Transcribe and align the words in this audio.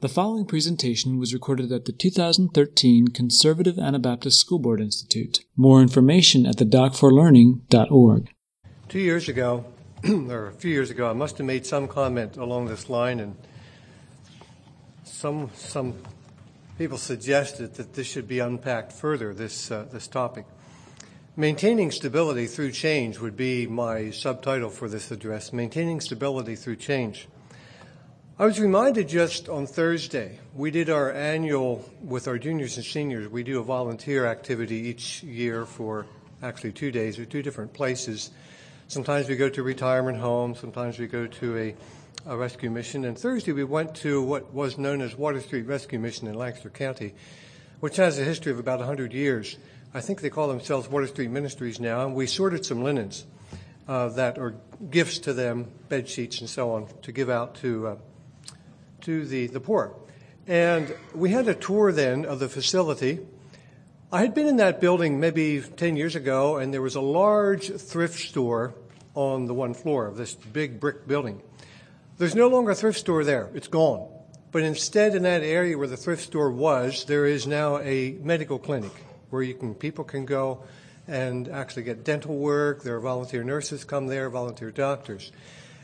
The 0.00 0.10
following 0.10 0.44
presentation 0.44 1.18
was 1.18 1.32
recorded 1.32 1.72
at 1.72 1.86
the 1.86 1.92
2013 1.92 3.08
Conservative 3.08 3.78
Anabaptist 3.78 4.38
School 4.38 4.58
Board 4.58 4.78
Institute. 4.78 5.40
More 5.56 5.80
information 5.80 6.44
at 6.44 6.56
thedoc4learning.org. 6.56 8.28
Two 8.90 8.98
years 8.98 9.30
ago, 9.30 9.64
or 10.06 10.48
a 10.48 10.52
few 10.52 10.70
years 10.70 10.90
ago, 10.90 11.08
I 11.08 11.14
must 11.14 11.38
have 11.38 11.46
made 11.46 11.64
some 11.64 11.88
comment 11.88 12.36
along 12.36 12.66
this 12.66 12.90
line, 12.90 13.20
and 13.20 13.36
some 15.04 15.48
some 15.54 15.94
people 16.76 16.98
suggested 16.98 17.76
that 17.76 17.94
this 17.94 18.06
should 18.06 18.28
be 18.28 18.38
unpacked 18.38 18.92
further. 18.92 19.32
This 19.32 19.70
uh, 19.70 19.86
this 19.90 20.06
topic, 20.06 20.44
maintaining 21.36 21.90
stability 21.90 22.48
through 22.48 22.72
change, 22.72 23.18
would 23.18 23.34
be 23.34 23.66
my 23.66 24.10
subtitle 24.10 24.68
for 24.68 24.90
this 24.90 25.10
address. 25.10 25.54
Maintaining 25.54 26.02
stability 26.02 26.54
through 26.54 26.76
change. 26.76 27.28
I 28.38 28.44
was 28.44 28.60
reminded 28.60 29.08
just 29.08 29.48
on 29.48 29.66
Thursday, 29.66 30.38
we 30.54 30.70
did 30.70 30.90
our 30.90 31.10
annual, 31.10 31.82
with 32.02 32.28
our 32.28 32.36
juniors 32.36 32.76
and 32.76 32.84
seniors, 32.84 33.30
we 33.30 33.42
do 33.42 33.60
a 33.60 33.62
volunteer 33.62 34.26
activity 34.26 34.76
each 34.76 35.22
year 35.22 35.64
for 35.64 36.04
actually 36.42 36.72
two 36.72 36.90
days 36.90 37.18
at 37.18 37.30
two 37.30 37.42
different 37.42 37.72
places. 37.72 38.30
Sometimes 38.88 39.26
we 39.26 39.36
go 39.36 39.48
to 39.48 39.62
retirement 39.62 40.18
home, 40.18 40.54
sometimes 40.54 40.98
we 40.98 41.06
go 41.06 41.26
to 41.26 41.56
a, 41.56 41.74
a 42.26 42.36
rescue 42.36 42.68
mission. 42.68 43.06
And 43.06 43.18
Thursday 43.18 43.52
we 43.52 43.64
went 43.64 43.94
to 43.96 44.20
what 44.20 44.52
was 44.52 44.76
known 44.76 45.00
as 45.00 45.16
Water 45.16 45.40
Street 45.40 45.62
Rescue 45.62 45.98
Mission 45.98 46.28
in 46.28 46.34
Lancaster 46.34 46.68
County, 46.68 47.14
which 47.80 47.96
has 47.96 48.18
a 48.18 48.22
history 48.24 48.52
of 48.52 48.58
about 48.58 48.80
100 48.80 49.14
years. 49.14 49.56
I 49.94 50.02
think 50.02 50.20
they 50.20 50.28
call 50.28 50.48
themselves 50.48 50.88
Water 50.88 51.06
Street 51.06 51.30
Ministries 51.30 51.80
now, 51.80 52.04
and 52.04 52.14
we 52.14 52.26
sorted 52.26 52.66
some 52.66 52.84
linens 52.84 53.24
uh, 53.88 54.10
that 54.10 54.36
are 54.36 54.56
gifts 54.90 55.20
to 55.20 55.32
them, 55.32 55.70
bed 55.88 56.06
sheets 56.06 56.40
and 56.40 56.50
so 56.50 56.72
on, 56.72 56.86
to 57.00 57.12
give 57.12 57.30
out 57.30 57.54
to 57.62 57.86
uh, 57.86 57.96
to 59.06 59.24
the, 59.24 59.46
the 59.46 59.60
poor. 59.60 59.94
And 60.48 60.92
we 61.14 61.30
had 61.30 61.46
a 61.46 61.54
tour 61.54 61.92
then 61.92 62.24
of 62.24 62.40
the 62.40 62.48
facility. 62.48 63.20
I 64.10 64.20
had 64.20 64.34
been 64.34 64.48
in 64.48 64.56
that 64.56 64.80
building 64.80 65.20
maybe 65.20 65.60
10 65.60 65.96
years 65.96 66.16
ago, 66.16 66.56
and 66.56 66.74
there 66.74 66.82
was 66.82 66.96
a 66.96 67.00
large 67.00 67.70
thrift 67.70 68.18
store 68.18 68.74
on 69.14 69.46
the 69.46 69.54
one 69.54 69.74
floor 69.74 70.08
of 70.08 70.16
this 70.16 70.34
big 70.34 70.80
brick 70.80 71.06
building. 71.06 71.40
There's 72.18 72.34
no 72.34 72.48
longer 72.48 72.72
a 72.72 72.74
thrift 72.74 72.98
store 72.98 73.22
there, 73.22 73.48
it's 73.54 73.68
gone. 73.68 74.08
But 74.50 74.62
instead, 74.62 75.14
in 75.14 75.22
that 75.22 75.42
area 75.42 75.78
where 75.78 75.86
the 75.86 75.96
thrift 75.96 76.24
store 76.24 76.50
was, 76.50 77.04
there 77.04 77.26
is 77.26 77.46
now 77.46 77.78
a 77.78 78.16
medical 78.22 78.58
clinic 78.58 78.92
where 79.30 79.42
you 79.42 79.54
can, 79.54 79.74
people 79.74 80.02
can 80.02 80.26
go 80.26 80.64
and 81.06 81.48
actually 81.48 81.84
get 81.84 82.02
dental 82.02 82.36
work. 82.36 82.82
There 82.82 82.96
are 82.96 83.00
volunteer 83.00 83.44
nurses 83.44 83.84
come 83.84 84.08
there, 84.08 84.28
volunteer 84.30 84.72
doctors. 84.72 85.30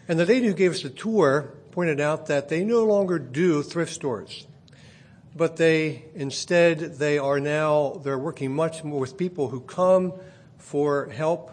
And 0.09 0.19
the 0.19 0.27
lady 0.27 0.47
who 0.47 0.55
gave 0.55 0.73
us 0.73 0.83
the 0.83 0.91
tour 0.91 1.55
pointed 1.73 2.01
out 2.01 2.27
that 2.27 2.51
they 2.51 2.63
no 2.63 2.85
longer 2.85 3.19
do 3.19 3.63
thrift 3.63 3.93
stores, 3.93 4.47
but 5.35 5.57
they 5.57 6.05
instead 6.15 6.79
they 6.79 7.19
are 7.19 7.41
now 7.41 8.01
they're 8.05 8.19
working 8.19 8.55
much 8.55 8.85
more 8.85 9.01
with 9.01 9.17
people 9.17 9.49
who 9.49 9.61
come 9.61 10.13
for 10.59 11.09
help. 11.09 11.51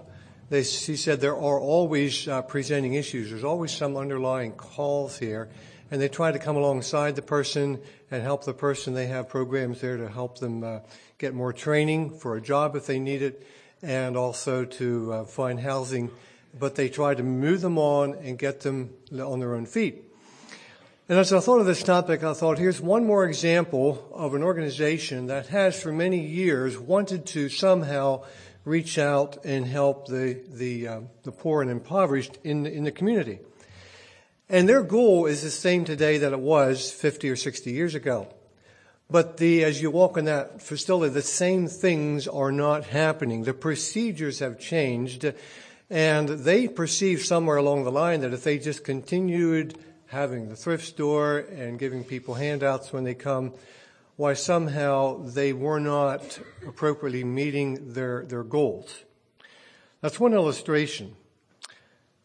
They, 0.50 0.64
she 0.64 0.98
said 0.98 1.22
there 1.22 1.38
are 1.38 1.60
always 1.60 2.28
uh, 2.28 2.42
presenting 2.42 2.96
issues. 2.96 3.30
There's 3.30 3.44
always 3.44 3.72
some 3.72 3.96
underlying 3.96 4.52
calls 4.54 5.18
here, 5.18 5.48
and 5.90 6.02
they 6.02 6.10
try 6.10 6.32
to 6.32 6.40
come 6.40 6.58
alongside 6.58 7.16
the 7.16 7.22
person 7.22 7.80
and 8.12 8.22
help 8.22 8.44
the 8.44 8.54
person. 8.54 8.94
They 8.94 9.08
have 9.08 9.30
programs 9.30 9.80
there 9.80 9.98
to 9.98 10.10
help 10.10 10.40
them 10.40 10.64
uh, 10.64 10.80
get 11.18 11.34
more 11.34 11.54
training 11.54 12.18
for 12.18 12.36
a 12.36 12.42
job 12.42 12.76
if 12.76 12.88
they 12.88 13.00
need 13.00 13.22
it, 13.22 13.46
and 13.82 14.18
also 14.18 14.66
to 14.66 15.14
uh, 15.14 15.24
find 15.24 15.60
housing. 15.62 16.12
But 16.58 16.76
they 16.76 16.90
try 16.90 17.14
to 17.14 17.24
move 17.24 17.62
them 17.62 17.78
on 17.78 18.16
and 18.16 18.38
get 18.38 18.62
them 18.62 18.90
on 19.14 19.40
their 19.40 19.54
own 19.54 19.66
feet. 19.66 20.09
And 21.10 21.18
as 21.18 21.34
I 21.34 21.40
thought 21.40 21.60
of 21.60 21.66
this 21.66 21.82
topic, 21.82 22.24
I 22.24 22.34
thought 22.34 22.60
here's 22.60 22.80
one 22.80 23.04
more 23.04 23.26
example 23.26 24.08
of 24.14 24.36
an 24.36 24.44
organization 24.44 25.26
that 25.26 25.48
has 25.48 25.82
for 25.82 25.92
many 25.92 26.20
years 26.20 26.78
wanted 26.78 27.26
to 27.28 27.50
somehow 27.50 28.26
reach 28.64 29.00
out 29.00 29.44
and 29.44 29.66
help 29.66 30.06
the, 30.06 30.40
the, 30.48 30.88
uh, 30.88 31.02
the 31.24 31.32
poor 31.32 31.64
and 31.64 31.72
impoverished 31.72 32.38
in, 32.44 32.68
in 32.68 32.84
the 32.84 32.92
community. 32.92 33.40
And 34.50 34.70
their 34.70 34.84
goal 34.84 35.26
is 35.26 35.42
the 35.42 35.50
same 35.50 35.84
today 35.84 36.20
that 36.20 36.32
it 36.32 36.40
was 36.40 36.92
50 36.92 37.28
or 37.32 37.36
60 37.36 37.72
years 37.72 37.96
ago. 37.96 38.28
But 39.10 39.38
the, 39.38 39.64
as 39.64 39.82
you 39.82 39.90
walk 39.90 40.16
in 40.16 40.26
that 40.26 40.62
facility, 40.62 41.12
the 41.12 41.24
same 41.24 41.68
things 41.68 42.28
are 42.28 42.52
not 42.52 42.84
happening. 42.84 43.46
The 43.46 43.56
procedures 43.56 44.38
have 44.40 44.60
changed 44.60 45.34
and 45.90 46.30
they 46.30 46.68
perceive 46.68 47.26
somewhere 47.26 47.58
along 47.58 47.84
the 47.84 47.92
line 47.92 48.22
that 48.22 48.32
if 48.32 48.44
they 48.44 48.60
just 48.60 48.84
continued 48.84 49.76
having 50.10 50.50
the 50.50 50.56
thrift 50.56 50.86
store 50.86 51.38
and 51.38 51.78
giving 51.78 52.04
people 52.04 52.34
handouts 52.34 52.92
when 52.92 53.04
they 53.04 53.14
come, 53.14 53.54
why 54.16 54.34
somehow 54.34 55.24
they 55.24 55.54
were 55.54 55.80
not 55.80 56.40
appropriately 56.68 57.24
meeting 57.24 57.94
their, 57.94 58.26
their 58.26 58.44
goals. 58.44 59.04
That's 60.02 60.20
one 60.20 60.34
illustration. 60.34 61.16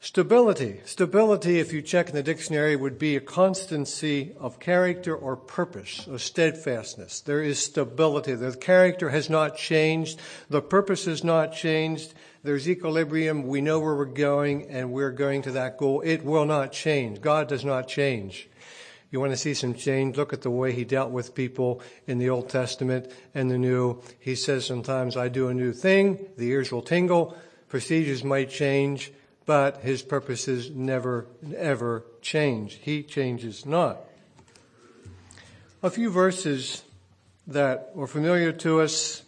Stability. 0.04 0.82
Stability, 0.84 1.60
if 1.60 1.72
you 1.72 1.80
check 1.80 2.10
in 2.10 2.14
the 2.14 2.22
dictionary, 2.22 2.76
would 2.76 2.98
be 2.98 3.16
a 3.16 3.20
constancy 3.20 4.34
of 4.38 4.60
character 4.60 5.16
or 5.16 5.34
purpose, 5.34 6.06
a 6.06 6.18
steadfastness. 6.18 7.22
There 7.22 7.40
is 7.40 7.58
stability. 7.58 8.34
The 8.34 8.54
character 8.54 9.08
has 9.08 9.30
not 9.30 9.56
changed. 9.56 10.20
The 10.50 10.60
purpose 10.60 11.06
has 11.06 11.24
not 11.24 11.54
changed. 11.54 12.12
There's 12.42 12.68
equilibrium. 12.68 13.46
We 13.46 13.62
know 13.62 13.80
where 13.80 13.94
we're 13.94 14.04
going 14.04 14.68
and 14.68 14.92
we're 14.92 15.10
going 15.10 15.40
to 15.40 15.52
that 15.52 15.78
goal. 15.78 16.02
It 16.02 16.22
will 16.22 16.44
not 16.44 16.70
change. 16.70 17.22
God 17.22 17.48
does 17.48 17.64
not 17.64 17.88
change. 17.88 18.50
You 19.10 19.20
want 19.20 19.32
to 19.32 19.38
see 19.38 19.54
some 19.54 19.72
change? 19.72 20.18
Look 20.18 20.34
at 20.34 20.42
the 20.42 20.50
way 20.50 20.72
he 20.72 20.84
dealt 20.84 21.12
with 21.12 21.34
people 21.34 21.80
in 22.06 22.18
the 22.18 22.28
Old 22.28 22.50
Testament 22.50 23.10
and 23.34 23.50
the 23.50 23.56
New. 23.56 24.02
He 24.20 24.34
says 24.34 24.66
sometimes, 24.66 25.16
I 25.16 25.28
do 25.28 25.48
a 25.48 25.54
new 25.54 25.72
thing. 25.72 26.26
The 26.36 26.50
ears 26.50 26.70
will 26.70 26.82
tingle. 26.82 27.34
Procedures 27.70 28.22
might 28.22 28.50
change 28.50 29.10
but 29.46 29.78
his 29.78 30.02
purposes 30.02 30.70
never, 30.70 31.26
ever 31.56 32.04
change. 32.22 32.74
He 32.82 33.02
changes 33.02 33.66
not. 33.66 34.00
A 35.82 35.90
few 35.90 36.10
verses 36.10 36.82
that 37.46 37.92
are 37.96 38.06
familiar 38.06 38.52
to 38.52 38.80
us 38.80 39.22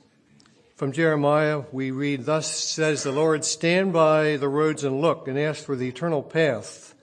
from 0.77 0.93
Jeremiah, 0.93 1.63
we 1.73 1.91
read, 1.91 2.27
Thus 2.27 2.47
says 2.47 3.03
the 3.03 3.11
Lord, 3.11 3.47
stand 3.47 3.95
by 3.95 4.37
the 4.37 4.49
roads 4.49 4.85
and 4.85 5.01
look 5.01 5.27
and 5.27 5.39
ask 5.39 5.65
for 5.65 5.75
the 5.75 5.89
eternal 5.89 6.23
path, 6.23 6.95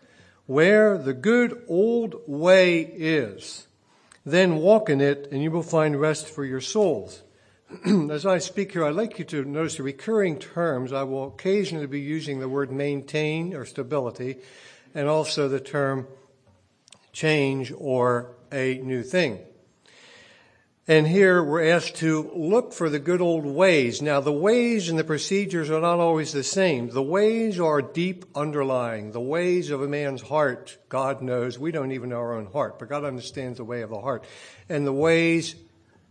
where 0.45 0.95
the 0.95 1.13
good 1.13 1.63
old 1.67 2.21
way 2.27 2.81
is. 2.81 3.65
Then 4.23 4.57
walk 4.57 4.91
in 4.91 5.01
it 5.01 5.27
and 5.31 5.41
you 5.41 5.49
will 5.49 5.63
find 5.63 5.99
rest 5.99 6.27
for 6.27 6.45
your 6.45 6.61
souls. 6.61 7.22
as 8.11 8.25
I 8.25 8.37
speak 8.37 8.73
here, 8.73 8.85
I'd 8.85 8.95
like 8.95 9.17
you 9.19 9.25
to 9.25 9.43
notice 9.45 9.77
the 9.77 9.83
recurring 9.83 10.37
terms. 10.37 10.93
I 10.93 11.03
will 11.03 11.27
occasionally 11.27 11.87
be 11.87 12.01
using 12.01 12.39
the 12.39 12.49
word 12.49 12.71
maintain 12.71 13.53
or 13.53 13.65
stability 13.65 14.37
and 14.93 15.07
also 15.07 15.47
the 15.47 15.59
term 15.59 16.07
change 17.13 17.73
or 17.75 18.35
a 18.51 18.75
new 18.75 19.01
thing. 19.01 19.39
And 20.87 21.07
here 21.07 21.41
we're 21.41 21.69
asked 21.71 21.95
to 21.97 22.29
look 22.35 22.73
for 22.73 22.89
the 22.89 22.99
good 22.99 23.21
old 23.21 23.45
ways. 23.45 24.01
Now 24.01 24.19
the 24.19 24.33
ways 24.33 24.89
and 24.89 24.99
the 24.99 25.03
procedures 25.05 25.69
are 25.69 25.79
not 25.79 25.99
always 25.99 26.33
the 26.33 26.43
same. 26.43 26.89
The 26.89 27.01
ways 27.01 27.59
are 27.59 27.81
deep 27.81 28.25
underlying. 28.35 29.13
The 29.13 29.21
ways 29.21 29.71
of 29.71 29.81
a 29.81 29.87
man's 29.87 30.21
heart, 30.21 30.77
God 30.89 31.21
knows. 31.21 31.57
We 31.57 31.71
don't 31.71 31.93
even 31.93 32.09
know 32.09 32.17
our 32.17 32.35
own 32.35 32.47
heart, 32.47 32.77
but 32.79 32.89
God 32.89 33.05
understands 33.05 33.57
the 33.57 33.63
way 33.63 33.81
of 33.81 33.89
the 33.89 34.01
heart. 34.01 34.25
And 34.67 34.85
the 34.85 34.93
ways 34.93 35.55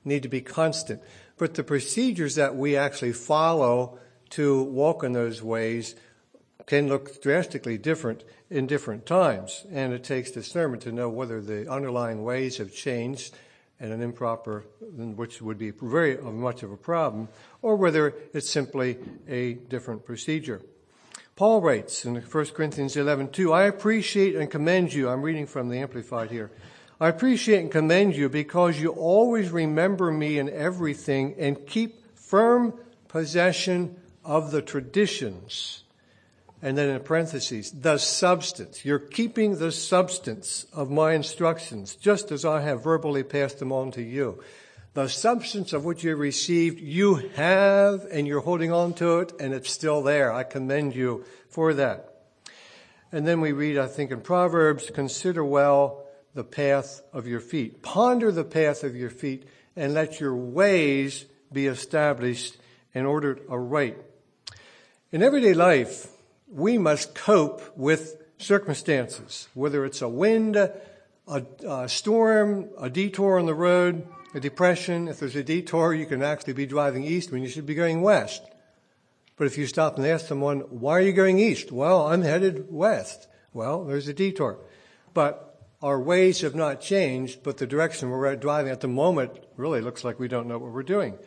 need 0.04 0.22
to 0.22 0.28
be 0.28 0.40
constant 0.40 1.02
but 1.42 1.54
the 1.54 1.64
procedures 1.64 2.36
that 2.36 2.54
we 2.54 2.76
actually 2.76 3.12
follow 3.12 3.98
to 4.30 4.62
walk 4.62 5.02
in 5.02 5.12
those 5.12 5.42
ways 5.42 5.96
can 6.66 6.86
look 6.86 7.20
drastically 7.20 7.76
different 7.76 8.22
in 8.48 8.64
different 8.68 9.04
times. 9.06 9.66
And 9.72 9.92
it 9.92 10.04
takes 10.04 10.30
discernment 10.30 10.84
to 10.84 10.92
know 10.92 11.08
whether 11.08 11.40
the 11.40 11.68
underlying 11.68 12.22
ways 12.22 12.58
have 12.58 12.72
changed 12.72 13.34
and 13.80 13.92
an 13.92 14.00
improper, 14.02 14.64
which 15.16 15.42
would 15.42 15.58
be 15.58 15.72
very 15.72 16.16
much 16.18 16.62
of 16.62 16.70
a 16.70 16.76
problem, 16.76 17.28
or 17.60 17.74
whether 17.74 18.14
it's 18.32 18.48
simply 18.48 18.98
a 19.26 19.54
different 19.54 20.06
procedure. 20.06 20.62
Paul 21.34 21.60
writes 21.60 22.04
in 22.04 22.14
1 22.14 22.46
Corinthians 22.54 22.96
11, 22.96 23.30
2, 23.30 23.52
I 23.52 23.64
appreciate 23.64 24.36
and 24.36 24.48
commend 24.48 24.92
you. 24.92 25.08
I'm 25.08 25.22
reading 25.22 25.48
from 25.48 25.70
the 25.70 25.78
Amplified 25.78 26.30
here. 26.30 26.52
I 27.02 27.08
appreciate 27.08 27.58
and 27.58 27.68
commend 27.72 28.14
you 28.14 28.28
because 28.28 28.80
you 28.80 28.90
always 28.90 29.50
remember 29.50 30.12
me 30.12 30.38
in 30.38 30.48
everything 30.48 31.34
and 31.36 31.66
keep 31.66 32.16
firm 32.16 32.74
possession 33.08 33.96
of 34.24 34.52
the 34.52 34.62
traditions. 34.62 35.82
And 36.62 36.78
then 36.78 36.90
in 36.90 37.00
parentheses, 37.00 37.72
the 37.72 37.98
substance. 37.98 38.84
You're 38.84 39.00
keeping 39.00 39.58
the 39.58 39.72
substance 39.72 40.66
of 40.72 40.92
my 40.92 41.14
instructions, 41.14 41.96
just 41.96 42.30
as 42.30 42.44
I 42.44 42.60
have 42.60 42.84
verbally 42.84 43.24
passed 43.24 43.58
them 43.58 43.72
on 43.72 43.90
to 43.90 44.00
you. 44.00 44.40
The 44.94 45.08
substance 45.08 45.72
of 45.72 45.84
what 45.84 46.04
you 46.04 46.14
received, 46.14 46.78
you 46.78 47.16
have, 47.34 48.06
and 48.12 48.28
you're 48.28 48.42
holding 48.42 48.70
on 48.70 48.94
to 48.94 49.18
it, 49.18 49.32
and 49.40 49.52
it's 49.52 49.72
still 49.72 50.02
there. 50.02 50.32
I 50.32 50.44
commend 50.44 50.94
you 50.94 51.24
for 51.48 51.74
that. 51.74 52.14
And 53.10 53.26
then 53.26 53.40
we 53.40 53.50
read, 53.50 53.76
I 53.76 53.88
think 53.88 54.12
in 54.12 54.20
Proverbs, 54.20 54.88
consider 54.94 55.44
well 55.44 56.01
the 56.34 56.44
path 56.44 57.02
of 57.12 57.26
your 57.26 57.40
feet. 57.40 57.82
Ponder 57.82 58.32
the 58.32 58.44
path 58.44 58.84
of 58.84 58.96
your 58.96 59.10
feet 59.10 59.44
and 59.76 59.94
let 59.94 60.20
your 60.20 60.34
ways 60.34 61.24
be 61.52 61.66
established 61.66 62.56
and 62.94 63.06
ordered 63.06 63.42
aright. 63.50 63.98
In 65.10 65.22
everyday 65.22 65.54
life, 65.54 66.08
we 66.48 66.78
must 66.78 67.14
cope 67.14 67.76
with 67.76 68.22
circumstances, 68.38 69.48
whether 69.54 69.84
it's 69.84 70.02
a 70.02 70.08
wind, 70.08 70.56
a, 70.56 70.72
a, 71.26 71.88
storm, 71.88 72.68
a 72.78 72.90
detour 72.90 73.38
on 73.38 73.46
the 73.46 73.54
road, 73.54 74.06
a 74.34 74.40
depression. 74.40 75.08
If 75.08 75.20
there's 75.20 75.36
a 75.36 75.44
detour, 75.44 75.94
you 75.94 76.06
can 76.06 76.22
actually 76.22 76.54
be 76.54 76.66
driving 76.66 77.04
east 77.04 77.30
when 77.30 77.42
you 77.42 77.48
should 77.48 77.66
be 77.66 77.74
going 77.74 78.02
west. 78.02 78.42
But 79.36 79.46
if 79.46 79.58
you 79.58 79.66
stop 79.66 79.96
and 79.96 80.06
ask 80.06 80.26
someone, 80.26 80.60
why 80.60 80.92
are 80.92 81.02
you 81.02 81.12
going 81.12 81.38
east? 81.38 81.72
Well, 81.72 82.06
I'm 82.06 82.22
headed 82.22 82.66
west. 82.70 83.28
Well, 83.52 83.84
there's 83.84 84.08
a 84.08 84.14
detour. 84.14 84.58
But 85.14 85.51
our 85.82 86.00
ways 86.00 86.42
have 86.42 86.54
not 86.54 86.80
changed, 86.80 87.42
but 87.42 87.56
the 87.56 87.66
direction 87.66 88.08
we're 88.10 88.36
driving 88.36 88.70
at 88.70 88.80
the 88.80 88.88
moment 88.88 89.32
really 89.56 89.80
looks 89.80 90.04
like 90.04 90.20
we 90.20 90.28
don't 90.28 90.46
know 90.46 90.58
what 90.58 90.70
we're 90.70 90.82
doing. 90.82 91.18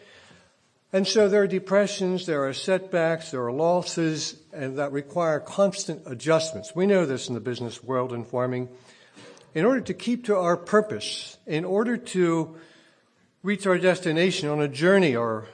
And 0.93 1.05
so 1.05 1.27
there 1.27 1.41
are 1.41 1.47
depressions, 1.47 2.25
there 2.25 2.47
are 2.47 2.53
setbacks, 2.53 3.31
there 3.31 3.43
are 3.43 3.51
losses, 3.51 4.37
and 4.53 4.77
that 4.77 4.93
require 4.93 5.41
constant 5.41 6.03
adjustments. 6.05 6.73
We 6.73 6.85
know 6.85 7.05
this 7.05 7.27
in 7.27 7.33
the 7.33 7.41
business 7.41 7.83
world 7.83 8.13
in 8.13 8.23
farming. 8.23 8.69
In 9.53 9.65
order 9.65 9.81
to 9.81 9.93
keep 9.93 10.25
to 10.25 10.37
our 10.37 10.55
purpose, 10.55 11.37
in 11.45 11.65
order 11.65 11.97
to 11.97 12.55
reach 13.43 13.67
our 13.67 13.77
destination 13.77 14.47
on 14.47 14.61
a 14.61 14.69
journey 14.69 15.17
or 15.17 15.47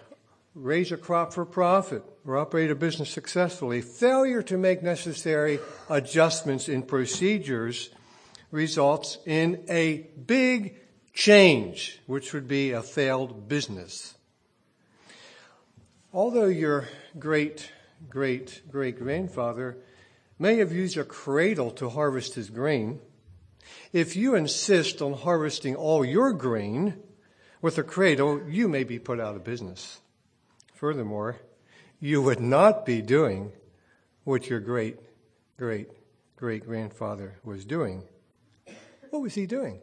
raise 0.53 0.92
a 0.92 0.98
crop 0.98 1.33
for 1.33 1.45
profit 1.45 2.03
or 2.24 2.38
operate 2.38 2.69
a 2.69 2.75
business 2.75 3.09
successfully, 3.09 3.81
failure 3.81 4.44
to 4.44 4.57
make 4.57 4.83
necessary 4.83 5.59
adjustments 5.89 6.69
in 6.69 6.83
procedures 6.83 7.89
results 8.51 9.18
in 9.25 9.63
a 9.69 10.07
big 10.25 10.75
change, 11.13 12.00
which 12.06 12.33
would 12.33 12.48
be 12.48 12.71
a 12.71 12.83
failed 12.83 13.48
business. 13.48 14.15
Although 16.13 16.48
your 16.48 16.89
great, 17.18 17.71
great, 18.09 18.62
great 18.69 19.00
grandfather 19.00 19.77
may 20.38 20.57
have 20.57 20.71
used 20.71 20.98
a 20.98 21.03
cradle 21.03 21.71
to 21.71 21.89
harvest 21.89 22.36
his 22.36 22.50
grain, 22.50 23.00
if 23.94 24.15
you 24.15 24.36
insist 24.36 25.01
on 25.01 25.13
harvesting 25.13 25.75
all 25.75 26.03
your 26.03 26.33
grain 26.33 26.95
with 27.62 27.77
a 27.77 27.83
cradle, 27.83 28.42
you 28.50 28.68
may 28.68 28.83
be 28.83 29.00
put 29.00 29.19
out 29.19 29.36
of 29.36 29.44
business. 29.44 30.00
Furthermore, 30.74 31.38
you 32.00 32.21
would 32.21 32.39
not 32.39 32.86
be 32.86 33.01
doing 33.01 33.51
what 34.24 34.50
your 34.50 34.59
great, 34.59 34.98
great, 35.57 35.89
great 36.36 36.65
grandfather 36.65 37.36
was 37.44 37.63
doing. 37.63 38.03
What 39.12 39.22
was 39.22 39.36
he 39.36 39.46
doing? 39.46 39.81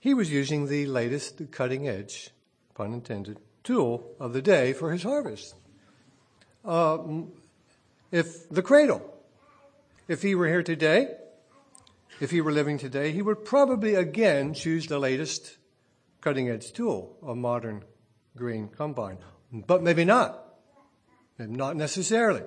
He 0.00 0.14
was 0.14 0.30
using 0.30 0.68
the 0.68 0.86
latest 0.86 1.50
cutting 1.50 1.88
edge, 1.88 2.30
pun 2.74 2.94
intended, 2.94 3.40
tool 3.64 4.14
of 4.20 4.32
the 4.32 4.40
day 4.40 4.72
for 4.72 4.92
his 4.92 5.02
harvest. 5.02 5.54
Uh, 6.64 6.98
if 8.12 8.48
the 8.48 8.62
cradle, 8.62 9.02
if 10.06 10.22
he 10.22 10.36
were 10.36 10.46
here 10.46 10.62
today, 10.62 11.08
if 12.20 12.30
he 12.30 12.40
were 12.40 12.52
living 12.52 12.78
today, 12.78 13.10
he 13.10 13.22
would 13.22 13.44
probably 13.44 13.96
again 13.96 14.54
choose 14.54 14.86
the 14.86 15.00
latest 15.00 15.58
cutting 16.20 16.48
edge 16.48 16.72
tool, 16.72 17.16
a 17.26 17.34
modern 17.34 17.84
grain 18.36 18.68
combine. 18.68 19.18
But 19.52 19.82
maybe 19.82 20.04
not. 20.04 20.44
Maybe 21.38 21.56
not 21.56 21.74
necessarily. 21.74 22.42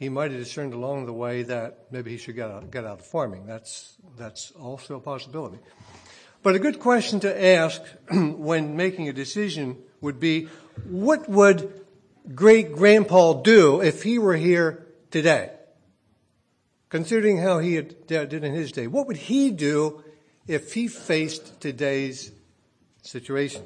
He 0.00 0.08
might 0.08 0.30
have 0.30 0.40
discerned 0.40 0.72
along 0.72 1.04
the 1.04 1.12
way 1.12 1.42
that 1.42 1.84
maybe 1.90 2.10
he 2.10 2.16
should 2.16 2.34
get 2.34 2.50
out, 2.50 2.70
get 2.70 2.86
out 2.86 3.00
of 3.00 3.06
farming. 3.06 3.44
That's, 3.44 3.96
that's 4.16 4.50
also 4.52 4.96
a 4.96 5.00
possibility. 5.00 5.58
But 6.42 6.54
a 6.54 6.58
good 6.58 6.80
question 6.80 7.20
to 7.20 7.44
ask 7.44 7.82
when 8.10 8.76
making 8.76 9.10
a 9.10 9.12
decision 9.12 9.76
would 10.00 10.18
be, 10.18 10.48
what 10.88 11.28
would 11.28 11.84
great 12.34 12.72
grandpa 12.72 13.34
do 13.34 13.82
if 13.82 14.02
he 14.02 14.18
were 14.18 14.36
here 14.36 14.86
today? 15.10 15.50
Considering 16.88 17.36
how 17.36 17.58
he 17.58 17.82
did 17.82 18.32
in 18.32 18.54
his 18.54 18.72
day, 18.72 18.86
what 18.86 19.06
would 19.06 19.18
he 19.18 19.50
do 19.50 20.02
if 20.46 20.72
he 20.72 20.88
faced 20.88 21.60
today's 21.60 22.32
situation? 23.02 23.64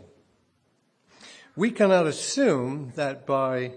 We 1.54 1.70
cannot 1.70 2.08
assume 2.08 2.92
that 2.96 3.24
by 3.24 3.74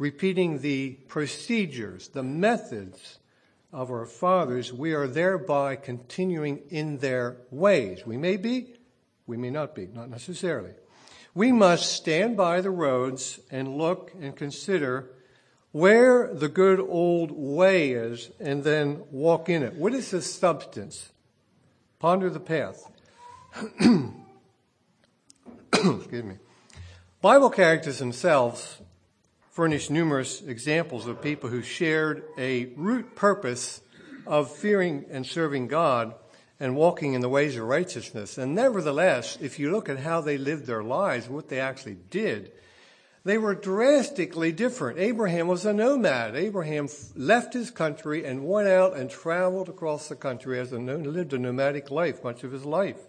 repeating 0.00 0.60
the 0.60 0.92
procedures, 1.08 2.08
the 2.08 2.22
methods 2.22 3.18
of 3.70 3.90
our 3.90 4.06
fathers, 4.06 4.72
we 4.72 4.94
are 4.94 5.06
thereby 5.06 5.76
continuing 5.76 6.58
in 6.70 6.96
their 6.98 7.36
ways. 7.50 8.06
We 8.06 8.16
may 8.16 8.38
be, 8.38 8.76
we 9.26 9.36
may 9.36 9.50
not 9.50 9.74
be, 9.74 9.88
not 9.92 10.08
necessarily. 10.08 10.70
We 11.34 11.52
must 11.52 11.92
stand 11.92 12.34
by 12.38 12.62
the 12.62 12.70
roads 12.70 13.40
and 13.50 13.76
look 13.76 14.12
and 14.18 14.34
consider 14.34 15.10
where 15.72 16.32
the 16.32 16.48
good 16.48 16.80
old 16.80 17.30
way 17.30 17.90
is 17.90 18.30
and 18.40 18.64
then 18.64 19.02
walk 19.10 19.50
in 19.50 19.62
it. 19.62 19.74
What 19.74 19.92
is 19.92 20.12
the 20.12 20.22
substance? 20.22 21.10
Ponder 21.98 22.30
the 22.30 22.40
path. 22.40 22.90
Excuse 25.74 26.24
me. 26.24 26.36
Bible 27.20 27.50
characters 27.50 27.98
themselves 27.98 28.80
furnish 29.50 29.90
numerous 29.90 30.42
examples 30.42 31.06
of 31.06 31.20
people 31.20 31.50
who 31.50 31.62
shared 31.62 32.22
a 32.38 32.66
root 32.76 33.16
purpose 33.16 33.80
of 34.26 34.54
fearing 34.54 35.04
and 35.10 35.26
serving 35.26 35.66
God 35.66 36.14
and 36.60 36.76
walking 36.76 37.14
in 37.14 37.20
the 37.20 37.28
ways 37.28 37.56
of 37.56 37.64
righteousness. 37.64 38.38
And 38.38 38.54
nevertheless, 38.54 39.38
if 39.40 39.58
you 39.58 39.72
look 39.72 39.88
at 39.88 39.98
how 39.98 40.20
they 40.20 40.38
lived 40.38 40.66
their 40.66 40.84
lives, 40.84 41.28
what 41.28 41.48
they 41.48 41.58
actually 41.58 41.96
did, 42.10 42.52
they 43.24 43.38
were 43.38 43.54
drastically 43.54 44.52
different. 44.52 44.98
Abraham 44.98 45.48
was 45.48 45.66
a 45.66 45.72
nomad. 45.72 46.36
Abraham 46.36 46.88
left 47.16 47.52
his 47.52 47.70
country 47.70 48.24
and 48.24 48.46
went 48.46 48.68
out 48.68 48.96
and 48.96 49.10
traveled 49.10 49.68
across 49.68 50.08
the 50.08 50.16
country 50.16 50.58
as 50.58 50.72
a 50.72 50.78
lived 50.78 51.32
a 51.32 51.38
nomadic 51.38 51.90
life 51.90 52.22
much 52.22 52.44
of 52.44 52.52
his 52.52 52.64
life. 52.64 53.00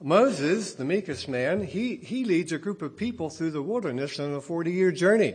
Moses, 0.00 0.74
the 0.74 0.84
meekest 0.84 1.28
man, 1.28 1.64
he, 1.64 1.96
he 1.96 2.24
leads 2.24 2.52
a 2.52 2.58
group 2.58 2.82
of 2.82 2.96
people 2.96 3.30
through 3.30 3.50
the 3.50 3.62
wilderness 3.62 4.20
on 4.20 4.32
a 4.32 4.40
40 4.40 4.70
year 4.70 4.92
journey. 4.92 5.34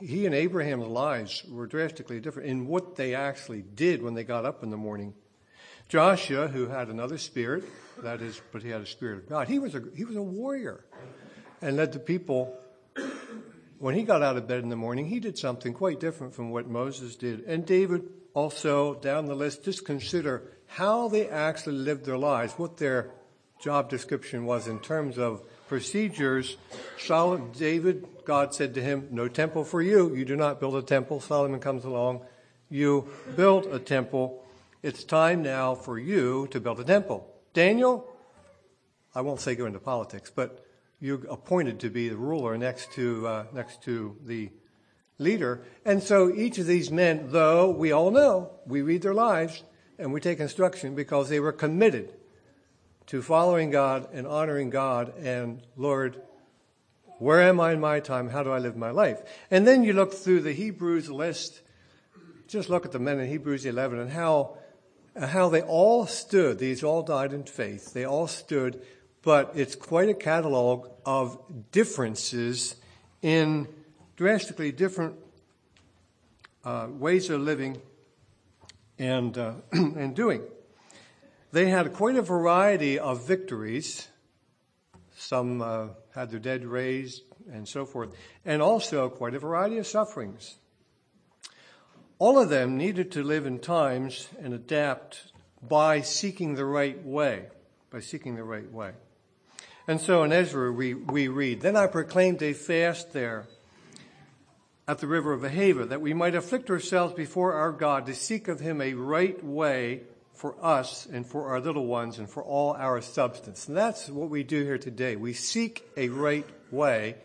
He 0.00 0.24
and 0.24 0.34
Abraham's 0.34 0.86
lives 0.86 1.44
were 1.50 1.66
drastically 1.66 2.20
different 2.20 2.48
in 2.48 2.66
what 2.66 2.96
they 2.96 3.14
actually 3.14 3.62
did 3.62 4.02
when 4.02 4.14
they 4.14 4.24
got 4.24 4.46
up 4.46 4.62
in 4.62 4.70
the 4.70 4.78
morning. 4.78 5.12
Joshua, 5.88 6.48
who 6.48 6.68
had 6.68 6.88
another 6.88 7.18
spirit, 7.18 7.64
that 8.02 8.22
is, 8.22 8.40
but 8.50 8.62
he 8.62 8.70
had 8.70 8.80
a 8.80 8.86
spirit 8.86 9.18
of 9.18 9.28
God, 9.28 9.46
he 9.46 9.58
was 9.58 9.74
a, 9.74 9.82
he 9.94 10.04
was 10.04 10.16
a 10.16 10.22
warrior 10.22 10.84
and 11.60 11.76
led 11.76 11.92
the 11.92 11.98
people. 11.98 12.58
When 13.78 13.94
he 13.94 14.04
got 14.04 14.22
out 14.22 14.38
of 14.38 14.48
bed 14.48 14.62
in 14.62 14.70
the 14.70 14.76
morning, 14.76 15.06
he 15.06 15.20
did 15.20 15.36
something 15.36 15.74
quite 15.74 16.00
different 16.00 16.34
from 16.34 16.50
what 16.50 16.66
Moses 16.66 17.14
did. 17.14 17.40
And 17.40 17.66
David 17.66 18.08
also, 18.32 18.94
down 18.94 19.26
the 19.26 19.34
list, 19.34 19.64
just 19.64 19.84
consider 19.84 20.50
how 20.66 21.08
they 21.08 21.28
actually 21.28 21.76
lived 21.76 22.06
their 22.06 22.18
lives, 22.18 22.54
what 22.54 22.78
their 22.78 23.12
job 23.60 23.88
description 23.88 24.44
was 24.44 24.68
in 24.68 24.78
terms 24.80 25.18
of 25.18 25.42
procedures. 25.68 26.56
Solomon, 26.98 27.52
David, 27.52 28.06
God 28.24 28.54
said 28.54 28.74
to 28.74 28.82
him, 28.82 29.08
No 29.10 29.28
temple 29.28 29.64
for 29.64 29.82
you. 29.82 30.14
You 30.14 30.24
do 30.24 30.36
not 30.36 30.60
build 30.60 30.76
a 30.76 30.82
temple. 30.82 31.20
Solomon 31.20 31.60
comes 31.60 31.84
along. 31.84 32.22
You 32.68 33.08
build 33.36 33.66
a 33.66 33.78
temple. 33.78 34.42
It's 34.82 35.04
time 35.04 35.42
now 35.42 35.74
for 35.74 35.98
you 35.98 36.48
to 36.50 36.60
build 36.60 36.80
a 36.80 36.84
temple. 36.84 37.32
Daniel, 37.54 38.06
I 39.14 39.20
won't 39.22 39.40
say 39.40 39.54
go 39.54 39.66
into 39.66 39.78
politics, 39.78 40.30
but 40.34 40.64
you're 41.00 41.26
appointed 41.28 41.80
to 41.80 41.90
be 41.90 42.08
the 42.08 42.16
ruler 42.16 42.56
next 42.56 42.92
to, 42.92 43.26
uh, 43.26 43.44
next 43.52 43.82
to 43.84 44.16
the 44.24 44.50
leader. 45.18 45.62
And 45.84 46.02
so 46.02 46.32
each 46.32 46.58
of 46.58 46.66
these 46.66 46.90
men, 46.90 47.28
though 47.30 47.70
we 47.70 47.92
all 47.92 48.10
know, 48.10 48.50
we 48.66 48.82
read 48.82 49.02
their 49.02 49.14
lives 49.14 49.62
and 49.98 50.12
we 50.12 50.20
take 50.20 50.40
instruction 50.40 50.94
because 50.94 51.28
they 51.28 51.40
were 51.40 51.52
committed 51.52 52.12
to 53.06 53.22
following 53.22 53.70
God 53.70 54.08
and 54.12 54.26
honoring 54.26 54.70
God 54.70 55.16
and 55.18 55.62
Lord, 55.76 56.20
where 57.18 57.40
am 57.40 57.60
I 57.60 57.72
in 57.72 57.80
my 57.80 58.00
time? 58.00 58.28
How 58.28 58.42
do 58.42 58.50
I 58.50 58.58
live 58.58 58.76
my 58.76 58.90
life? 58.90 59.22
And 59.50 59.66
then 59.66 59.84
you 59.84 59.92
look 59.92 60.12
through 60.12 60.40
the 60.40 60.52
Hebrews 60.52 61.10
list. 61.10 61.62
Just 62.48 62.68
look 62.68 62.84
at 62.84 62.92
the 62.92 62.98
men 62.98 63.18
in 63.18 63.28
Hebrews 63.28 63.64
11 63.64 63.98
and 63.98 64.10
how, 64.10 64.58
how 65.18 65.48
they 65.48 65.62
all 65.62 66.06
stood. 66.06 66.58
These 66.58 66.82
all 66.82 67.02
died 67.02 67.32
in 67.32 67.44
faith. 67.44 67.94
They 67.94 68.04
all 68.04 68.26
stood, 68.26 68.82
but 69.22 69.52
it's 69.54 69.74
quite 69.74 70.08
a 70.08 70.14
catalog 70.14 70.90
of 71.04 71.38
differences 71.72 72.76
in 73.22 73.66
drastically 74.16 74.72
different 74.72 75.16
uh, 76.64 76.88
ways 76.90 77.30
of 77.30 77.40
living 77.40 77.80
and, 78.98 79.36
uh, 79.38 79.54
and 79.72 80.14
doing. 80.14 80.42
They 81.56 81.70
had 81.70 81.94
quite 81.94 82.16
a 82.16 82.20
variety 82.20 82.98
of 82.98 83.26
victories. 83.26 84.08
Some 85.16 85.62
uh, 85.62 85.86
had 86.14 86.30
their 86.30 86.38
dead 86.38 86.66
raised 86.66 87.22
and 87.50 87.66
so 87.66 87.86
forth, 87.86 88.14
and 88.44 88.60
also 88.60 89.08
quite 89.08 89.34
a 89.34 89.38
variety 89.38 89.78
of 89.78 89.86
sufferings. 89.86 90.56
All 92.18 92.38
of 92.38 92.50
them 92.50 92.76
needed 92.76 93.10
to 93.12 93.22
live 93.22 93.46
in 93.46 93.58
times 93.58 94.28
and 94.38 94.52
adapt 94.52 95.32
by 95.66 96.02
seeking 96.02 96.56
the 96.56 96.66
right 96.66 97.02
way, 97.02 97.46
by 97.88 98.00
seeking 98.00 98.36
the 98.36 98.44
right 98.44 98.70
way. 98.70 98.90
And 99.88 99.98
so 99.98 100.24
in 100.24 100.34
Ezra, 100.34 100.70
we, 100.70 100.92
we 100.92 101.28
read, 101.28 101.62
Then 101.62 101.74
I 101.74 101.86
proclaimed 101.86 102.42
a 102.42 102.52
fast 102.52 103.14
there 103.14 103.46
at 104.86 104.98
the 104.98 105.06
river 105.06 105.32
of 105.32 105.40
Ahava, 105.40 105.88
that 105.88 106.02
we 106.02 106.12
might 106.12 106.34
afflict 106.34 106.68
ourselves 106.68 107.14
before 107.14 107.54
our 107.54 107.72
God 107.72 108.04
to 108.04 108.14
seek 108.14 108.46
of 108.46 108.60
him 108.60 108.82
a 108.82 108.92
right 108.92 109.42
way 109.42 110.02
for 110.36 110.54
us 110.62 111.06
and 111.06 111.26
for 111.26 111.48
our 111.48 111.60
little 111.60 111.86
ones 111.86 112.18
and 112.18 112.28
for 112.28 112.42
all 112.42 112.74
our 112.74 113.00
substance. 113.00 113.68
And 113.68 113.76
that's 113.76 114.08
what 114.08 114.28
we 114.28 114.42
do 114.42 114.62
here 114.62 114.78
today. 114.78 115.16
We 115.16 115.32
seek 115.32 115.84
a 115.96 116.08
right 116.10 116.46
way. 116.70 117.16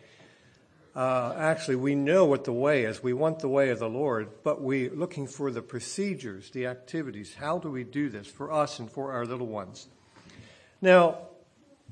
Uh, 0.95 1.33
actually, 1.37 1.77
we 1.77 1.95
know 1.95 2.25
what 2.25 2.43
the 2.43 2.53
way 2.53 2.83
is. 2.83 3.01
We 3.01 3.13
want 3.13 3.39
the 3.39 3.47
way 3.47 3.69
of 3.69 3.79
the 3.79 3.89
Lord, 3.89 4.29
but 4.43 4.61
we're 4.61 4.91
looking 4.91 5.27
for 5.27 5.51
the 5.51 5.61
procedures, 5.61 6.51
the 6.51 6.67
activities. 6.67 7.35
How 7.35 7.59
do 7.59 7.69
we 7.69 7.83
do 7.83 8.09
this 8.09 8.27
for 8.27 8.51
us 8.51 8.79
and 8.79 8.91
for 8.91 9.11
our 9.11 9.25
little 9.25 9.47
ones? 9.47 9.87
Now, 10.81 11.19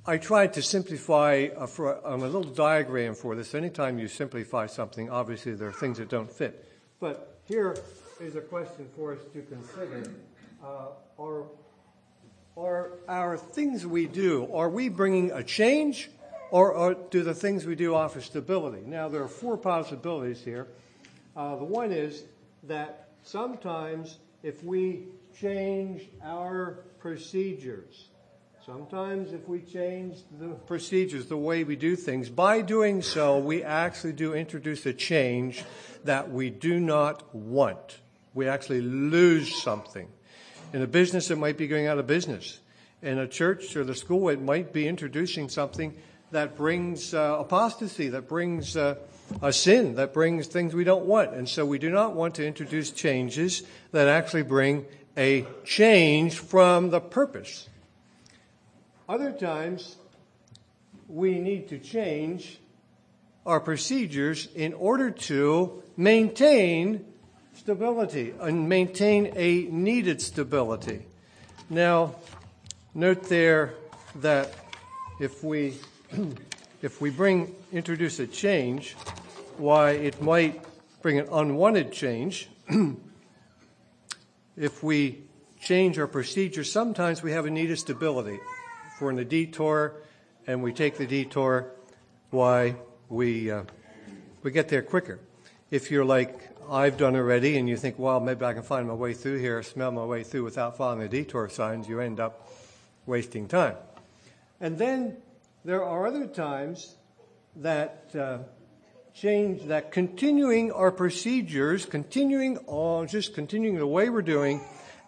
I 0.05 0.17
tried 0.17 0.53
to 0.53 0.61
simplify 0.61 1.47
uh, 1.55 1.67
for, 1.67 2.05
on 2.05 2.21
a 2.21 2.25
little 2.25 2.43
diagram 2.43 3.15
for 3.15 3.35
this. 3.35 3.53
Anytime 3.53 3.99
you 3.99 4.07
simplify 4.07 4.65
something, 4.67 5.09
obviously 5.09 5.53
there 5.53 5.67
are 5.67 5.73
things 5.73 5.97
that 5.97 6.09
don't 6.09 6.31
fit. 6.31 6.65
But 6.99 7.39
here 7.45 7.75
is 8.19 8.35
a 8.35 8.41
question 8.41 8.87
for 8.95 9.13
us 9.13 9.19
to 9.33 9.41
consider. 9.41 10.11
Uh, 10.63 10.87
are, 11.17 11.43
are 12.57 12.91
our 13.07 13.37
things 13.37 13.85
we 13.85 14.07
do, 14.07 14.49
are 14.53 14.69
we 14.69 14.89
bringing 14.89 15.31
a 15.31 15.43
change 15.43 16.09
or, 16.51 16.71
or, 16.71 16.95
do 16.95 17.21
the 17.21 17.33
things 17.33 17.65
we 17.65 17.75
do 17.75 17.93
offer 17.93 18.21
stability? 18.21 18.81
Now, 18.85 19.07
there 19.07 19.21
are 19.21 19.27
four 19.27 19.55
possibilities 19.55 20.43
here. 20.43 20.67
Uh, 21.35 21.55
the 21.57 21.63
one 21.63 21.91
is 21.91 22.23
that 22.63 23.09
sometimes 23.23 24.17
if 24.41 24.63
we 24.63 25.03
change 25.39 26.09
our 26.23 26.79
procedures, 26.99 28.09
Sometimes, 28.65 29.33
if 29.33 29.47
we 29.47 29.61
change 29.61 30.17
the 30.39 30.49
procedures, 30.49 31.25
the 31.25 31.35
way 31.35 31.63
we 31.63 31.75
do 31.75 31.95
things, 31.95 32.29
by 32.29 32.61
doing 32.61 33.01
so, 33.01 33.39
we 33.39 33.63
actually 33.63 34.13
do 34.13 34.35
introduce 34.35 34.85
a 34.85 34.93
change 34.93 35.63
that 36.03 36.29
we 36.29 36.51
do 36.51 36.79
not 36.79 37.33
want. 37.33 37.97
We 38.35 38.47
actually 38.47 38.81
lose 38.81 39.63
something. 39.63 40.07
In 40.73 40.81
a 40.81 40.87
business, 40.87 41.31
it 41.31 41.37
might 41.37 41.57
be 41.57 41.67
going 41.67 41.87
out 41.87 41.97
of 41.97 42.07
business. 42.07 42.59
In 43.01 43.17
a 43.17 43.27
church 43.27 43.75
or 43.75 43.83
the 43.83 43.95
school, 43.95 44.29
it 44.29 44.41
might 44.41 44.73
be 44.73 44.87
introducing 44.87 45.49
something 45.49 45.95
that 46.31 46.55
brings 46.55 47.13
uh, 47.13 47.37
apostasy, 47.39 48.09
that 48.09 48.27
brings 48.27 48.77
uh, 48.77 48.95
a 49.41 49.51
sin, 49.51 49.95
that 49.95 50.13
brings 50.13 50.47
things 50.47 50.75
we 50.75 50.83
don't 50.83 51.05
want. 51.05 51.33
And 51.33 51.47
so 51.47 51.65
we 51.65 51.79
do 51.79 51.89
not 51.89 52.13
want 52.13 52.35
to 52.35 52.45
introduce 52.45 52.91
changes 52.91 53.63
that 53.91 54.07
actually 54.07 54.43
bring 54.43 54.85
a 55.17 55.45
change 55.65 56.37
from 56.37 56.91
the 56.91 56.99
purpose 56.99 57.69
other 59.09 59.31
times, 59.31 59.97
we 61.07 61.39
need 61.39 61.67
to 61.69 61.79
change 61.79 62.59
our 63.43 63.59
procedures 63.59 64.47
in 64.53 64.75
order 64.75 65.09
to 65.09 65.81
maintain 65.97 67.08
stability 67.59 68.33
and 68.39 68.69
maintain 68.69 69.33
a 69.35 69.63
needed 69.63 70.21
stability. 70.21 71.05
Now, 71.69 72.15
note 72.93 73.23
there 73.23 73.73
that 74.15 74.53
if 75.19 75.43
we 75.43 75.77
if 76.81 77.01
we 77.01 77.09
bring 77.09 77.53
introduce 77.73 78.19
a 78.19 78.27
change, 78.27 78.95
why 79.57 79.91
it 79.91 80.21
might 80.21 80.63
bring 81.01 81.19
an 81.19 81.27
unwanted 81.31 81.91
change. 81.91 82.49
if 84.57 84.81
we 84.81 85.23
change 85.59 85.99
our 85.99 86.07
procedure, 86.07 86.63
sometimes 86.63 87.21
we 87.21 87.33
have 87.33 87.45
a 87.45 87.49
needed 87.49 87.77
stability 87.77 88.39
If 88.93 89.01
we're 89.01 89.11
in 89.11 89.19
a 89.19 89.25
detour 89.25 89.95
and 90.47 90.63
we 90.63 90.71
take 90.71 90.97
the 90.97 91.05
detour, 91.05 91.71
why 92.31 92.75
we 93.09 93.51
uh, 93.51 93.63
we 94.43 94.51
get 94.51 94.69
there 94.69 94.81
quicker. 94.81 95.19
If 95.69 95.91
you're 95.91 96.05
like 96.05 96.48
I've 96.69 96.97
done 96.97 97.15
already, 97.15 97.57
and 97.57 97.67
you 97.67 97.75
think, 97.77 97.97
well, 97.97 98.19
maybe 98.19 98.45
I 98.45 98.53
can 98.53 98.63
find 98.63 98.87
my 98.87 98.93
way 98.93 99.13
through 99.13 99.39
here, 99.39 99.63
smell 99.63 99.91
my 99.91 100.05
way 100.05 100.23
through 100.23 100.43
without 100.43 100.77
following 100.77 100.99
the 100.99 101.09
detour 101.09 101.49
signs, 101.49 101.89
you 101.89 101.99
end 101.99 102.19
up 102.19 102.47
wasting 103.05 103.47
time. 103.47 103.75
And 104.61 104.77
then 104.77 105.17
there 105.65 105.83
are 105.83 106.05
other 106.05 106.27
times 106.27 106.95
that 107.55 108.11
uh, 108.17 108.39
change, 109.13 109.63
that 109.63 109.91
continuing 109.91 110.71
our 110.71 110.91
procedures, 110.91 111.85
continuing 111.85 112.57
on, 112.67 113.07
just 113.07 113.33
continuing 113.33 113.77
the 113.77 113.87
way 113.87 114.09
we're 114.09 114.21
doing, 114.21 114.61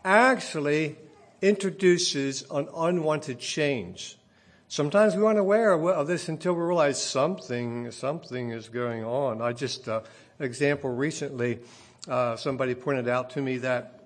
actually 0.03 0.95
introduces 1.41 2.43
an 2.51 2.67
unwanted 2.75 3.39
change. 3.39 4.17
Sometimes 4.67 5.15
we 5.15 5.23
aren't 5.23 5.37
aware 5.37 5.73
of 5.73 6.07
this 6.07 6.29
until 6.29 6.53
we 6.53 6.61
realize 6.61 7.01
something, 7.01 7.91
something 7.91 8.51
is 8.51 8.69
going 8.69 9.03
on. 9.03 9.41
I 9.41 9.51
just, 9.51 9.89
uh, 9.89 10.01
example 10.43 10.89
recently, 10.89 11.59
uh, 12.07 12.35
somebody 12.35 12.75
pointed 12.75 13.07
out 13.07 13.31
to 13.31 13.41
me 13.41 13.57
that 13.57 13.99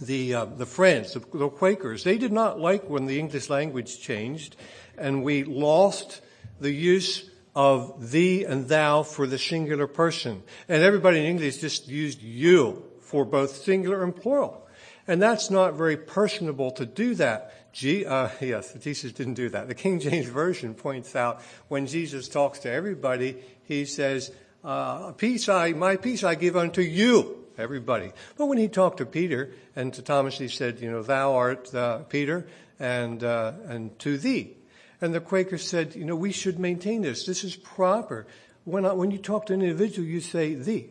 the 0.00 0.34
uh, 0.34 0.44
the 0.44 0.66
Friends, 0.66 1.12
the, 1.12 1.20
Quakers, 1.20 2.04
they 2.04 2.18
did 2.18 2.32
not 2.32 2.58
like 2.58 2.88
when 2.88 3.06
the 3.06 3.18
English 3.18 3.50
language 3.50 4.00
changed, 4.00 4.56
and 4.96 5.22
we 5.22 5.44
lost 5.44 6.20
the 6.60 6.70
use 6.70 7.28
of 7.54 8.10
thee 8.10 8.44
and 8.44 8.68
thou 8.68 9.02
for 9.02 9.26
the 9.26 9.38
singular 9.38 9.86
person, 9.86 10.42
and 10.68 10.82
everybody 10.82 11.18
in 11.18 11.24
English 11.24 11.58
just 11.58 11.88
used 11.88 12.22
you 12.22 12.82
for 13.00 13.24
both 13.24 13.56
singular 13.56 14.02
and 14.02 14.16
plural. 14.16 14.66
And 15.06 15.20
that's 15.20 15.50
not 15.50 15.74
very 15.74 15.96
personable 15.96 16.70
to 16.72 16.86
do 16.86 17.14
that. 17.16 17.72
G, 17.72 18.06
uh, 18.06 18.28
yes, 18.40 18.72
Jesus 18.74 19.12
didn't 19.12 19.34
do 19.34 19.48
that. 19.50 19.68
The 19.68 19.74
King 19.74 20.00
James 20.00 20.26
Version 20.26 20.74
points 20.74 21.16
out 21.16 21.42
when 21.68 21.86
Jesus 21.86 22.28
talks 22.28 22.60
to 22.60 22.70
everybody, 22.70 23.36
he 23.64 23.84
says, 23.84 24.32
uh, 24.64 25.12
peace 25.12 25.48
I, 25.48 25.72
my 25.72 25.96
peace 25.96 26.24
I 26.24 26.34
give 26.34 26.56
unto 26.56 26.82
you, 26.82 27.46
everybody. 27.58 28.12
But 28.36 28.46
when 28.46 28.58
he 28.58 28.68
talked 28.68 28.98
to 28.98 29.06
Peter 29.06 29.52
and 29.74 29.92
to 29.94 30.02
Thomas, 30.02 30.38
he 30.38 30.48
said, 30.48 30.80
you 30.80 30.90
know, 30.90 31.02
thou 31.02 31.34
art 31.34 31.74
uh, 31.74 31.98
Peter 31.98 32.46
and, 32.78 33.22
uh, 33.22 33.52
and 33.66 33.98
to 34.00 34.18
thee. 34.18 34.56
And 35.00 35.12
the 35.12 35.20
Quakers 35.20 35.66
said, 35.66 35.96
you 35.96 36.04
know, 36.04 36.14
we 36.14 36.32
should 36.32 36.58
maintain 36.58 37.02
this. 37.02 37.26
This 37.26 37.42
is 37.42 37.56
proper. 37.56 38.26
When, 38.64 38.86
I, 38.86 38.92
when 38.92 39.10
you 39.10 39.18
talk 39.18 39.46
to 39.46 39.54
an 39.54 39.62
individual, 39.62 40.06
you 40.06 40.20
say 40.20 40.54
thee. 40.54 40.90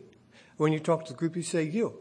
When 0.58 0.72
you 0.72 0.80
talk 0.80 1.06
to 1.06 1.12
the 1.12 1.18
group, 1.18 1.34
you 1.34 1.42
say 1.42 1.64
you. 1.64 1.98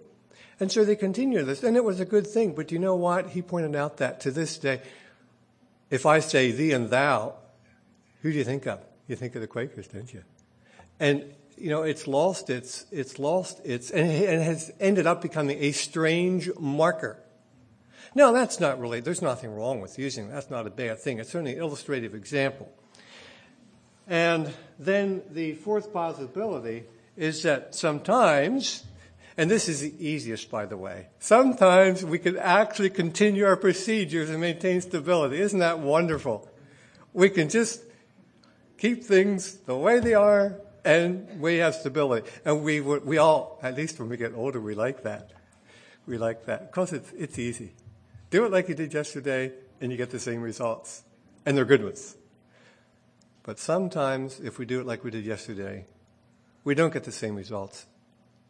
And 0.60 0.72
so 0.72 0.86
they 0.86 0.96
continue 0.96 1.42
this, 1.44 1.64
and 1.64 1.76
it 1.76 1.84
was 1.84 2.00
a 2.00 2.06
good 2.06 2.28
thing. 2.28 2.54
But 2.54 2.72
you 2.72 2.78
know 2.78 2.96
what? 2.96 3.32
He 3.32 3.42
pointed 3.42 3.76
out 3.76 3.98
that 3.98 4.20
to 4.22 4.32
this 4.32 4.58
day, 4.58 4.82
if 5.90 6.06
I 6.06 6.20
say 6.20 6.52
thee 6.52 6.72
and 6.72 6.90
thou, 6.90 7.34
who 8.22 8.32
do 8.32 8.38
you 8.38 8.44
think 8.44 8.68
of? 8.68 8.80
You 9.08 9.16
think 9.16 9.34
of 9.36 9.42
the 9.42 9.48
Quakers, 9.48 9.88
don't 9.88 10.14
you? 10.14 10.24
And 11.00 11.34
you 11.62 11.70
know, 11.70 11.84
it's 11.84 12.08
lost 12.08 12.50
its, 12.50 12.86
it's 12.92 13.20
lost 13.20 13.62
its, 13.64 13.92
and 13.92 14.10
it 14.10 14.42
has 14.42 14.72
ended 14.80 15.06
up 15.06 15.22
becoming 15.22 15.58
a 15.64 15.72
strange 15.72 16.50
marker. 16.60 17.20
Now, 18.16 18.32
that's 18.32 18.60
not 18.60 18.80
really, 18.80 19.00
there's 19.00 19.22
nothing 19.22 19.54
wrong 19.54 19.80
with 19.80 20.00
using 20.00 20.28
That's 20.30 20.50
not 20.50 20.66
a 20.66 20.72
bad 20.72 21.00
thing. 21.00 21.20
It's 21.20 21.30
certainly 21.30 21.54
an 21.54 21.60
illustrative 21.60 22.16
example. 22.16 22.70
And 24.08 24.52
then 24.80 25.22
the 25.30 25.54
fourth 25.54 25.94
possibility 25.94 26.84
is 27.16 27.44
that 27.44 27.76
sometimes 27.76 28.84
and 29.38 29.50
this 29.50 29.70
is 29.70 29.80
the 29.80 29.94
easiest, 29.98 30.52
by 30.52 30.66
the 30.66 30.76
way. 30.76 31.08
Sometimes 31.20 32.04
we 32.04 32.20
can 32.20 32.38
actually 32.38 32.90
continue 32.90 33.46
our 33.46 33.56
procedures 33.56 34.30
and 34.30 34.42
maintain 34.42 34.82
stability. 34.82 35.40
Isn't 35.40 35.60
that 35.60 35.80
wonderful? 35.80 36.50
We 37.14 37.30
can 37.30 37.48
just 37.48 37.82
keep 38.78 39.04
things 39.04 39.56
the 39.56 39.76
way 39.76 40.00
they 40.00 40.16
are 40.16 40.60
and 40.84 41.40
we 41.40 41.58
have 41.58 41.76
stability. 41.76 42.30
And 42.46 42.64
we, 42.64 42.82
we 42.82 43.18
all, 43.18 43.60
at 43.62 43.76
least 43.76 44.00
when 44.00 44.10
we 44.10 44.18
get 44.18 44.34
older, 44.34 44.60
we 44.60 44.76
like 44.76 45.04
that. 45.04 45.32
We 46.06 46.18
like 46.18 46.46
that 46.46 46.72
because 46.72 46.94
it's, 46.94 47.12
it's 47.12 47.38
easy. 47.38 47.74
Do 48.30 48.46
it 48.46 48.52
like 48.52 48.70
you 48.70 48.76
did 48.76 48.94
yesterday 48.94 49.52
and 49.80 49.92
you 49.92 49.98
get 49.98 50.10
the 50.10 50.20
same 50.20 50.42
results. 50.42 51.04
And 51.46 51.58
they're 51.58 51.66
good 51.66 51.84
ones. 51.84 52.16
But 53.44 53.60
sometimes 53.60 54.40
if 54.40 54.60
we 54.60 54.66
do 54.66 54.80
it 54.80 54.86
like 54.86 55.04
we 55.04 55.12
did 55.12 55.26
yesterday, 55.26 55.86
we 56.64 56.76
don't 56.76 56.94
get 56.94 57.04
the 57.04 57.12
same 57.12 57.36
results 57.36 57.86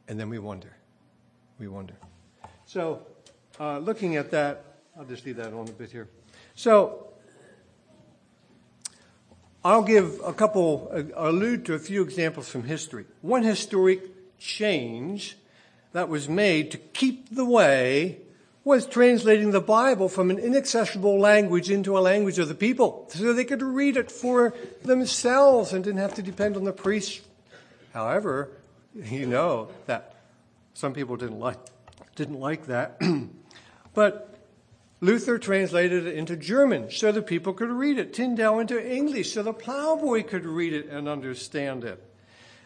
and 0.07 0.19
then 0.19 0.29
we 0.29 0.39
wonder. 0.39 0.75
We 1.59 1.67
wonder. 1.67 1.93
So, 2.65 3.05
uh, 3.59 3.79
looking 3.79 4.15
at 4.15 4.31
that, 4.31 4.65
I'll 4.97 5.05
just 5.05 5.25
leave 5.25 5.38
that 5.38 5.53
on 5.53 5.67
a 5.67 5.71
bit 5.71 5.91
here. 5.91 6.09
So, 6.55 7.10
I'll 9.63 9.83
give 9.83 10.19
a 10.25 10.33
couple, 10.33 10.89
uh, 10.91 11.03
allude 11.15 11.65
to 11.67 11.75
a 11.75 11.79
few 11.79 12.01
examples 12.01 12.49
from 12.49 12.63
history. 12.63 13.05
One 13.21 13.43
historic 13.43 14.01
change 14.39 15.37
that 15.93 16.09
was 16.09 16.27
made 16.27 16.71
to 16.71 16.77
keep 16.77 17.35
the 17.35 17.45
way 17.45 18.21
was 18.63 18.87
translating 18.87 19.51
the 19.51 19.61
Bible 19.61 20.09
from 20.09 20.31
an 20.31 20.39
inaccessible 20.39 21.19
language 21.19 21.69
into 21.69 21.97
a 21.97 21.99
language 21.99 22.39
of 22.39 22.47
the 22.47 22.55
people 22.55 23.07
so 23.09 23.33
they 23.33 23.45
could 23.45 23.61
read 23.61 23.97
it 23.97 24.11
for 24.11 24.53
themselves 24.83 25.73
and 25.73 25.83
didn't 25.83 25.99
have 25.99 26.13
to 26.15 26.21
depend 26.21 26.55
on 26.55 26.63
the 26.63 26.73
priests. 26.73 27.21
However, 27.93 28.49
you 28.95 29.27
know 29.27 29.69
that 29.85 30.15
some 30.73 30.93
people 30.93 31.17
didn't 31.17 31.39
like, 31.39 31.59
didn't 32.15 32.39
like 32.39 32.65
that. 32.65 32.99
but 33.93 34.30
Luther 35.03 35.39
translated 35.39 36.05
it 36.05 36.15
into 36.15 36.38
German 36.38 36.91
so 36.91 37.12
that 37.12 37.25
people 37.25 37.53
could 37.53 37.72
read 37.72 37.98
it. 37.98 38.13
Tyndale 38.13 38.60
into 38.60 38.79
English 38.79 39.34
so 39.34 39.41
the 39.41 39.51
plowboy 39.51 40.24
could 40.24 40.46
read 40.46 40.74
it 40.74 40.88
and 40.89 41.10
understand 41.10 41.84
it. 41.84 42.03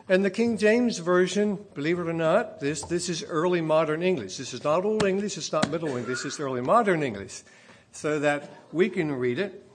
And 0.10 0.24
the 0.24 0.30
King 0.30 0.58
James 0.58 1.00
Version, 1.00 1.58
believe 1.74 1.98
it 1.98 2.08
or 2.08 2.14
not, 2.14 2.60
this, 2.60 2.84
this 2.84 3.10
is 3.10 3.24
early 3.24 3.62
modern 3.62 4.04
English. 4.04 4.38
This 4.38 4.54
is 4.54 4.64
not 4.64 4.86
Old 4.86 5.04
English, 5.04 5.38
it's 5.38 5.52
not 5.52 5.72
Middle 5.72 5.96
English, 5.96 6.26
is 6.26 6.40
early 6.40 6.62
modern 6.62 7.02
English, 7.02 7.42
so 7.92 8.20
that 8.20 8.52
we 8.72 8.90
can 8.90 9.14
read 9.14 9.40
it. 9.40 9.66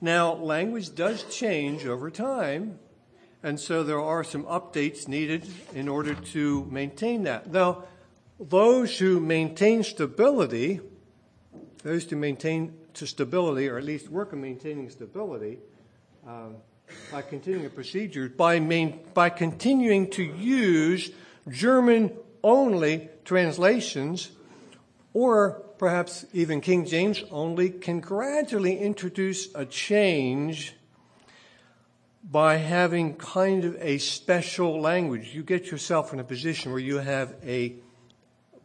Now, 0.00 0.32
language 0.32 0.94
does 0.94 1.24
change 1.24 1.84
over 1.84 2.10
time, 2.10 2.78
and 3.42 3.60
so 3.60 3.82
there 3.82 4.00
are 4.00 4.24
some 4.24 4.44
updates 4.44 5.08
needed 5.08 5.46
in 5.74 5.88
order 5.88 6.14
to 6.14 6.66
maintain 6.70 7.24
that. 7.24 7.52
Now, 7.52 7.84
those 8.40 8.98
who 8.98 9.20
maintain 9.20 9.82
stability, 9.82 10.80
those 11.86 12.04
to 12.06 12.16
maintain 12.16 12.74
to 12.94 13.06
stability, 13.06 13.68
or 13.68 13.78
at 13.78 13.84
least 13.84 14.08
work 14.08 14.32
on 14.32 14.40
maintaining 14.40 14.90
stability, 14.90 15.58
um, 16.26 16.56
by 17.12 17.22
continuing 17.22 17.64
a 17.64 17.70
procedure, 17.70 18.28
by, 18.28 18.58
main, 18.58 19.00
by 19.14 19.30
continuing 19.30 20.10
to 20.10 20.22
use 20.22 21.12
German 21.48 22.12
only 22.42 23.08
translations, 23.24 24.30
or 25.14 25.62
perhaps 25.78 26.26
even 26.32 26.60
King 26.60 26.86
James 26.86 27.22
only, 27.30 27.70
can 27.70 28.00
gradually 28.00 28.78
introduce 28.78 29.54
a 29.54 29.64
change 29.64 30.74
by 32.28 32.56
having 32.56 33.14
kind 33.14 33.64
of 33.64 33.76
a 33.80 33.98
special 33.98 34.80
language. 34.80 35.32
You 35.32 35.44
get 35.44 35.70
yourself 35.70 36.12
in 36.12 36.18
a 36.18 36.24
position 36.24 36.72
where 36.72 36.80
you 36.80 36.98
have 36.98 37.36
a 37.44 37.74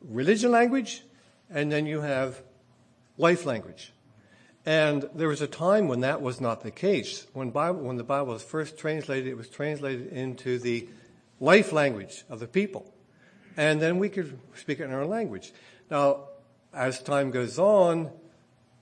religion 0.09 0.49
language 0.49 1.03
and 1.51 1.71
then 1.71 1.85
you 1.85 2.01
have 2.01 2.41
life 3.21 3.45
language. 3.45 3.93
And 4.65 5.09
there 5.15 5.27
was 5.27 5.41
a 5.41 5.47
time 5.47 5.87
when 5.87 6.01
that 6.01 6.21
was 6.21 6.41
not 6.41 6.61
the 6.61 6.71
case. 6.71 7.25
When, 7.33 7.49
Bible, 7.51 7.79
when 7.81 7.97
the 7.97 8.03
Bible 8.03 8.33
was 8.33 8.43
first 8.43 8.77
translated, 8.77 9.27
it 9.27 9.37
was 9.37 9.49
translated 9.49 10.07
into 10.11 10.59
the 10.59 10.87
life 11.39 11.71
language 11.71 12.23
of 12.29 12.39
the 12.39 12.47
people. 12.47 12.93
And 13.57 13.81
then 13.81 13.97
we 13.97 14.09
could 14.09 14.39
speak 14.55 14.79
it 14.79 14.83
in 14.83 14.93
our 14.93 15.05
language. 15.05 15.53
Now, 15.89 16.25
as 16.73 17.01
time 17.01 17.31
goes 17.31 17.57
on 17.57 18.11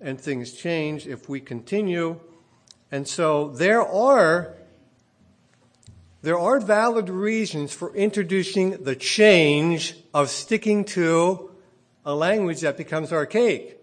and 0.02 0.20
things 0.20 0.54
change, 0.54 1.08
if 1.08 1.30
we 1.30 1.40
continue, 1.40 2.20
and 2.92 3.08
so 3.08 3.50
there 3.50 3.86
are 3.86 4.56
there 6.22 6.38
are 6.38 6.60
valid 6.60 7.10
reasons 7.10 7.74
for 7.74 7.96
introducing 7.96 8.84
the 8.84 8.96
change 8.96 9.96
of 10.14 10.30
sticking 10.30 10.84
to 10.84 11.50
a 12.06 12.14
language 12.14 12.60
that 12.60 12.76
becomes 12.76 13.14
archaic. 13.14 13.79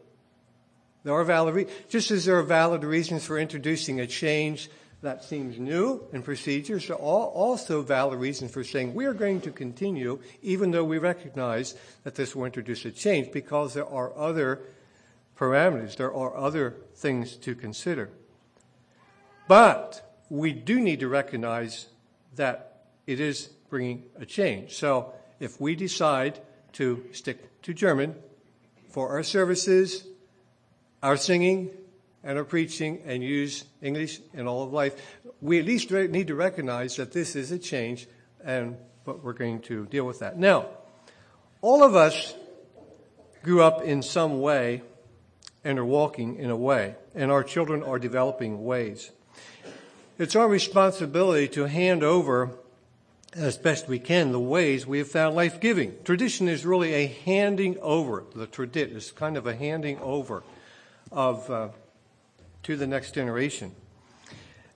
There 1.07 1.15
are 1.15 1.23
valid, 1.23 1.69
just 1.89 2.11
as 2.11 2.25
there 2.25 2.37
are 2.37 2.43
valid 2.43 2.83
reasons 2.83 3.25
for 3.25 3.39
introducing 3.39 4.01
a 4.01 4.09
change 4.09 4.69
that 5.03 5.23
seems 5.23 5.57
new 5.57 6.05
in 6.13 6.21
procedures, 6.25 6.89
there 6.89 6.97
are 6.97 6.99
also 7.29 7.81
valid 7.83 8.19
reasons 8.19 8.51
for 8.51 8.65
saying 8.65 8.93
we 8.93 9.07
are 9.07 9.15
going 9.15 9.41
to 9.43 9.53
continue, 9.53 10.19
even 10.43 10.73
though 10.73 10.83
we 10.83 10.99
recognize 10.99 11.77
that 12.03 12.17
this 12.17 12.35
will 12.35 12.45
introduce 12.45 12.85
a 12.87 12.91
change, 12.91 13.31
because 13.31 13.73
there 13.73 13.87
are 13.87 14.19
other 14.19 14.63
parameters, 15.39 15.95
there 15.95 16.13
are 16.13 16.37
other 16.37 16.75
things 16.97 17.37
to 17.37 17.55
consider. 17.55 18.11
But 19.47 20.21
we 20.29 20.53
do 20.53 20.81
need 20.81 20.99
to 20.99 21.09
recognize 21.09 21.87
that 22.35 22.83
it 23.07 23.21
is 23.21 23.47
bringing 23.71 24.03
a 24.19 24.27
change. 24.27 24.75
So 24.75 25.13
if 25.39 25.61
we 25.61 25.77
decide 25.77 26.41
to 26.73 27.05
stick 27.13 27.63
to 27.63 27.73
German 27.73 28.17
for 28.91 29.11
our 29.11 29.23
services, 29.23 30.05
our 31.07 31.17
singing 31.17 31.71
and 32.25 32.37
our 32.37 32.45
preaching 32.45 33.01
and 33.07 33.23
use 33.23 33.65
English 33.81 34.19
in 34.35 34.49
all 34.49 34.65
of 34.65 34.73
life, 34.73 35.21
we 35.41 35.61
at 35.61 35.65
least 35.65 35.93
need 35.93 36.27
to 36.27 36.35
recognize 36.35 36.97
that 36.97 37.13
this 37.13 37.37
is 37.37 37.53
a 37.53 37.59
change 37.59 38.09
and 38.45 38.77
but 39.05 39.23
we're 39.23 39.33
going 39.33 39.61
to 39.61 39.87
deal 39.87 40.05
with 40.05 40.19
that. 40.19 40.37
Now, 40.37 40.67
all 41.63 41.85
of 41.85 41.95
us 41.95 42.35
grew 43.45 43.63
up 43.63 43.83
in 43.83 44.03
some 44.03 44.41
way 44.41 44.83
and 45.63 45.79
are 45.79 45.85
walking 45.85 46.39
in 46.39 46.51
a 46.51 46.57
way, 46.57 46.97
and 47.15 47.31
our 47.31 47.45
children 47.45 47.85
are 47.85 48.01
developing 48.01 48.65
ways. 48.65 49.13
It's 50.19 50.35
our 50.35 50.49
responsibility 50.49 51.47
to 51.49 51.69
hand 51.69 52.03
over 52.03 52.51
as 53.33 53.57
best 53.57 53.87
we 53.87 54.01
can 54.01 54.33
the 54.33 54.41
ways 54.41 54.89
we 54.89 54.99
have 54.99 55.09
found 55.09 55.37
life 55.37 55.61
giving. 55.61 55.95
Tradition 56.03 56.49
is 56.49 56.67
really 56.67 56.95
a 56.95 57.07
handing 57.07 57.79
over. 57.79 58.25
The 58.35 58.49
tradit 58.49 58.93
is 58.93 59.13
kind 59.13 59.37
of 59.37 59.47
a 59.47 59.55
handing 59.55 60.01
over 60.01 60.43
of 61.13 61.51
uh, 61.51 61.69
to 62.63 62.77
the 62.77 62.87
next 62.87 63.13
generation. 63.13 63.73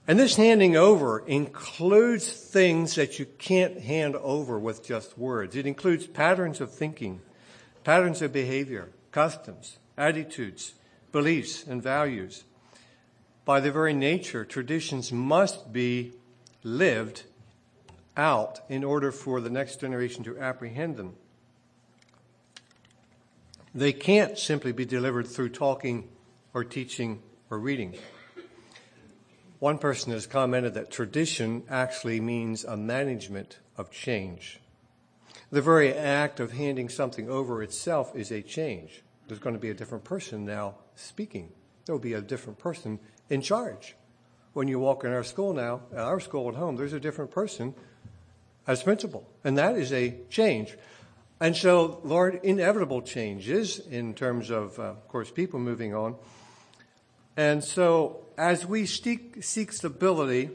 And 0.07 0.19
this 0.19 0.37
handing 0.37 0.77
over 0.77 1.21
includes 1.27 2.31
things 2.33 2.95
that 2.97 3.19
you 3.19 3.27
can't 3.38 3.81
hand 3.81 4.16
over 4.16 4.59
with 4.59 4.85
just 4.85 5.16
words. 5.19 5.55
It 5.55 5.66
includes 5.66 6.07
patterns 6.07 6.61
of 6.61 6.73
thinking, 6.73 7.21
patterns 7.85 8.23
of 8.23 8.33
behavior, 8.33 8.88
customs, 9.12 9.79
attitudes, 9.97 10.75
beliefs, 11.12 11.64
and 11.64 11.83
values. 11.83 12.45
By 13.45 13.61
their 13.61 13.73
very 13.73 13.93
nature, 13.93 14.45
traditions 14.45 15.12
must 15.12 15.73
be 15.73 16.12
lived 16.62 17.25
out 18.16 18.61
in 18.69 18.85
order 18.85 19.12
for 19.12 19.40
the 19.40 19.51
next 19.51 19.81
generation 19.81 20.25
to 20.25 20.38
apprehend 20.38 20.97
them. 20.97 21.14
They 23.75 23.93
can't 23.93 24.37
simply 24.38 24.73
be 24.73 24.85
delivered 24.85 25.27
through 25.27 25.51
talking 25.51 26.09
or 26.55 26.65
teaching 26.65 27.23
or 27.51 27.59
reading. 27.59 27.97
One 29.59 29.79
person 29.79 30.13
has 30.13 30.27
commented 30.27 30.75
that 30.75 30.91
tradition 30.91 31.65
actually 31.69 32.21
means 32.21 32.65
a 32.65 32.77
management 32.77 33.59
of 33.77 33.91
change. 33.91 34.61
The 35.51 35.61
very 35.61 35.93
act 35.93 36.41
of 36.41 36.53
handing 36.53 36.89
something 36.89 37.29
over 37.29 37.63
itself 37.63 38.17
is 38.17 38.31
a 38.31 38.41
change. 38.41 39.03
There's 39.27 39.41
going 39.41 39.55
to 39.55 39.61
be 39.61 39.71
a 39.71 39.75
different 39.75 40.05
person 40.05 40.45
now 40.45 40.77
speaking. 40.95 41.53
There 41.85 41.95
will 41.95 42.01
be 42.01 42.15
a 42.15 42.23
different 42.23 42.59
person 42.59 42.99
in 43.29 43.43
charge. 43.43 43.97
When 44.53 44.67
you 44.67 44.79
walk 44.79 45.05
in 45.05 45.13
our 45.13 45.25
school 45.25 45.53
now, 45.53 45.83
at 45.93 45.99
our 45.99 46.21
school 46.21 46.49
at 46.49 46.55
home, 46.55 46.77
there's 46.77 46.93
a 46.93 47.01
different 47.01 47.31
person 47.31 47.75
as 48.67 48.83
principal. 48.83 49.29
And 49.45 49.59
that 49.59 49.77
is 49.77 49.93
a 49.93 50.17
change. 50.31 50.77
And 51.41 51.57
so, 51.57 52.01
Lord, 52.05 52.41
inevitable 52.43 53.03
changes 53.03 53.79
in 53.79 54.15
terms 54.15 54.51
of, 54.51 54.79
uh, 54.79 54.83
of 54.83 55.09
course, 55.09 55.31
people 55.31 55.59
moving 55.59 55.95
on. 55.95 56.17
And 57.37 57.62
so, 57.62 58.21
as 58.37 58.66
we 58.66 58.87
seek, 58.87 59.43
seek 59.43 59.73
stability 59.73 60.51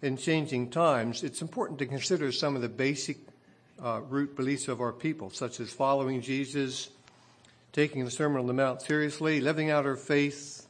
in 0.00 0.16
changing 0.16 0.70
times, 0.70 1.22
it's 1.22 1.42
important 1.42 1.78
to 1.78 1.86
consider 1.86 2.32
some 2.32 2.56
of 2.56 2.62
the 2.62 2.68
basic 2.68 3.18
uh, 3.82 4.00
root 4.00 4.36
beliefs 4.36 4.68
of 4.68 4.80
our 4.80 4.92
people, 4.92 5.30
such 5.30 5.60
as 5.60 5.72
following 5.72 6.20
Jesus, 6.20 6.90
taking 7.72 8.04
the 8.04 8.10
Sermon 8.10 8.40
on 8.40 8.46
the 8.46 8.52
Mount 8.52 8.82
seriously, 8.82 9.40
living 9.40 9.70
out 9.70 9.86
our 9.86 9.96
faith, 9.96 10.66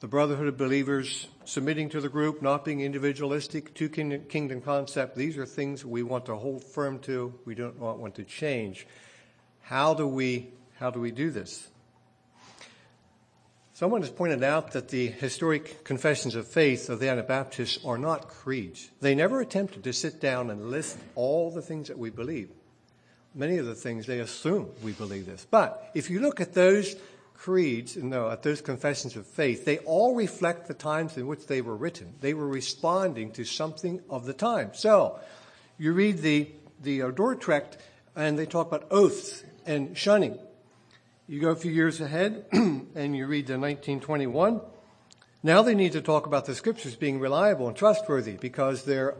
the 0.00 0.06
brotherhood 0.06 0.46
of 0.46 0.56
believers, 0.56 1.28
submitting 1.44 1.88
to 1.88 2.00
the 2.00 2.08
group, 2.08 2.42
not 2.42 2.64
being 2.64 2.80
individualistic, 2.80 3.74
two 3.74 3.88
kingdom 3.88 4.60
concept. 4.60 5.16
These 5.16 5.38
are 5.38 5.46
things 5.46 5.84
we 5.84 6.02
want 6.02 6.26
to 6.26 6.36
hold 6.36 6.62
firm 6.62 6.98
to. 7.00 7.34
We 7.44 7.54
don't 7.54 7.78
want 7.78 8.14
to 8.16 8.24
change. 8.24 8.86
How 9.62 9.94
do 9.94 10.06
we 10.06 10.50
how 10.78 10.90
do 10.90 11.00
we 11.00 11.10
do 11.10 11.30
this? 11.30 11.68
Someone 13.76 14.00
has 14.00 14.08
pointed 14.08 14.42
out 14.42 14.72
that 14.72 14.88
the 14.88 15.08
historic 15.08 15.84
confessions 15.84 16.34
of 16.34 16.48
faith 16.48 16.88
of 16.88 16.98
the 16.98 17.10
Anabaptists 17.10 17.84
are 17.84 17.98
not 17.98 18.26
creeds. 18.26 18.88
They 19.02 19.14
never 19.14 19.42
attempted 19.42 19.84
to 19.84 19.92
sit 19.92 20.18
down 20.18 20.48
and 20.48 20.70
list 20.70 20.96
all 21.14 21.50
the 21.50 21.60
things 21.60 21.88
that 21.88 21.98
we 21.98 22.08
believe. 22.08 22.48
Many 23.34 23.58
of 23.58 23.66
the 23.66 23.74
things 23.74 24.06
they 24.06 24.20
assume 24.20 24.70
we 24.82 24.92
believe 24.92 25.26
this. 25.26 25.46
But 25.50 25.90
if 25.92 26.08
you 26.08 26.20
look 26.20 26.40
at 26.40 26.54
those 26.54 26.96
creeds, 27.34 27.98
no, 27.98 28.30
at 28.30 28.42
those 28.42 28.62
confessions 28.62 29.14
of 29.14 29.26
faith, 29.26 29.66
they 29.66 29.76
all 29.80 30.14
reflect 30.14 30.68
the 30.68 30.72
times 30.72 31.18
in 31.18 31.26
which 31.26 31.46
they 31.46 31.60
were 31.60 31.76
written. 31.76 32.14
They 32.22 32.32
were 32.32 32.48
responding 32.48 33.30
to 33.32 33.44
something 33.44 34.00
of 34.08 34.24
the 34.24 34.32
time. 34.32 34.70
So, 34.72 35.20
you 35.76 35.92
read 35.92 36.20
the, 36.20 36.50
the 36.80 37.00
Dordrecht 37.00 37.76
and 38.16 38.38
they 38.38 38.46
talk 38.46 38.68
about 38.68 38.86
oaths 38.90 39.44
and 39.66 39.98
shunning. 39.98 40.38
You 41.28 41.40
go 41.40 41.48
a 41.48 41.56
few 41.56 41.72
years 41.72 42.00
ahead 42.00 42.44
and 42.52 43.16
you 43.16 43.26
read 43.26 43.48
the 43.48 43.58
1921. 43.58 44.60
Now 45.42 45.62
they 45.62 45.74
need 45.74 45.92
to 45.92 46.00
talk 46.00 46.26
about 46.26 46.46
the 46.46 46.54
scriptures 46.54 46.94
being 46.94 47.18
reliable 47.18 47.66
and 47.66 47.76
trustworthy 47.76 48.34
because 48.34 48.84
they're, 48.84 49.16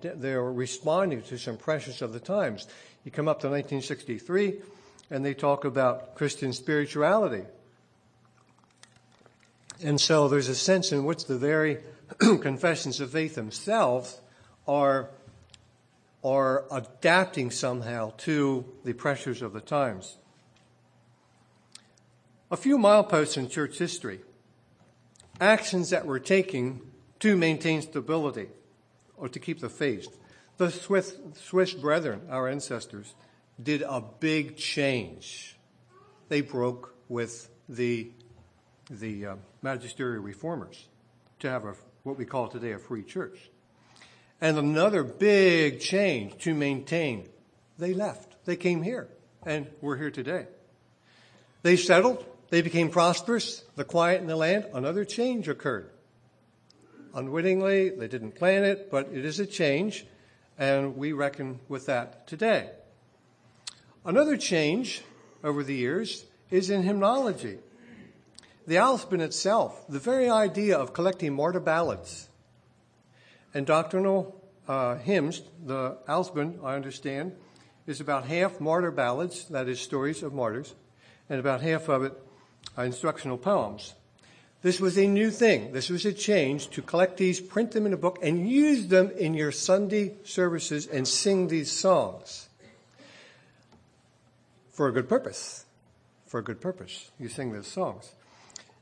they're 0.00 0.42
responding 0.42 1.20
to 1.24 1.36
some 1.36 1.58
pressures 1.58 2.00
of 2.00 2.14
the 2.14 2.20
times. 2.20 2.66
You 3.04 3.10
come 3.10 3.28
up 3.28 3.40
to 3.40 3.48
1963 3.48 4.54
and 5.10 5.22
they 5.22 5.34
talk 5.34 5.66
about 5.66 6.14
Christian 6.14 6.54
spirituality. 6.54 7.44
And 9.82 10.00
so 10.00 10.28
there's 10.28 10.48
a 10.48 10.54
sense 10.54 10.92
in 10.92 11.04
which 11.04 11.26
the 11.26 11.36
very 11.36 11.78
confessions 12.18 13.00
of 13.00 13.10
faith 13.10 13.34
themselves 13.34 14.18
are, 14.66 15.10
are 16.24 16.64
adapting 16.72 17.50
somehow 17.50 18.14
to 18.18 18.64
the 18.84 18.94
pressures 18.94 19.42
of 19.42 19.52
the 19.52 19.60
times. 19.60 20.16
A 22.52 22.56
few 22.56 22.78
mileposts 22.78 23.36
in 23.36 23.48
church 23.48 23.78
history. 23.78 24.20
Actions 25.40 25.90
that 25.90 26.04
were 26.04 26.18
taken 26.18 26.80
to 27.20 27.36
maintain 27.36 27.80
stability 27.80 28.48
or 29.16 29.28
to 29.28 29.38
keep 29.38 29.60
the 29.60 29.68
faith. 29.68 30.16
The 30.56 30.70
Swiss, 30.72 31.16
Swiss 31.34 31.72
brethren, 31.74 32.22
our 32.28 32.48
ancestors, 32.48 33.14
did 33.62 33.82
a 33.82 34.02
big 34.18 34.56
change. 34.56 35.56
They 36.28 36.40
broke 36.40 36.96
with 37.08 37.48
the, 37.68 38.10
the 38.90 39.26
uh, 39.26 39.36
magisterial 39.62 40.22
reformers 40.22 40.88
to 41.38 41.48
have 41.48 41.64
a, 41.64 41.74
what 42.02 42.18
we 42.18 42.24
call 42.24 42.48
today 42.48 42.72
a 42.72 42.78
free 42.78 43.04
church. 43.04 43.38
And 44.40 44.58
another 44.58 45.04
big 45.04 45.78
change 45.78 46.42
to 46.42 46.54
maintain. 46.54 47.28
They 47.78 47.94
left. 47.94 48.44
They 48.44 48.56
came 48.56 48.82
here, 48.82 49.08
and 49.46 49.68
we're 49.80 49.98
here 49.98 50.10
today. 50.10 50.46
They 51.62 51.76
settled. 51.76 52.24
They 52.50 52.62
became 52.62 52.90
prosperous. 52.90 53.64
The 53.76 53.84
quiet 53.84 54.20
in 54.20 54.26
the 54.26 54.36
land. 54.36 54.66
Another 54.74 55.04
change 55.04 55.48
occurred. 55.48 55.90
Unwittingly, 57.14 57.90
they 57.90 58.08
didn't 58.08 58.36
plan 58.36 58.64
it, 58.64 58.90
but 58.90 59.08
it 59.12 59.24
is 59.24 59.40
a 59.40 59.46
change 59.46 60.06
and 60.60 60.94
we 60.96 61.12
reckon 61.12 61.58
with 61.68 61.86
that 61.86 62.26
today. 62.26 62.70
Another 64.04 64.36
change 64.36 65.02
over 65.42 65.64
the 65.64 65.74
years 65.74 66.26
is 66.50 66.68
in 66.68 66.82
hymnology. 66.82 67.58
The 68.66 68.76
Ausbund 68.76 69.22
itself, 69.22 69.86
the 69.88 69.98
very 69.98 70.28
idea 70.28 70.76
of 70.76 70.92
collecting 70.92 71.34
martyr 71.34 71.60
ballads 71.60 72.28
and 73.54 73.66
doctrinal 73.66 74.38
uh, 74.68 74.96
hymns, 74.96 75.42
the 75.64 75.96
Ausbund, 76.06 76.62
I 76.62 76.76
understand, 76.76 77.32
is 77.86 78.00
about 78.00 78.26
half 78.26 78.60
martyr 78.60 78.90
ballads, 78.90 79.46
that 79.48 79.66
is, 79.66 79.80
stories 79.80 80.22
of 80.22 80.34
martyrs, 80.34 80.74
and 81.28 81.40
about 81.40 81.62
half 81.62 81.88
of 81.88 82.04
it 82.04 82.12
instructional 82.78 83.38
poems. 83.38 83.94
This 84.62 84.80
was 84.80 84.98
a 84.98 85.06
new 85.06 85.30
thing. 85.30 85.72
This 85.72 85.88
was 85.88 86.04
a 86.04 86.12
change 86.12 86.68
to 86.70 86.82
collect 86.82 87.16
these, 87.16 87.40
print 87.40 87.72
them 87.72 87.86
in 87.86 87.94
a 87.94 87.96
book, 87.96 88.18
and 88.22 88.48
use 88.48 88.88
them 88.88 89.10
in 89.12 89.32
your 89.32 89.52
Sunday 89.52 90.14
services 90.24 90.86
and 90.86 91.08
sing 91.08 91.48
these 91.48 91.70
songs. 91.70 92.48
For 94.70 94.88
a 94.88 94.92
good 94.92 95.08
purpose. 95.08 95.64
For 96.26 96.40
a 96.40 96.44
good 96.44 96.60
purpose. 96.60 97.10
You 97.18 97.28
sing 97.28 97.52
those 97.52 97.66
songs. 97.66 98.12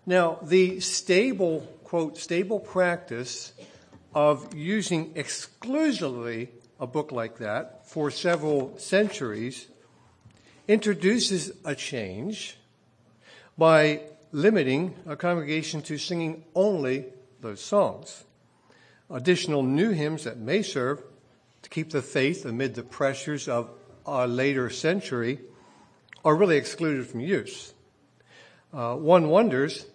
Now, 0.05 0.39
the 0.43 0.81
stable, 0.81 1.61
quote, 1.85 2.19
stable 2.19 2.59
practice 2.59 3.53
of 4.15 4.55
using 4.55 5.13
exclusively 5.15 6.49
a 6.81 6.87
book 6.87 7.13
like 7.13 7.39
that 7.39 7.87
for 7.89 8.11
several 8.11 8.77
centuries 8.79 9.69
introduces 10.67 11.53
a 11.65 11.75
change 11.75 12.58
by 13.59 14.01
limiting 14.31 14.95
a 15.05 15.17
congregation 15.17 15.83
to 15.83 15.99
singing 15.99 16.45
only 16.55 17.07
those 17.41 17.61
songs. 17.61 18.25
Additional 19.11 19.63
new 19.63 19.91
hymns 19.91 20.25
that 20.25 20.39
may 20.39 20.63
serve 20.63 21.03
to 21.63 21.69
keep 21.69 21.91
the 21.91 22.03
faith 22.03 22.47
amid 22.47 22.75
the 22.75 22.83
pressures 22.83 23.49
of 23.49 23.71
a 24.07 24.27
later 24.27 24.71
century 24.71 25.41
are 26.25 26.37
really 26.37 26.57
excluded 26.57 27.07
from 27.07 27.21
use. 27.21 27.75
Uh, 28.73 28.95
one 28.95 29.29
wonders 29.29 29.87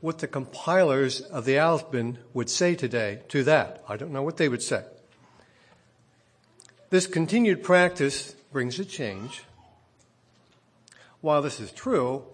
what 0.00 0.18
the 0.18 0.26
compilers 0.26 1.20
of 1.20 1.44
the 1.44 1.54
Ausbund 1.54 2.16
would 2.34 2.50
say 2.50 2.74
today 2.74 3.20
to 3.28 3.44
that. 3.44 3.84
I 3.88 3.96
don't 3.96 4.10
know 4.10 4.22
what 4.22 4.36
they 4.36 4.48
would 4.48 4.62
say. 4.62 4.84
This 6.90 7.06
continued 7.06 7.62
practice 7.62 8.32
brings 8.52 8.78
a 8.78 8.84
change. 8.84 9.44
While 11.20 11.40
this 11.40 11.60
is 11.60 11.70
true, 11.70 12.24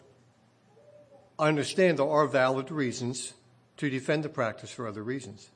I 1.38 1.46
understand 1.46 1.98
there 1.98 2.08
are 2.08 2.26
valid 2.26 2.72
reasons 2.72 3.32
to 3.76 3.88
defend 3.88 4.24
the 4.24 4.28
practice 4.28 4.70
for 4.70 4.88
other 4.88 5.04
reasons. 5.04 5.50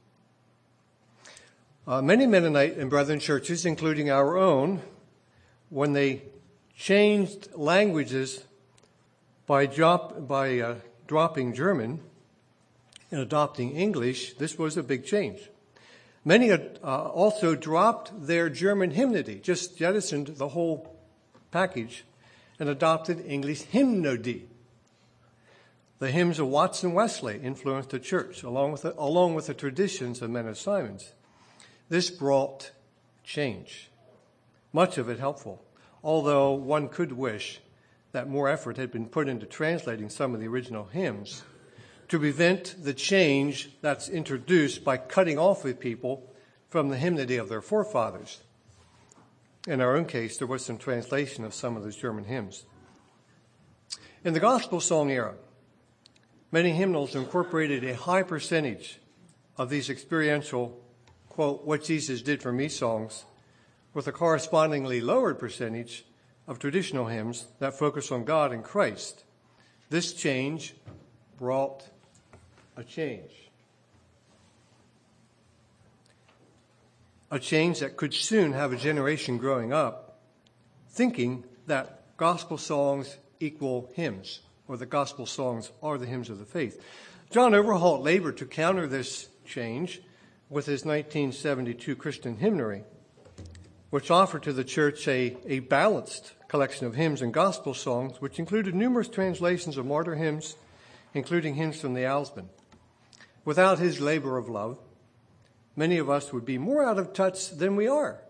Uh, 1.89 2.01
many 2.01 2.25
Mennonite 2.25 2.77
and 2.77 2.89
Brethren 2.89 3.19
churches, 3.19 3.67
including 3.67 4.09
our 4.09 4.37
own, 4.37 4.81
when 5.71 5.93
they 5.93 6.23
changed 6.77 7.49
languages 7.55 8.45
by, 9.49 9.67
drop, 9.67 10.29
by 10.29 10.61
uh, 10.61 10.75
dropping 11.09 11.53
German 11.53 12.01
and 13.11 13.21
adopting 13.21 13.75
English, 13.75 14.35
this 14.35 14.57
was 14.57 14.77
a 14.77 14.85
big 14.85 15.05
change. 15.05 15.51
Many 16.25 16.53
uh, 16.53 16.59
also 16.85 17.57
dropped 17.57 18.27
their 18.29 18.49
German 18.49 18.93
hymnody, 18.93 19.41
just 19.41 19.77
jettisoned 19.77 20.29
the 20.29 20.49
whole 20.49 20.97
package, 21.51 22.05
and 22.61 22.69
adopted 22.69 23.25
English 23.27 23.63
hymnody. 23.63 24.49
The 26.03 26.11
hymns 26.11 26.41
of 26.41 26.49
Watts 26.49 26.83
and 26.83 26.95
Wesley 26.95 27.39
influenced 27.41 27.91
the 27.91 28.01
church, 28.01 28.43
along 28.43 28.73
with 28.73 28.83
the, 28.83 28.93
along 29.01 29.37
with 29.37 29.47
the 29.47 29.55
traditions 29.55 30.21
of 30.21 30.33
Menno 30.33 30.57
Simons. 30.57 31.13
This 31.91 32.11
brought 32.11 32.73
change, 33.23 33.89
much 34.73 34.99
of 34.99 35.09
it 35.09 35.21
helpful, 35.21 35.63
although 36.03 36.55
one 36.55 36.89
could 36.89 37.13
wish 37.13 37.61
that 38.11 38.29
more 38.29 38.49
effort 38.49 38.79
had 38.79 38.91
been 38.91 39.07
put 39.07 39.29
into 39.29 39.47
translating 39.47 40.09
some 40.11 40.35
of 40.35 40.41
the 40.41 40.49
original 40.49 40.87
hymns 40.87 41.45
to 42.09 42.19
prevent 42.19 42.83
the 42.83 42.95
change 42.95 43.71
that's 43.81 44.09
introduced 44.09 44.83
by 44.83 44.97
cutting 44.97 45.39
off 45.39 45.63
the 45.63 45.73
people 45.73 46.29
from 46.69 46.89
the 46.89 46.99
hymnody 46.99 47.37
of 47.37 47.49
their 47.49 47.63
forefathers. 47.63 48.41
In 49.69 49.81
our 49.81 49.97
own 49.97 50.07
case, 50.07 50.37
there 50.37 50.49
was 50.49 50.65
some 50.65 50.79
translation 50.79 51.45
of 51.45 51.55
some 51.55 51.77
of 51.77 51.85
those 51.85 51.95
German 51.95 52.25
hymns. 52.25 52.65
In 54.25 54.33
the 54.33 54.41
gospel 54.41 54.81
song 54.81 55.09
era, 55.09 55.37
Many 56.53 56.73
hymnals 56.73 57.15
incorporated 57.15 57.83
a 57.83 57.97
high 57.97 58.23
percentage 58.23 59.01
of 59.57 59.71
these 59.71 59.89
experiential, 59.89 60.79
quote, 61.31 61.65
what 61.65 61.83
Jesus 61.83 62.21
did 62.21 62.43
for 62.43 62.53
me 62.53 62.69
songs, 62.69 63.25
with 63.95 64.07
a 64.07 64.13
correspondingly 64.13 65.01
lowered 65.01 65.39
percentage 65.39 66.05
of 66.47 66.59
traditional 66.59 67.07
hymns 67.07 67.47
that 67.59 67.79
focus 67.79 68.13
on 68.13 68.25
God 68.25 68.53
and 68.53 68.63
Christ. 68.63 69.25
This 69.89 70.13
change 70.13 70.75
brought 71.39 71.89
a 72.77 72.85
change. 72.85 73.33
A 77.31 77.39
change 77.39 77.81
that 77.81 77.97
could 77.97 78.13
soon 78.13 78.53
have 78.53 78.75
a 78.75 78.77
generation 78.77 79.39
growing 79.39 79.73
up 79.73 80.21
thinking 80.91 81.45
that 81.67 82.03
gospel 82.19 82.59
songs 82.59 83.17
equal 83.41 83.91
hymns 83.95 84.41
or 84.73 84.79
the 84.79 84.87
gospel 84.87 85.27
songs 85.27 85.71
are 85.83 85.99
the 85.99 86.07
hymns 86.07 86.31
of 86.31 86.39
the 86.39 86.47
faith. 86.47 86.83
John 87.31 87.55
Overholt 87.55 88.03
labored 88.03 88.39
to 88.39 88.47
counter 88.47 88.87
this 88.87 89.29
change 89.45 90.01
with 90.49 90.65
his 90.65 90.85
1972 90.85 91.95
Christian 91.97 92.39
hymnary, 92.39 92.85
which 93.91 94.11
offered 94.11 94.43
to 94.45 94.53
the 94.53 94.65
church 94.65 95.07
a, 95.07 95.37
a 95.47 95.59
balanced 95.59 96.33
collection 96.49 96.87
of 96.87 96.95
hymns 96.95 97.21
and 97.21 97.35
gospel 97.35 97.75
songs, 97.75 98.21
which 98.21 98.39
included 98.39 98.75
numerous 98.75 99.09
translations 99.09 99.77
of 99.77 99.85
martyr 99.85 100.15
hymns, 100.15 100.57
including 101.13 101.55
hymns 101.55 101.79
from 101.79 101.93
the 101.93 102.03
Ausbund. 102.03 102.49
Without 103.45 103.79
his 103.79 104.01
labor 104.01 104.39
of 104.39 104.49
love, 104.49 104.79
many 105.77 105.99
of 105.99 106.09
us 106.09 106.33
would 106.33 106.47
be 106.47 106.57
more 106.57 106.83
out 106.83 106.99
of 106.99 107.13
touch 107.13 107.51
than 107.51 107.77
we 107.77 107.89
are 107.89 108.23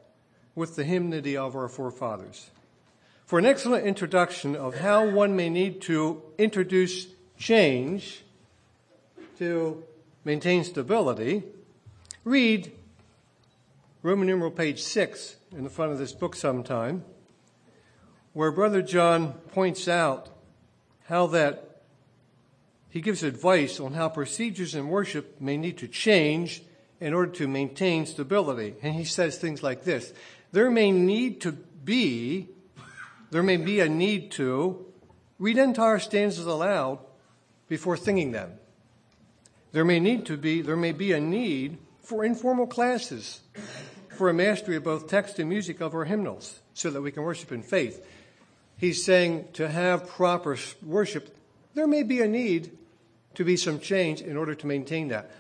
with 0.57 0.75
the 0.75 0.85
hymnody 0.85 1.37
of 1.37 1.55
our 1.55 1.69
forefathers 1.69 2.51
for 3.27 3.39
an 3.39 3.47
excellent 3.47 3.87
introduction 3.87 4.55
of 4.55 4.79
how 4.79 5.09
one 5.09 5.35
may 5.37 5.49
need 5.49 5.81
to 5.83 6.23
introduce 6.39 7.07
change 7.39 8.25
to 9.39 9.83
maintain 10.25 10.65
stability, 10.65 11.43
read 12.25 12.73
Roman 14.03 14.27
numeral 14.27 14.51
page 14.51 14.83
6 14.83 15.37
in 15.57 15.65
the 15.65 15.71
front 15.71 15.93
of 15.93 15.99
this 15.99 16.13
book 16.13 16.37
sometime, 16.37 17.05
where 18.33 18.51
Brother 18.51 18.83
John 18.83 19.33
points 19.53 19.89
out 19.89 20.29
how 21.05 21.27
that 21.29 21.81
he 22.89 23.01
gives 23.01 23.23
advice 23.23 23.81
on 23.81 23.95
how 23.95 24.09
procedures 24.09 24.75
in 24.75 24.89
worship 24.89 25.41
may 25.41 25.57
need 25.57 25.79
to 25.79 25.89
change 25.89 26.63
in 27.01 27.15
order 27.15 27.33
to 27.33 27.49
maintain 27.49 28.07
stability. 28.07 28.75
And 28.83 28.95
he 28.95 29.05
says 29.05 29.39
things 29.39 29.63
like 29.63 29.85
this 29.85 30.13
There 30.53 30.71
may 30.71 30.91
need 30.91 31.41
to 31.41 31.53
be 31.53 32.49
there 33.33 33.43
may 33.43 33.57
be 33.57 33.81
a 33.81 33.89
need 33.89 34.31
to 34.31 34.85
read 35.39 35.57
entire 35.57 35.99
stanzas 35.99 36.45
aloud 36.45 36.99
before 37.67 37.97
singing 37.97 38.31
them. 38.33 38.53
There 39.73 39.87
may 39.87 40.01
need 40.01 40.27
to 40.27 40.37
be, 40.37 40.61
there 40.61 40.77
may 40.77 40.93
be 40.93 41.13
a 41.13 41.21
need 41.21 41.79
for 42.03 42.27
informal 42.27 42.67
classes 42.67 43.41
for 44.11 44.29
a 44.29 44.35
mastery 44.35 44.77
of 44.77 44.85
both 44.85 45.09
text 45.09 45.39
and 45.39 45.49
music 45.49 45.81
of 45.81 45.95
our 45.95 46.05
hymnals 46.05 46.61
so 46.75 46.91
that 46.91 47.01
we 47.01 47.11
can 47.11 47.23
worship 47.23 47.51
in 47.53 47.63
faith. 47.63 48.07
He's 48.77 49.03
saying 49.03 49.49
to 49.55 49.67
have 49.67 50.07
proper 50.07 50.59
worship, 50.85 51.35
there 51.73 51.87
may 51.87 52.03
be 52.03 52.21
a 52.21 52.29
need 52.29 52.77
to 53.35 53.45
be 53.45 53.57
some 53.57 53.81
change 53.81 54.21
in 54.21 54.37
order 54.37 54.55
to 54.55 54.67
maintain 54.67 55.09
that. 55.09 55.31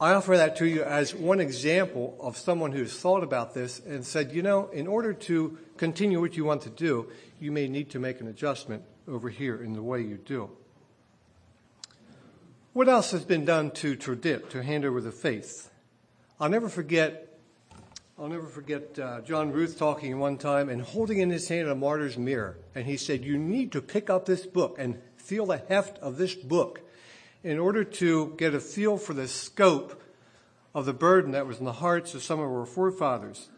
I 0.00 0.14
offer 0.14 0.36
that 0.36 0.56
to 0.56 0.66
you 0.66 0.82
as 0.82 1.14
one 1.14 1.40
example 1.40 2.16
of 2.20 2.36
someone 2.36 2.72
who's 2.72 2.98
thought 2.98 3.22
about 3.22 3.54
this 3.54 3.78
and 3.78 4.04
said, 4.04 4.32
you 4.32 4.42
know, 4.42 4.68
in 4.68 4.86
order 4.86 5.12
to 5.12 5.56
continue 5.76 6.20
what 6.20 6.36
you 6.36 6.44
want 6.44 6.62
to 6.62 6.70
do, 6.70 7.08
you 7.38 7.52
may 7.52 7.68
need 7.68 7.90
to 7.90 8.00
make 8.00 8.20
an 8.20 8.26
adjustment 8.26 8.82
over 9.06 9.28
here 9.28 9.62
in 9.62 9.72
the 9.72 9.82
way 9.82 10.00
you 10.00 10.16
do. 10.16 10.50
What 12.72 12.88
else 12.88 13.12
has 13.12 13.24
been 13.24 13.44
done 13.44 13.70
to 13.72 13.96
tradit, 13.96 14.50
to 14.50 14.62
hand 14.62 14.84
over 14.84 15.00
the 15.00 15.12
faith? 15.12 15.70
I'll 16.40 16.48
never 16.48 16.68
forget 16.68 17.30
I'll 18.16 18.28
never 18.28 18.46
forget 18.46 18.96
uh, 18.96 19.22
John 19.22 19.50
Ruth 19.50 19.76
talking 19.76 20.20
one 20.20 20.38
time 20.38 20.68
and 20.68 20.80
holding 20.80 21.18
in 21.18 21.30
his 21.30 21.48
hand 21.48 21.68
a 21.68 21.74
martyr's 21.74 22.16
mirror. 22.16 22.56
And 22.72 22.86
he 22.86 22.96
said, 22.96 23.24
You 23.24 23.36
need 23.36 23.72
to 23.72 23.82
pick 23.82 24.08
up 24.08 24.24
this 24.24 24.46
book 24.46 24.76
and 24.78 25.00
feel 25.16 25.46
the 25.46 25.58
heft 25.68 25.98
of 25.98 26.16
this 26.16 26.36
book 26.36 26.80
in 27.44 27.58
order 27.58 27.84
to 27.84 28.34
get 28.38 28.54
a 28.54 28.60
feel 28.60 28.96
for 28.96 29.12
the 29.12 29.28
scope 29.28 30.02
of 30.74 30.86
the 30.86 30.94
burden 30.94 31.32
that 31.32 31.46
was 31.46 31.58
in 31.58 31.66
the 31.66 31.72
hearts 31.72 32.14
of 32.14 32.22
some 32.22 32.40
of 32.40 32.50
our 32.50 32.66
forefathers. 32.66 33.48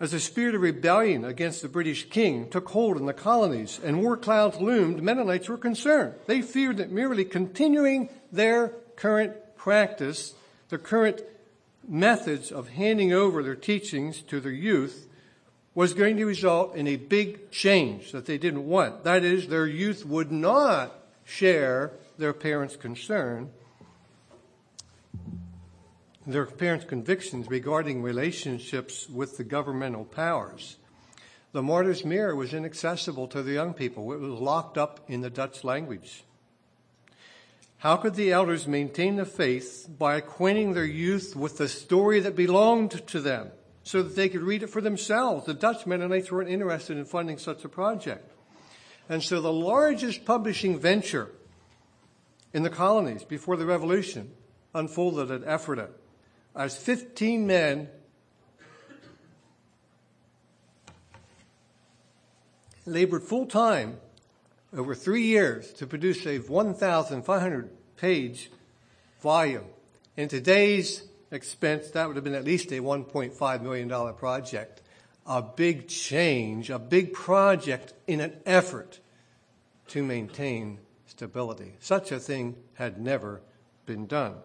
As 0.00 0.10
the 0.10 0.18
spirit 0.18 0.56
of 0.56 0.60
rebellion 0.60 1.24
against 1.24 1.62
the 1.62 1.68
British 1.68 2.10
king 2.10 2.50
took 2.50 2.68
hold 2.68 2.96
in 2.96 3.06
the 3.06 3.14
colonies 3.14 3.80
and 3.82 4.02
war 4.02 4.16
clouds 4.16 4.60
loomed, 4.60 5.00
Mennonites 5.00 5.48
were 5.48 5.56
concerned. 5.56 6.14
They 6.26 6.42
feared 6.42 6.78
that 6.78 6.90
merely 6.90 7.24
continuing 7.24 8.10
their 8.32 8.74
current 8.96 9.56
practice, 9.56 10.34
their 10.68 10.80
current 10.80 11.22
methods 11.88 12.50
of 12.50 12.70
handing 12.70 13.12
over 13.12 13.42
their 13.42 13.54
teachings 13.54 14.20
to 14.22 14.40
their 14.40 14.52
youth 14.52 15.06
was 15.74 15.94
going 15.94 16.16
to 16.16 16.24
result 16.24 16.74
in 16.74 16.86
a 16.88 16.96
big 16.96 17.50
change 17.50 18.10
that 18.12 18.26
they 18.26 18.38
didn't 18.38 18.66
want. 18.66 19.04
That 19.04 19.24
is, 19.24 19.48
their 19.48 19.66
youth 19.66 20.04
would 20.04 20.32
not 20.32 20.92
share 21.24 21.92
their 22.18 22.32
parents' 22.32 22.76
concern, 22.76 23.50
their 26.26 26.46
parents' 26.46 26.86
convictions 26.86 27.48
regarding 27.48 28.02
relationships 28.02 29.08
with 29.08 29.36
the 29.36 29.44
governmental 29.44 30.04
powers. 30.04 30.76
The 31.52 31.62
martyr's 31.62 32.04
mirror 32.04 32.34
was 32.34 32.52
inaccessible 32.52 33.28
to 33.28 33.42
the 33.42 33.52
young 33.52 33.74
people. 33.74 34.12
It 34.12 34.20
was 34.20 34.40
locked 34.40 34.76
up 34.76 35.04
in 35.06 35.20
the 35.20 35.30
Dutch 35.30 35.62
language. 35.62 36.24
How 37.78 37.96
could 37.96 38.14
the 38.14 38.32
elders 38.32 38.66
maintain 38.66 39.16
the 39.16 39.26
faith 39.26 39.86
by 39.98 40.16
acquainting 40.16 40.72
their 40.72 40.86
youth 40.86 41.36
with 41.36 41.58
the 41.58 41.68
story 41.68 42.18
that 42.20 42.34
belonged 42.34 43.06
to 43.08 43.20
them 43.20 43.50
so 43.82 44.02
that 44.02 44.16
they 44.16 44.30
could 44.30 44.40
read 44.40 44.62
it 44.62 44.70
for 44.70 44.80
themselves? 44.80 45.44
The 45.44 45.52
Dutch 45.52 45.86
Mennonites 45.86 46.32
weren't 46.32 46.48
interested 46.48 46.96
in 46.96 47.04
funding 47.04 47.36
such 47.36 47.62
a 47.64 47.68
project. 47.68 48.32
And 49.08 49.22
so 49.22 49.42
the 49.42 49.52
largest 49.52 50.24
publishing 50.24 50.78
venture 50.78 51.30
in 52.54 52.62
the 52.62 52.70
colonies 52.70 53.24
before 53.24 53.56
the 53.56 53.66
revolution 53.66 54.30
unfolded 54.74 55.30
at 55.30 55.42
Ephrata 55.42 55.88
as 56.54 56.76
15 56.76 57.46
men 57.46 57.88
labored 62.86 63.24
full 63.24 63.46
time 63.46 63.98
over 64.72 64.94
three 64.94 65.24
years 65.24 65.72
to 65.72 65.86
produce 65.86 66.24
a 66.26 66.38
1,500 66.38 67.70
page 67.96 68.50
volume. 69.20 69.64
In 70.16 70.28
today's 70.28 71.02
expense, 71.32 71.90
that 71.90 72.06
would 72.06 72.16
have 72.16 72.24
been 72.24 72.34
at 72.34 72.44
least 72.44 72.70
a 72.70 72.80
$1.5 72.80 73.62
million 73.62 74.14
project. 74.14 74.80
A 75.26 75.42
big 75.42 75.88
change, 75.88 76.70
a 76.70 76.78
big 76.78 77.12
project 77.14 77.94
in 78.06 78.20
an 78.20 78.34
effort 78.46 79.00
to 79.88 80.02
maintain 80.02 80.78
stability. 81.16 81.74
Such 81.80 82.12
a 82.12 82.18
thing 82.18 82.56
had 82.74 83.00
never 83.00 83.40
been 83.86 84.06
done. 84.06 84.36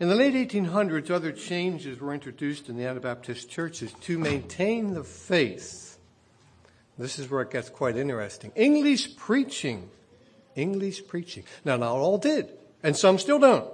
In 0.00 0.08
the 0.08 0.14
late 0.14 0.34
1800s, 0.34 1.10
other 1.10 1.32
changes 1.32 2.00
were 2.00 2.14
introduced 2.14 2.68
in 2.68 2.76
the 2.76 2.86
Anabaptist 2.86 3.50
churches 3.50 3.92
to 4.02 4.18
maintain 4.18 4.94
the 4.94 5.04
faith 5.04 5.88
this 6.98 7.18
is 7.18 7.30
where 7.30 7.42
it 7.42 7.50
gets 7.50 7.70
quite 7.70 7.96
interesting. 7.96 8.50
English 8.56 9.16
preaching. 9.16 9.88
English 10.56 11.06
preaching. 11.06 11.44
Now, 11.64 11.76
not 11.76 11.92
all 11.92 12.18
did, 12.18 12.52
and 12.82 12.96
some 12.96 13.18
still 13.18 13.38
don't, 13.38 13.70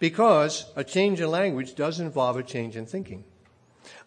because 0.00 0.66
a 0.74 0.82
change 0.82 1.20
in 1.20 1.30
language 1.30 1.76
does 1.76 2.00
involve 2.00 2.36
a 2.36 2.42
change 2.42 2.76
in 2.76 2.86
thinking. 2.86 3.24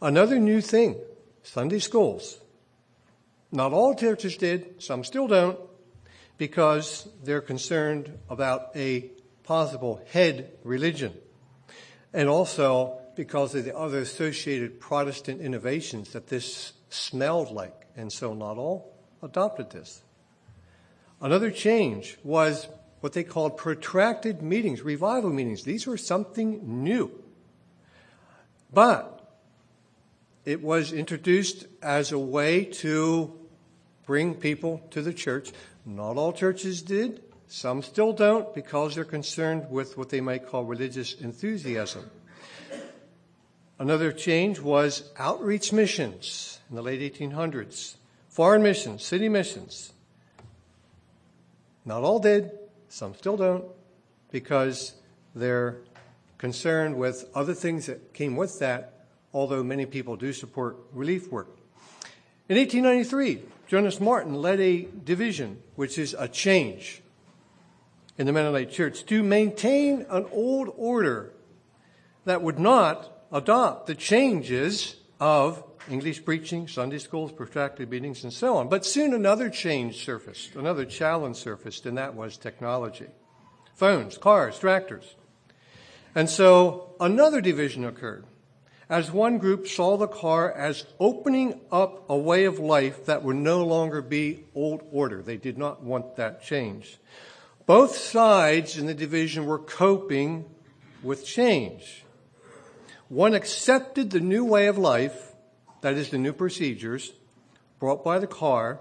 Another 0.01 0.37
new 0.37 0.59
thing 0.59 0.97
Sunday 1.43 1.79
schools. 1.79 2.37
Not 3.51 3.71
all 3.71 3.95
churches 3.95 4.35
did, 4.35 4.83
some 4.83 5.03
still 5.03 5.27
don't, 5.27 5.57
because 6.39 7.07
they're 7.23 7.41
concerned 7.41 8.17
about 8.29 8.71
a 8.75 9.11
possible 9.43 10.01
head 10.11 10.51
religion. 10.63 11.13
And 12.13 12.27
also 12.27 12.97
because 13.15 13.53
of 13.53 13.65
the 13.65 13.77
other 13.77 13.99
associated 13.99 14.79
Protestant 14.79 15.41
innovations 15.41 16.13
that 16.13 16.27
this 16.27 16.73
smelled 16.89 17.51
like 17.51 17.85
and 17.95 18.11
so 18.11 18.33
not 18.33 18.57
all 18.57 18.95
adopted 19.21 19.69
this. 19.69 20.01
Another 21.21 21.51
change 21.51 22.17
was 22.23 22.69
what 23.01 23.11
they 23.11 23.23
called 23.23 23.57
protracted 23.57 24.41
meetings, 24.41 24.81
revival 24.81 25.29
meetings. 25.29 25.63
These 25.63 25.85
were 25.85 25.97
something 25.97 26.83
new. 26.83 27.11
But 28.71 29.37
it 30.45 30.61
was 30.61 30.93
introduced 30.93 31.65
as 31.81 32.13
a 32.13 32.19
way 32.19 32.63
to 32.65 33.39
bring 34.05 34.33
people 34.33 34.81
to 34.89 35.03
the 35.03 35.13
church. 35.13 35.51
Not 35.85 36.17
all 36.17 36.33
churches 36.33 36.81
did. 36.81 37.23
Some 37.47 37.81
still 37.81 38.13
don't 38.13 38.53
because 38.53 38.95
they're 38.95 39.03
concerned 39.05 39.69
with 39.71 39.97
what 39.97 40.09
they 40.09 40.21
might 40.21 40.47
call 40.47 40.63
religious 40.63 41.13
enthusiasm. 41.13 42.09
Another 43.79 44.11
change 44.11 44.59
was 44.59 45.09
outreach 45.17 45.71
missions 45.71 46.59
in 46.69 46.75
the 46.75 46.81
late 46.81 47.01
1800s. 47.01 47.95
Foreign 48.27 48.61
missions, 48.61 49.03
city 49.03 49.29
missions. 49.29 49.93
Not 51.85 52.03
all 52.03 52.19
did, 52.19 52.51
some 52.89 53.15
still 53.15 53.37
don't, 53.37 53.65
because 54.31 54.93
they're 55.33 55.77
concerned 56.37 56.97
with 56.97 57.29
other 57.33 57.53
things 57.53 57.85
that 57.87 58.13
came 58.13 58.35
with 58.35 58.59
that, 58.59 59.05
although 59.33 59.63
many 59.63 59.85
people 59.85 60.15
do 60.15 60.33
support 60.33 60.77
relief 60.93 61.31
work. 61.31 61.47
In 62.47 62.57
1893, 62.57 63.41
Jonas 63.69 63.99
Martin 63.99 64.33
led 64.33 64.59
a 64.59 64.87
division, 65.03 65.61
which 65.75 65.99
is 65.99 66.15
a 66.17 66.27
change 66.27 67.03
in 68.17 68.25
the 68.25 68.33
Mennonite 68.33 68.71
church, 68.71 69.05
to 69.05 69.21
maintain 69.21 70.07
an 70.09 70.25
old 70.31 70.73
order 70.75 71.33
that 72.25 72.41
would 72.41 72.57
not 72.57 73.27
adopt 73.31 73.85
the 73.85 73.93
changes 73.93 74.95
of 75.19 75.63
English 75.87 76.25
preaching, 76.25 76.67
Sunday 76.67 76.97
schools, 76.97 77.31
protracted 77.31 77.91
meetings, 77.91 78.23
and 78.23 78.33
so 78.33 78.57
on. 78.57 78.69
But 78.69 78.87
soon 78.87 79.13
another 79.13 79.51
change 79.51 80.03
surfaced, 80.03 80.55
another 80.55 80.83
challenge 80.83 81.35
surfaced, 81.35 81.85
and 81.85 81.95
that 81.95 82.15
was 82.15 82.37
technology 82.37 83.07
phones, 83.75 84.17
cars, 84.17 84.57
tractors. 84.57 85.15
And 86.15 86.27
so 86.27 86.95
another 86.99 87.39
division 87.39 87.85
occurred 87.85 88.25
as 88.89 89.11
one 89.11 89.37
group 89.37 89.67
saw 89.67 89.97
the 89.97 90.07
car 90.07 90.51
as 90.51 90.85
opening 90.99 91.61
up 91.71 92.09
a 92.09 92.17
way 92.17 92.45
of 92.45 92.57
life 92.57 93.05
that 93.05 93.23
would 93.23 93.35
no 93.35 93.63
longer 93.63 94.01
be 94.01 94.45
old 94.55 94.81
order. 94.91 95.21
They 95.21 95.37
did 95.37 95.57
not 95.57 95.83
want 95.83 96.15
that 96.15 96.43
change. 96.43 96.97
Both 97.67 97.95
sides 97.95 98.77
in 98.79 98.87
the 98.87 98.95
division 98.95 99.45
were 99.45 99.59
coping 99.59 100.45
with 101.03 101.23
change. 101.23 102.03
One 103.09 103.35
accepted 103.35 104.09
the 104.09 104.19
new 104.19 104.43
way 104.43 104.65
of 104.65 104.77
life 104.77 105.33
that 105.81 105.93
is, 105.93 106.09
the 106.09 106.17
new 106.17 106.33
procedures 106.33 107.13
brought 107.79 108.03
by 108.03 108.19
the 108.19 108.27
car, 108.27 108.79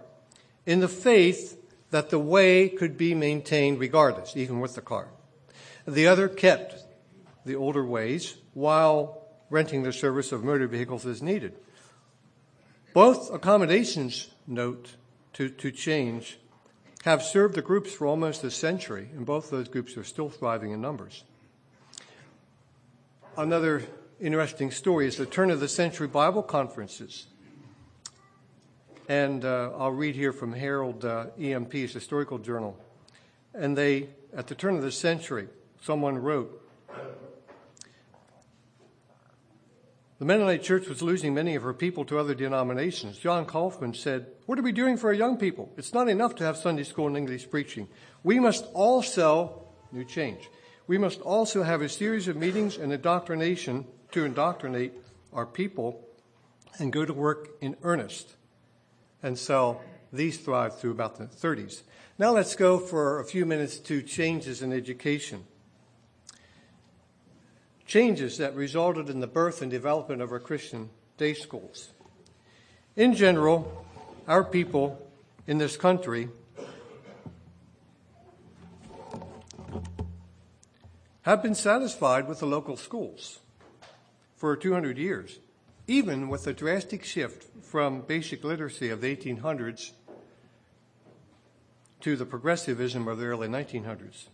in 0.66 0.80
the 0.80 0.88
faith 0.88 1.56
that 1.90 2.10
the 2.10 2.18
way 2.18 2.68
could 2.68 2.96
be 2.96 3.14
maintained 3.14 3.78
regardless, 3.78 4.36
even 4.36 4.60
with 4.60 4.74
the 4.74 4.80
car. 4.80 5.08
The 5.86 6.06
other 6.06 6.28
kept 6.28 6.84
the 7.44 7.54
older 7.54 7.84
ways 7.84 8.36
while 8.52 9.17
renting 9.50 9.82
the 9.82 9.92
service 9.92 10.32
of 10.32 10.44
motor 10.44 10.66
vehicles 10.66 11.06
as 11.06 11.22
needed. 11.22 11.54
Both 12.92 13.32
accommodations, 13.32 14.28
note, 14.46 14.96
to, 15.34 15.48
to 15.48 15.70
change, 15.70 16.38
have 17.04 17.22
served 17.22 17.54
the 17.54 17.62
groups 17.62 17.92
for 17.92 18.06
almost 18.06 18.44
a 18.44 18.50
century, 18.50 19.08
and 19.14 19.24
both 19.24 19.50
those 19.50 19.68
groups 19.68 19.96
are 19.96 20.04
still 20.04 20.28
thriving 20.28 20.72
in 20.72 20.80
numbers. 20.80 21.24
Another 23.36 23.82
interesting 24.20 24.70
story 24.70 25.06
is 25.06 25.16
the 25.16 25.26
turn 25.26 25.50
of 25.50 25.60
the 25.60 25.68
century 25.68 26.08
Bible 26.08 26.42
conferences. 26.42 27.26
And 29.08 29.44
uh, 29.44 29.70
I'll 29.78 29.92
read 29.92 30.16
here 30.16 30.32
from 30.32 30.52
Herald 30.52 31.04
uh, 31.04 31.26
EMP's 31.40 31.92
historical 31.92 32.38
journal. 32.38 32.76
And 33.54 33.78
they, 33.78 34.08
at 34.36 34.48
the 34.48 34.54
turn 34.54 34.76
of 34.76 34.82
the 34.82 34.92
century, 34.92 35.48
someone 35.80 36.18
wrote, 36.18 36.67
The 40.18 40.24
Mennonite 40.24 40.64
Church 40.64 40.88
was 40.88 41.00
losing 41.00 41.32
many 41.32 41.54
of 41.54 41.62
her 41.62 41.72
people 41.72 42.04
to 42.06 42.18
other 42.18 42.34
denominations. 42.34 43.18
John 43.18 43.46
Kaufman 43.46 43.94
said, 43.94 44.26
What 44.46 44.58
are 44.58 44.62
we 44.62 44.72
doing 44.72 44.96
for 44.96 45.08
our 45.08 45.14
young 45.14 45.36
people? 45.36 45.72
It's 45.76 45.94
not 45.94 46.08
enough 46.08 46.34
to 46.36 46.44
have 46.44 46.56
Sunday 46.56 46.82
school 46.82 47.06
and 47.06 47.16
English 47.16 47.48
preaching. 47.50 47.86
We 48.24 48.40
must 48.40 48.64
also, 48.74 49.62
new 49.92 50.04
change, 50.04 50.50
we 50.88 50.98
must 50.98 51.20
also 51.20 51.62
have 51.62 51.82
a 51.82 51.88
series 51.88 52.26
of 52.26 52.36
meetings 52.36 52.78
and 52.78 52.92
indoctrination 52.92 53.86
to 54.10 54.24
indoctrinate 54.24 54.92
our 55.32 55.46
people 55.46 56.04
and 56.80 56.92
go 56.92 57.04
to 57.04 57.12
work 57.12 57.50
in 57.60 57.76
earnest. 57.82 58.34
And 59.22 59.38
so 59.38 59.80
These 60.12 60.38
thrived 60.38 60.76
through 60.76 60.92
about 60.92 61.16
the 61.16 61.26
30s. 61.26 61.82
Now 62.18 62.32
let's 62.32 62.56
go 62.56 62.78
for 62.78 63.20
a 63.20 63.24
few 63.24 63.44
minutes 63.44 63.78
to 63.80 64.02
changes 64.02 64.62
in 64.62 64.72
education. 64.72 65.44
Changes 67.88 68.36
that 68.36 68.54
resulted 68.54 69.08
in 69.08 69.20
the 69.20 69.26
birth 69.26 69.62
and 69.62 69.70
development 69.70 70.20
of 70.20 70.30
our 70.30 70.38
Christian 70.38 70.90
day 71.16 71.32
schools. 71.32 71.88
In 72.96 73.14
general, 73.14 73.86
our 74.28 74.44
people 74.44 75.10
in 75.46 75.56
this 75.56 75.78
country 75.78 76.28
have 81.22 81.42
been 81.42 81.54
satisfied 81.54 82.28
with 82.28 82.40
the 82.40 82.46
local 82.46 82.76
schools 82.76 83.40
for 84.36 84.54
200 84.54 84.98
years, 84.98 85.38
even 85.86 86.28
with 86.28 86.44
the 86.44 86.52
drastic 86.52 87.02
shift 87.02 87.46
from 87.64 88.02
basic 88.02 88.44
literacy 88.44 88.90
of 88.90 89.00
the 89.00 89.16
1800s 89.16 89.92
to 92.02 92.16
the 92.16 92.26
progressivism 92.26 93.08
of 93.08 93.16
the 93.16 93.24
early 93.24 93.48
1900s. 93.48 94.26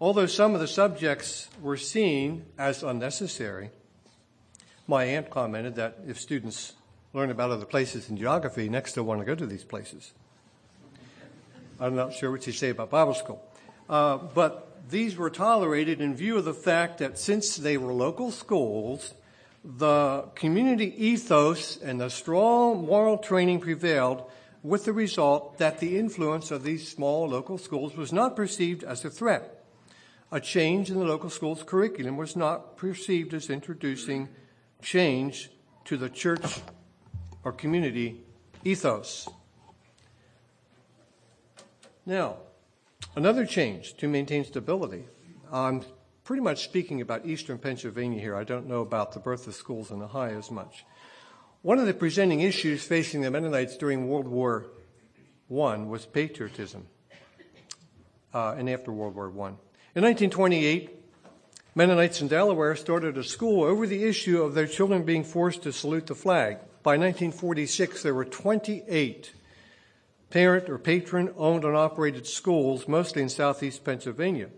Although 0.00 0.26
some 0.26 0.54
of 0.54 0.60
the 0.60 0.66
subjects 0.66 1.48
were 1.62 1.76
seen 1.76 2.46
as 2.58 2.82
unnecessary, 2.82 3.70
my 4.86 5.04
aunt 5.04 5.30
commented 5.30 5.76
that 5.76 5.98
if 6.06 6.20
students 6.20 6.72
learn 7.12 7.30
about 7.30 7.50
other 7.50 7.64
places 7.64 8.10
in 8.10 8.16
geography, 8.16 8.68
next 8.68 8.94
they'll 8.94 9.04
want 9.04 9.20
to 9.20 9.24
go 9.24 9.34
to 9.34 9.46
these 9.46 9.64
places. 9.64 10.12
I'm 11.78 11.94
not 11.94 12.12
sure 12.12 12.30
what 12.30 12.46
you 12.46 12.52
say 12.52 12.70
about 12.70 12.90
Bible 12.90 13.14
school. 13.14 13.42
Uh, 13.88 14.18
but 14.18 14.90
these 14.90 15.16
were 15.16 15.30
tolerated 15.30 16.00
in 16.00 16.14
view 16.14 16.38
of 16.38 16.44
the 16.44 16.54
fact 16.54 16.98
that 16.98 17.18
since 17.18 17.56
they 17.56 17.76
were 17.76 17.92
local 17.92 18.30
schools, 18.30 19.14
the 19.64 20.24
community 20.34 20.92
ethos 21.02 21.76
and 21.80 22.00
the 22.00 22.10
strong 22.10 22.84
moral 22.84 23.18
training 23.18 23.60
prevailed 23.60 24.24
with 24.62 24.84
the 24.84 24.92
result 24.92 25.58
that 25.58 25.78
the 25.78 25.98
influence 25.98 26.50
of 26.50 26.64
these 26.64 26.88
small 26.88 27.28
local 27.28 27.58
schools 27.58 27.96
was 27.96 28.12
not 28.12 28.34
perceived 28.34 28.82
as 28.82 29.04
a 29.04 29.10
threat. 29.10 29.53
A 30.34 30.40
change 30.40 30.90
in 30.90 30.98
the 30.98 31.04
local 31.04 31.30
school's 31.30 31.62
curriculum 31.62 32.18
was 32.18 32.34
not 32.34 32.76
perceived 32.76 33.32
as 33.32 33.48
introducing 33.48 34.28
change 34.82 35.48
to 35.86 35.96
the 35.96 36.10
church 36.10 36.60
or 37.44 37.52
community 37.52 38.20
ethos. 38.64 39.28
Now, 42.04 42.36
Another 43.16 43.46
change 43.46 43.96
to 43.98 44.08
maintain 44.08 44.44
stability. 44.44 45.04
I'm 45.52 45.82
pretty 46.24 46.42
much 46.42 46.64
speaking 46.64 47.00
about 47.00 47.24
eastern 47.24 47.58
Pennsylvania 47.58 48.20
here. 48.20 48.34
I 48.34 48.42
don't 48.42 48.66
know 48.66 48.80
about 48.80 49.12
the 49.12 49.20
birth 49.20 49.46
of 49.46 49.54
schools 49.54 49.92
in 49.92 50.02
Ohio 50.02 50.36
as 50.36 50.50
much. 50.50 50.84
One 51.62 51.78
of 51.78 51.86
the 51.86 51.94
presenting 51.94 52.40
issues 52.40 52.82
facing 52.84 53.20
the 53.20 53.30
Mennonites 53.30 53.76
during 53.76 54.08
World 54.08 54.26
War 54.26 54.66
I 55.48 55.76
was 55.76 56.06
patriotism, 56.06 56.88
uh, 58.32 58.56
and 58.58 58.68
after 58.68 58.90
World 58.90 59.14
War 59.14 59.32
I. 59.48 59.63
In 59.96 60.02
1928, 60.02 60.90
Mennonites 61.76 62.20
in 62.20 62.26
Delaware 62.26 62.74
started 62.74 63.16
a 63.16 63.22
school 63.22 63.62
over 63.62 63.86
the 63.86 64.02
issue 64.02 64.42
of 64.42 64.52
their 64.52 64.66
children 64.66 65.04
being 65.04 65.22
forced 65.22 65.62
to 65.62 65.72
salute 65.72 66.08
the 66.08 66.16
flag. 66.16 66.56
By 66.82 66.96
1946, 66.96 68.02
there 68.02 68.12
were 68.12 68.24
28 68.24 69.32
parent 70.30 70.68
or 70.68 70.78
patron 70.78 71.32
owned 71.36 71.62
and 71.62 71.76
operated 71.76 72.26
schools, 72.26 72.88
mostly 72.88 73.22
in 73.22 73.28
southeast 73.28 73.84
Pennsylvania. 73.84 74.48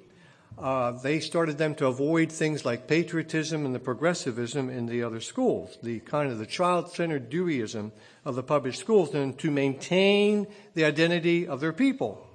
Uh, 0.59 0.93
they 0.93 1.21
started 1.21 1.59
them 1.59 1.75
to 1.75 1.87
avoid 1.87 2.33
things 2.33 2.65
like 2.65 2.89
patriotism 2.89 3.67
and 3.67 3.75
the 3.75 3.79
progressivism 3.79 4.71
in 4.71 4.87
the 4.87 5.03
other 5.03 5.21
schools, 5.21 5.77
the 5.83 6.01
kind 6.01 6.33
of 6.33 6.39
the 6.39 6.47
child-centered 6.47 7.29
Deweyism 7.29 7.93
of 8.25 8.37
the 8.37 8.43
public 8.43 8.75
schools, 8.75 9.13
and 9.13 9.39
to 9.39 9.51
maintain 9.51 10.47
the 10.73 10.87
identity 10.87 11.47
of 11.47 11.61
their 11.61 11.75
people. 11.75 12.26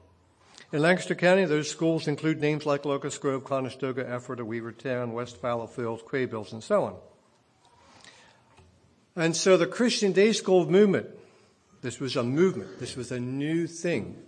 In 0.71 0.81
Lancaster 0.81 1.15
County, 1.15 1.45
those 1.45 1.69
schools 1.69 2.07
include 2.07 2.39
names 2.39 2.65
like 2.65 2.85
Locust 2.85 3.19
Grove, 3.19 3.43
Conestoga, 3.43 4.01
Ephrata, 4.01 4.45
Weavertown, 4.45 5.11
West 5.11 5.41
Fallowfield, 5.41 6.05
Kraybills, 6.05 6.53
and 6.53 6.63
so 6.63 6.83
on. 6.83 6.95
And 9.15 9.35
so 9.35 9.57
the 9.57 9.67
Christian 9.67 10.13
Day 10.13 10.31
School 10.31 10.69
movement 10.69 11.07
this 11.81 11.99
was 11.99 12.15
a 12.15 12.23
movement. 12.23 12.79
This 12.79 12.95
was 12.95 13.11
a 13.11 13.19
new 13.19 13.67
thing. 13.67 14.21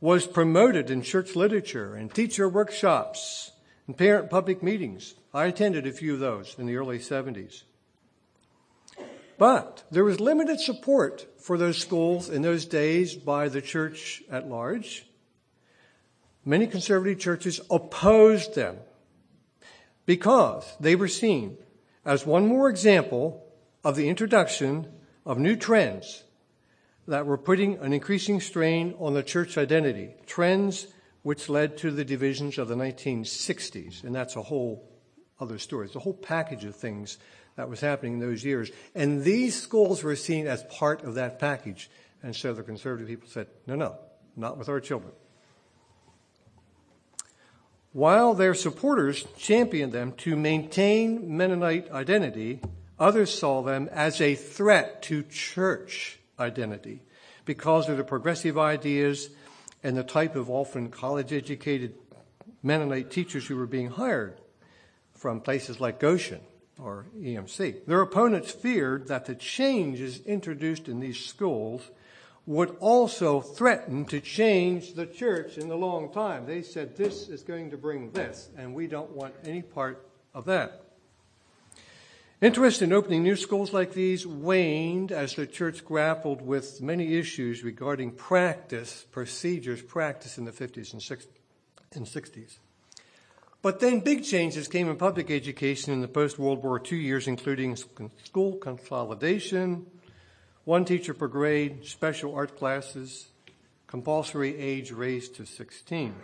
Was 0.00 0.26
promoted 0.26 0.90
in 0.90 1.02
church 1.02 1.36
literature 1.36 1.94
and 1.94 2.12
teacher 2.12 2.48
workshops 2.48 3.52
and 3.86 3.96
parent 3.96 4.30
public 4.30 4.62
meetings. 4.62 5.14
I 5.34 5.44
attended 5.46 5.86
a 5.86 5.92
few 5.92 6.14
of 6.14 6.20
those 6.20 6.56
in 6.58 6.66
the 6.66 6.76
early 6.76 6.98
70s. 6.98 7.64
But 9.36 9.84
there 9.90 10.04
was 10.04 10.20
limited 10.20 10.60
support 10.60 11.26
for 11.38 11.58
those 11.58 11.78
schools 11.78 12.28
in 12.28 12.42
those 12.42 12.64
days 12.64 13.14
by 13.14 13.48
the 13.48 13.62
church 13.62 14.22
at 14.30 14.48
large. 14.48 15.04
Many 16.44 16.66
conservative 16.66 17.18
churches 17.18 17.60
opposed 17.70 18.54
them 18.54 18.78
because 20.06 20.64
they 20.80 20.96
were 20.96 21.08
seen 21.08 21.58
as 22.04 22.24
one 22.24 22.46
more 22.46 22.68
example 22.68 23.44
of 23.84 23.96
the 23.96 24.08
introduction 24.08 24.86
of 25.26 25.38
new 25.38 25.56
trends 25.56 26.24
that 27.06 27.26
were 27.26 27.38
putting 27.38 27.78
an 27.78 27.92
increasing 27.92 28.40
strain 28.40 28.94
on 28.98 29.14
the 29.14 29.22
church 29.22 29.58
identity, 29.58 30.14
trends 30.26 30.86
which 31.22 31.48
led 31.48 31.76
to 31.78 31.90
the 31.90 32.04
divisions 32.04 32.56
of 32.56 32.68
the 32.68 32.74
1960s. 32.74 34.04
And 34.04 34.14
that's 34.14 34.36
a 34.36 34.42
whole 34.42 34.88
other 35.38 35.58
story. 35.58 35.86
It's 35.86 35.96
a 35.96 36.00
whole 36.00 36.14
package 36.14 36.64
of 36.64 36.76
things 36.76 37.18
that 37.56 37.68
was 37.68 37.80
happening 37.80 38.14
in 38.14 38.20
those 38.20 38.44
years. 38.44 38.70
And 38.94 39.22
these 39.22 39.60
schools 39.60 40.02
were 40.02 40.16
seen 40.16 40.46
as 40.46 40.62
part 40.64 41.04
of 41.04 41.16
that 41.16 41.38
package. 41.38 41.90
And 42.22 42.34
so 42.34 42.52
the 42.52 42.62
conservative 42.62 43.08
people 43.08 43.28
said, 43.28 43.48
no, 43.66 43.74
no, 43.74 43.98
not 44.36 44.56
with 44.56 44.68
our 44.68 44.80
children. 44.80 45.12
While 47.92 48.34
their 48.34 48.54
supporters 48.54 49.26
championed 49.36 49.92
them 49.92 50.12
to 50.18 50.36
maintain 50.36 51.36
Mennonite 51.36 51.90
identity, 51.90 52.60
others 53.00 53.36
saw 53.36 53.62
them 53.62 53.88
as 53.90 54.20
a 54.20 54.36
threat 54.36 55.02
to 55.04 55.24
church 55.24 56.20
identity 56.38 57.02
because 57.44 57.88
of 57.88 57.96
the 57.96 58.04
progressive 58.04 58.56
ideas 58.56 59.30
and 59.82 59.96
the 59.96 60.04
type 60.04 60.36
of 60.36 60.48
often 60.48 60.90
college 60.90 61.32
educated 61.32 61.94
Mennonite 62.62 63.10
teachers 63.10 63.46
who 63.48 63.56
were 63.56 63.66
being 63.66 63.90
hired 63.90 64.40
from 65.12 65.40
places 65.40 65.80
like 65.80 65.98
Goshen 65.98 66.40
or 66.78 67.06
EMC. 67.18 67.86
Their 67.86 68.02
opponents 68.02 68.52
feared 68.52 69.08
that 69.08 69.24
the 69.24 69.34
changes 69.34 70.20
introduced 70.20 70.88
in 70.88 71.00
these 71.00 71.18
schools 71.18 71.90
would 72.46 72.76
also 72.80 73.40
threaten 73.40 74.04
to 74.06 74.20
change 74.20 74.94
the 74.94 75.06
church 75.06 75.58
in 75.58 75.68
the 75.68 75.76
long 75.76 76.12
time. 76.12 76.46
They 76.46 76.62
said 76.62 76.96
this 76.96 77.28
is 77.28 77.42
going 77.42 77.70
to 77.70 77.76
bring 77.76 78.10
this, 78.10 78.48
and 78.56 78.74
we 78.74 78.86
don't 78.86 79.10
want 79.10 79.34
any 79.44 79.62
part 79.62 80.04
of 80.34 80.46
that. 80.46 80.82
Interest 82.40 82.80
in 82.80 82.92
opening 82.92 83.22
new 83.22 83.36
schools 83.36 83.74
like 83.74 83.92
these 83.92 84.26
waned 84.26 85.12
as 85.12 85.34
the 85.34 85.46
church 85.46 85.84
grappled 85.84 86.40
with 86.40 86.80
many 86.80 87.18
issues 87.18 87.62
regarding 87.62 88.12
practice, 88.12 89.04
procedures, 89.12 89.82
practice 89.82 90.38
in 90.38 90.46
the 90.46 90.50
50s 90.50 90.94
and 90.94 92.06
60s. 92.06 92.56
But 93.60 93.80
then 93.80 94.00
big 94.00 94.24
changes 94.24 94.68
came 94.68 94.88
in 94.88 94.96
public 94.96 95.30
education 95.30 95.92
in 95.92 96.00
the 96.00 96.08
post 96.08 96.38
World 96.38 96.62
War 96.64 96.80
II 96.80 96.98
years, 96.98 97.28
including 97.28 97.76
school 98.24 98.56
consolidation, 98.56 99.84
one 100.70 100.84
teacher 100.84 101.12
per 101.12 101.26
grade, 101.26 101.84
special 101.84 102.32
art 102.32 102.56
classes, 102.56 103.26
compulsory 103.88 104.56
age 104.56 104.92
raised 104.92 105.34
to 105.34 105.44
16. 105.44 106.14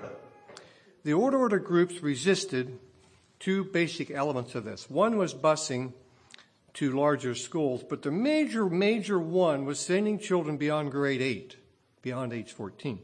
The 1.03 1.13
Old 1.15 1.35
Order 1.35 1.59
groups 1.59 2.01
resisted 2.01 2.79
two 3.41 3.65
basic 3.65 4.09
elements 4.09 4.55
of 4.55 4.63
this. 4.63 4.89
One 4.89 5.17
was 5.17 5.35
busing 5.35 5.95
to 6.75 6.93
larger 6.93 7.35
schools, 7.35 7.83
but 7.83 8.03
the 8.03 8.13
major, 8.13 8.71
major 8.71 9.19
one 9.19 9.65
was 9.65 9.81
sending 9.81 10.17
children 10.17 10.59
beyond 10.59 10.93
grade 10.93 11.23
8, 11.23 11.57
beyond 12.03 12.33
age 12.33 12.53
14. 12.53 13.01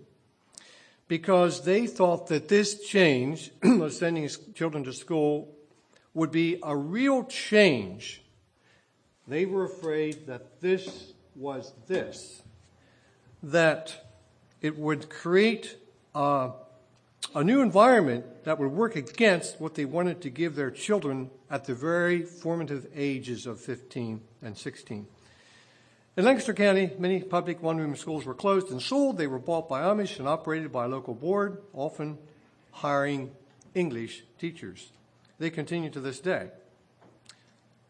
Because 1.08 1.64
they 1.64 1.88
thought 1.88 2.28
that 2.28 2.46
this 2.46 2.86
change 2.86 3.50
of 3.64 3.92
sending 3.92 4.30
children 4.54 4.84
to 4.84 4.92
school 4.92 5.52
would 6.14 6.30
be 6.30 6.60
a 6.62 6.76
real 6.76 7.24
change. 7.24 8.22
They 9.26 9.44
were 9.44 9.64
afraid 9.64 10.28
that 10.28 10.60
this 10.60 11.14
was 11.34 11.72
this, 11.86 12.42
that 13.42 14.06
it 14.60 14.78
would 14.78 15.10
create 15.10 15.76
a, 16.14 16.50
a 17.34 17.44
new 17.44 17.60
environment 17.60 18.44
that 18.44 18.58
would 18.58 18.72
work 18.72 18.96
against 18.96 19.60
what 19.60 19.74
they 19.74 19.84
wanted 19.84 20.20
to 20.22 20.30
give 20.30 20.54
their 20.54 20.70
children 20.70 21.30
at 21.50 21.64
the 21.64 21.74
very 21.74 22.22
formative 22.22 22.86
ages 22.94 23.46
of 23.46 23.60
15 23.60 24.20
and 24.42 24.56
16. 24.56 25.06
In 26.14 26.24
Lancaster 26.24 26.52
County, 26.52 26.90
many 26.98 27.22
public 27.22 27.62
one 27.62 27.78
room 27.78 27.96
schools 27.96 28.26
were 28.26 28.34
closed 28.34 28.70
and 28.70 28.82
sold. 28.82 29.16
They 29.16 29.26
were 29.26 29.38
bought 29.38 29.68
by 29.68 29.80
Amish 29.80 30.18
and 30.18 30.28
operated 30.28 30.70
by 30.70 30.84
a 30.84 30.88
local 30.88 31.14
board, 31.14 31.62
often 31.72 32.18
hiring 32.70 33.30
English 33.74 34.24
teachers. 34.38 34.92
They 35.38 35.48
continue 35.48 35.88
to 35.90 36.00
this 36.00 36.20
day. 36.20 36.50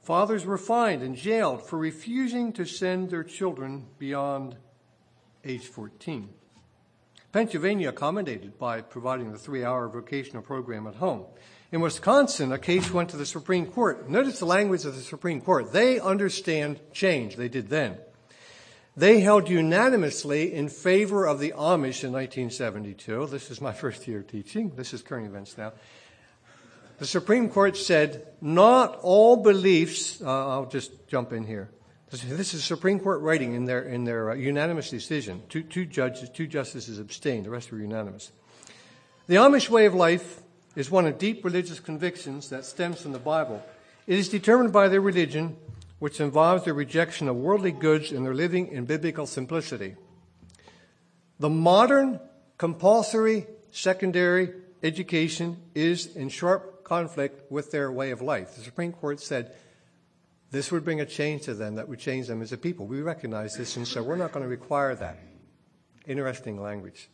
Fathers 0.02 0.44
were 0.44 0.58
fined 0.58 1.02
and 1.02 1.14
jailed 1.14 1.62
for 1.62 1.78
refusing 1.78 2.52
to 2.54 2.64
send 2.64 3.10
their 3.10 3.22
children 3.22 3.86
beyond 3.98 4.56
age 5.44 5.66
14. 5.66 6.28
Pennsylvania 7.30 7.88
accommodated 7.88 8.58
by 8.58 8.80
providing 8.80 9.32
the 9.32 9.38
three 9.38 9.64
hour 9.64 9.88
vocational 9.88 10.42
program 10.42 10.86
at 10.86 10.96
home. 10.96 11.24
In 11.70 11.80
Wisconsin, 11.80 12.52
a 12.52 12.58
case 12.58 12.90
went 12.90 13.08
to 13.10 13.16
the 13.16 13.24
Supreme 13.24 13.64
Court. 13.64 14.10
Notice 14.10 14.40
the 14.40 14.44
language 14.44 14.84
of 14.84 14.94
the 14.94 15.00
Supreme 15.00 15.40
Court. 15.40 15.72
They 15.72 15.98
understand 15.98 16.80
change. 16.92 17.36
They 17.36 17.48
did 17.48 17.68
then. 17.68 17.96
They 18.94 19.20
held 19.20 19.48
unanimously 19.48 20.52
in 20.52 20.68
favor 20.68 21.26
of 21.26 21.38
the 21.38 21.52
Amish 21.52 22.04
in 22.04 22.12
1972. 22.12 23.26
This 23.28 23.50
is 23.50 23.60
my 23.60 23.72
first 23.82 24.06
year 24.06 24.22
teaching. 24.22 24.72
This 24.76 24.92
is 24.92 25.00
current 25.00 25.26
events 25.26 25.56
now. 25.56 25.72
The 26.98 27.06
Supreme 27.06 27.48
Court 27.48 27.76
said 27.76 28.26
not 28.40 28.98
all 29.02 29.36
beliefs, 29.36 30.20
uh, 30.22 30.48
I'll 30.48 30.66
just 30.66 31.08
jump 31.08 31.32
in 31.32 31.44
here. 31.44 31.70
This 32.10 32.52
is 32.52 32.62
Supreme 32.62 33.00
Court 33.00 33.22
writing 33.22 33.54
in 33.54 33.64
their, 33.64 33.82
in 33.82 34.04
their 34.04 34.30
uh, 34.30 34.34
unanimous 34.34 34.90
decision. 34.90 35.42
Two, 35.48 35.62
two 35.62 35.86
judges, 35.86 36.28
two 36.28 36.46
justices 36.46 36.98
abstained, 36.98 37.46
the 37.46 37.50
rest 37.50 37.72
were 37.72 37.78
unanimous. 37.78 38.32
The 39.28 39.36
Amish 39.36 39.70
way 39.70 39.86
of 39.86 39.94
life 39.94 40.42
is 40.76 40.90
one 40.90 41.06
of 41.06 41.18
deep 41.18 41.44
religious 41.44 41.80
convictions 41.80 42.50
that 42.50 42.66
stems 42.66 43.00
from 43.00 43.12
the 43.12 43.18
Bible. 43.18 43.64
It 44.06 44.18
is 44.18 44.28
determined 44.28 44.72
by 44.72 44.88
their 44.88 45.00
religion, 45.00 45.56
which 46.00 46.20
involves 46.20 46.64
their 46.64 46.74
rejection 46.74 47.28
of 47.28 47.36
worldly 47.36 47.72
goods 47.72 48.12
and 48.12 48.26
their 48.26 48.34
living 48.34 48.68
in 48.68 48.84
biblical 48.84 49.26
simplicity. 49.26 49.96
The 51.38 51.48
modern 51.48 52.20
compulsory 52.58 53.46
secondary 53.70 54.52
education 54.82 55.56
is 55.74 56.14
in 56.14 56.28
sharp 56.28 56.71
conflict 56.84 57.50
with 57.50 57.70
their 57.70 57.90
way 57.90 58.10
of 58.10 58.20
life. 58.20 58.54
The 58.56 58.62
Supreme 58.62 58.92
Court 58.92 59.20
said 59.20 59.52
this 60.50 60.70
would 60.70 60.84
bring 60.84 61.00
a 61.00 61.06
change 61.06 61.42
to 61.42 61.54
them 61.54 61.76
that 61.76 61.88
would 61.88 61.98
change 61.98 62.26
them 62.26 62.42
as 62.42 62.52
a 62.52 62.58
people. 62.58 62.86
We 62.86 63.00
recognize 63.00 63.56
this, 63.56 63.76
and 63.76 63.88
so 63.88 64.02
we're 64.02 64.16
not 64.16 64.32
going 64.32 64.42
to 64.42 64.48
require 64.48 64.94
that. 64.94 65.18
Interesting 66.06 66.60
language. 66.60 67.08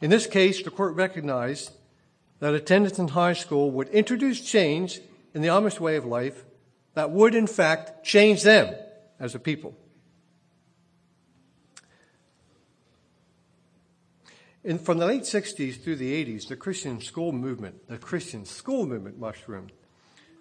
In 0.00 0.10
this 0.10 0.26
case, 0.26 0.62
the 0.62 0.70
court 0.70 0.94
recognized 0.94 1.72
that 2.40 2.54
attendance 2.54 2.98
in 2.98 3.08
high 3.08 3.34
school 3.34 3.70
would 3.70 3.88
introduce 3.88 4.40
change 4.40 5.00
in 5.34 5.42
the 5.42 5.48
Amish 5.48 5.78
way 5.78 5.96
of 5.96 6.04
life 6.04 6.44
that 6.94 7.10
would, 7.10 7.34
in 7.34 7.46
fact, 7.46 8.04
change 8.04 8.42
them 8.42 8.74
as 9.20 9.34
a 9.34 9.38
people. 9.38 9.76
In, 14.62 14.78
from 14.78 14.98
the 14.98 15.06
late 15.06 15.22
60s 15.22 15.82
through 15.82 15.96
the 15.96 16.24
80s, 16.24 16.48
the 16.48 16.56
Christian 16.56 17.00
school 17.00 17.32
movement, 17.32 17.88
the 17.88 17.96
Christian 17.96 18.44
school 18.44 18.86
movement 18.86 19.18
mushroomed 19.18 19.72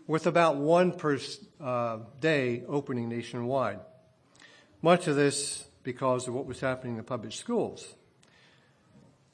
with 0.08 0.28
about 0.28 0.58
one 0.58 0.92
per 0.92 1.18
uh, 1.62 2.00
day 2.20 2.64
opening 2.68 3.08
nationwide. 3.08 3.80
Much 4.82 5.08
of 5.08 5.16
this 5.16 5.66
because 5.84 6.28
of 6.28 6.34
what 6.34 6.46
was 6.46 6.60
happening 6.60 6.94
in 6.94 6.98
the 6.98 7.04
public 7.04 7.32
schools. 7.32 7.96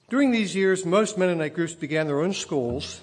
During 0.10 0.32
these 0.32 0.54
years, 0.54 0.86
most 0.86 1.18
Mennonite 1.18 1.56
groups 1.56 1.74
began 1.74 2.06
their 2.06 2.22
own 2.22 2.34
schools, 2.34 3.02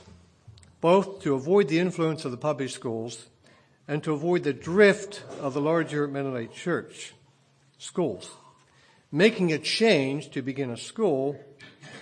both 0.81 1.23
to 1.23 1.35
avoid 1.35 1.67
the 1.67 1.81
influence 1.81 2.25
of 2.25 2.31
the 2.31 2.37
public 2.37 2.71
schools 2.71 3.27
and 3.89 4.05
to 4.05 4.13
avoid 4.13 4.45
the 4.45 4.53
drift 4.53 5.23
of 5.41 5.55
the 5.55 5.61
larger 5.61 6.07
Mennonite 6.07 6.55
church 6.55 7.13
schools. 7.79 8.31
Making 9.11 9.53
a 9.53 9.59
change 9.59 10.31
to 10.31 10.43
begin 10.43 10.71
a 10.71 10.77
school 10.77 11.39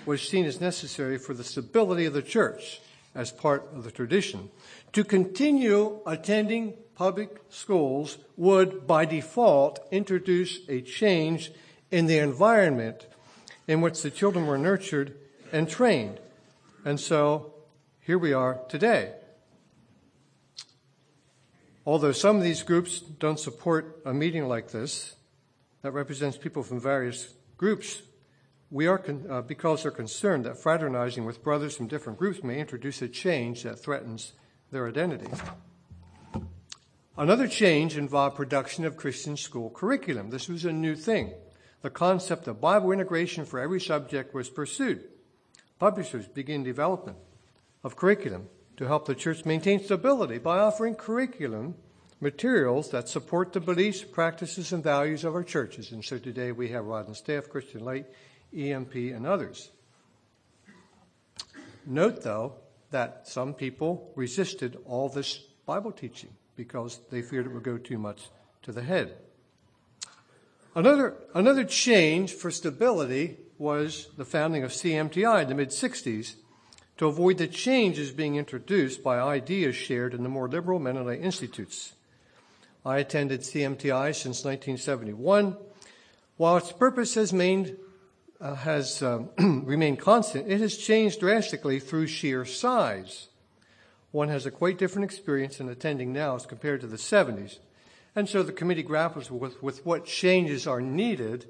was 0.06 0.22
seen 0.22 0.44
as 0.44 0.60
necessary 0.60 1.18
for 1.18 1.34
the 1.34 1.44
stability 1.44 2.06
of 2.06 2.12
the 2.12 2.22
church 2.22 2.80
as 3.14 3.30
part 3.30 3.68
of 3.74 3.84
the 3.84 3.90
tradition. 3.90 4.50
To 4.92 5.04
continue 5.04 6.00
attending 6.06 6.74
public 6.94 7.30
schools 7.48 8.18
would, 8.36 8.86
by 8.86 9.04
default, 9.04 9.80
introduce 9.90 10.60
a 10.68 10.80
change 10.80 11.52
in 11.90 12.06
the 12.06 12.18
environment 12.18 13.06
in 13.66 13.80
which 13.80 14.02
the 14.02 14.10
children 14.10 14.46
were 14.46 14.58
nurtured 14.58 15.16
and 15.52 15.68
trained. 15.68 16.20
And 16.84 16.98
so 16.98 17.54
here 18.00 18.18
we 18.18 18.32
are 18.32 18.60
today. 18.68 19.14
Although 21.86 22.12
some 22.12 22.36
of 22.36 22.42
these 22.42 22.62
groups 22.62 23.00
don't 23.00 23.40
support 23.40 24.00
a 24.04 24.12
meeting 24.12 24.46
like 24.46 24.70
this 24.70 25.14
that 25.82 25.92
represents 25.92 26.36
people 26.36 26.62
from 26.62 26.80
various 26.80 27.32
groups, 27.56 28.02
we 28.70 28.86
are, 28.86 28.98
con- 28.98 29.26
uh, 29.28 29.42
because 29.42 29.82
they're 29.82 29.90
concerned 29.90 30.44
that 30.44 30.56
fraternizing 30.56 31.24
with 31.24 31.42
brothers 31.42 31.76
from 31.76 31.88
different 31.88 32.18
groups 32.18 32.42
may 32.42 32.60
introduce 32.60 33.02
a 33.02 33.08
change 33.08 33.64
that 33.64 33.78
threatens 33.78 34.32
their 34.70 34.88
identity. 34.88 35.30
Another 37.16 37.48
change 37.48 37.96
involved 37.96 38.36
production 38.36 38.84
of 38.84 38.96
Christian 38.96 39.36
school 39.36 39.70
curriculum. 39.70 40.30
This 40.30 40.48
was 40.48 40.64
a 40.64 40.72
new 40.72 40.94
thing. 40.94 41.32
The 41.82 41.90
concept 41.90 42.46
of 42.46 42.60
Bible 42.60 42.92
integration 42.92 43.44
for 43.44 43.58
every 43.58 43.80
subject 43.80 44.34
was 44.34 44.48
pursued. 44.48 45.04
Publishers 45.78 46.28
began 46.28 46.62
development 46.62 47.16
of 47.82 47.96
curriculum 47.96 48.48
to 48.76 48.86
help 48.86 49.06
the 49.06 49.14
church 49.14 49.44
maintain 49.44 49.82
stability 49.82 50.38
by 50.38 50.58
offering 50.58 50.94
curriculum 50.94 51.74
materials 52.20 52.90
that 52.90 53.08
support 53.08 53.52
the 53.52 53.60
beliefs, 53.60 54.04
practices, 54.04 54.72
and 54.72 54.84
values 54.84 55.24
of 55.24 55.34
our 55.34 55.42
churches. 55.42 55.90
And 55.90 56.04
so 56.04 56.18
today 56.18 56.52
we 56.52 56.68
have 56.68 56.84
Rod 56.84 57.06
and 57.06 57.16
Staff, 57.16 57.48
Christian 57.48 57.84
Light, 57.84 58.06
EMP, 58.56 58.94
and 58.94 59.26
others. 59.26 59.70
Note, 61.86 62.22
though, 62.22 62.54
that 62.90 63.26
some 63.26 63.54
people 63.54 64.12
resisted 64.16 64.78
all 64.84 65.08
this 65.08 65.38
Bible 65.66 65.92
teaching 65.92 66.30
because 66.56 67.00
they 67.10 67.22
feared 67.22 67.46
it 67.46 67.52
would 67.52 67.62
go 67.62 67.78
too 67.78 67.98
much 67.98 68.28
to 68.62 68.72
the 68.72 68.82
head. 68.82 69.14
Another, 70.74 71.16
another 71.34 71.64
change 71.64 72.32
for 72.32 72.50
stability 72.50 73.36
was 73.58 74.08
the 74.16 74.24
founding 74.24 74.62
of 74.62 74.70
CMTI 74.70 75.42
in 75.42 75.48
the 75.48 75.54
mid 75.54 75.70
60s 75.70 76.36
to 76.96 77.06
avoid 77.06 77.38
the 77.38 77.46
changes 77.46 78.12
being 78.12 78.36
introduced 78.36 79.02
by 79.02 79.18
ideas 79.18 79.74
shared 79.74 80.14
in 80.14 80.22
the 80.22 80.28
more 80.28 80.48
liberal 80.48 80.78
Mennonite 80.78 81.20
institutes. 81.20 81.94
I 82.84 82.98
attended 82.98 83.40
CMTI 83.40 84.14
since 84.14 84.44
1971. 84.44 85.56
While 86.36 86.56
its 86.56 86.72
purpose 86.72 87.14
has, 87.14 87.32
mained, 87.32 87.76
uh, 88.40 88.54
has 88.54 89.02
uh, 89.02 89.24
remained 89.38 89.98
constant, 89.98 90.50
it 90.50 90.60
has 90.60 90.76
changed 90.76 91.20
drastically 91.20 91.78
through 91.78 92.06
sheer 92.06 92.44
size. 92.44 93.28
One 94.12 94.28
has 94.28 94.46
a 94.46 94.50
quite 94.50 94.78
different 94.78 95.04
experience 95.04 95.60
in 95.60 95.68
attending 95.68 96.12
now 96.12 96.34
as 96.34 96.46
compared 96.46 96.80
to 96.80 96.86
the 96.86 96.96
70s. 96.96 97.58
And 98.16 98.28
so 98.28 98.42
the 98.42 98.52
committee 98.52 98.82
grapples 98.82 99.30
with, 99.30 99.62
with 99.62 99.86
what 99.86 100.04
changes 100.04 100.66
are 100.66 100.80
needed 100.80 101.46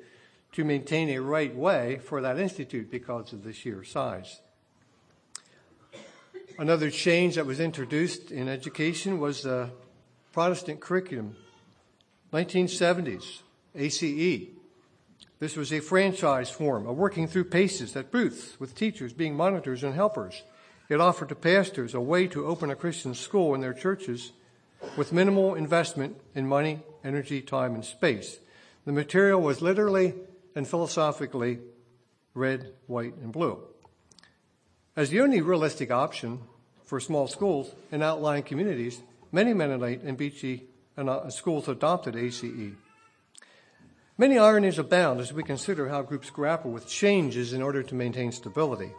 to 0.52 0.64
maintain 0.64 1.08
a 1.08 1.20
right 1.20 1.54
way 1.54 2.00
for 2.04 2.20
that 2.20 2.38
institute 2.38 2.90
because 2.90 3.32
of 3.32 3.44
the 3.44 3.52
sheer 3.52 3.82
size. 3.84 4.40
Another 6.58 6.90
change 6.90 7.36
that 7.36 7.46
was 7.46 7.60
introduced 7.60 8.30
in 8.30 8.48
education 8.48 9.18
was 9.18 9.42
the 9.42 9.70
Protestant 10.32 10.80
curriculum. 10.80 11.36
1970s, 12.32 13.40
ACE. 13.74 14.48
This 15.40 15.56
was 15.56 15.72
a 15.72 15.80
franchise 15.80 16.50
form 16.50 16.86
of 16.86 16.98
working 16.98 17.26
through 17.26 17.44
paces 17.44 17.96
at 17.96 18.12
booths 18.12 18.60
with 18.60 18.74
teachers 18.74 19.14
being 19.14 19.34
monitors 19.34 19.82
and 19.82 19.94
helpers. 19.94 20.42
It 20.90 21.00
offered 21.00 21.30
to 21.30 21.34
pastors 21.34 21.94
a 21.94 22.00
way 22.00 22.26
to 22.28 22.46
open 22.46 22.70
a 22.70 22.76
Christian 22.76 23.14
school 23.14 23.54
in 23.54 23.62
their 23.62 23.72
churches 23.72 24.32
with 24.98 25.14
minimal 25.14 25.54
investment 25.54 26.20
in 26.34 26.46
money, 26.46 26.80
energy, 27.02 27.40
time, 27.40 27.74
and 27.74 27.84
space. 27.84 28.38
The 28.84 28.92
material 28.92 29.40
was 29.40 29.62
literally 29.62 30.14
and 30.54 30.68
philosophically 30.68 31.60
red, 32.34 32.74
white, 32.86 33.14
and 33.16 33.32
blue. 33.32 33.62
As 34.94 35.08
the 35.08 35.22
only 35.22 35.40
realistic 35.40 35.90
option 35.90 36.40
for 36.84 37.00
small 37.00 37.28
schools 37.28 37.74
in 37.90 38.02
outlying 38.02 38.42
communities, 38.42 39.00
many 39.32 39.54
Mennonite 39.54 40.02
and 40.02 40.18
Beachy 40.18 40.64
uh, 40.98 41.30
schools 41.30 41.66
adopted 41.66 42.14
ACE. 42.14 42.44
Many 44.20 44.36
ironies 44.36 44.78
abound 44.78 45.18
as 45.20 45.32
we 45.32 45.42
consider 45.42 45.88
how 45.88 46.02
groups 46.02 46.28
grapple 46.28 46.70
with 46.70 46.86
changes 46.86 47.54
in 47.54 47.62
order 47.62 47.82
to 47.82 47.94
maintain 47.94 48.32
stability. 48.32 48.92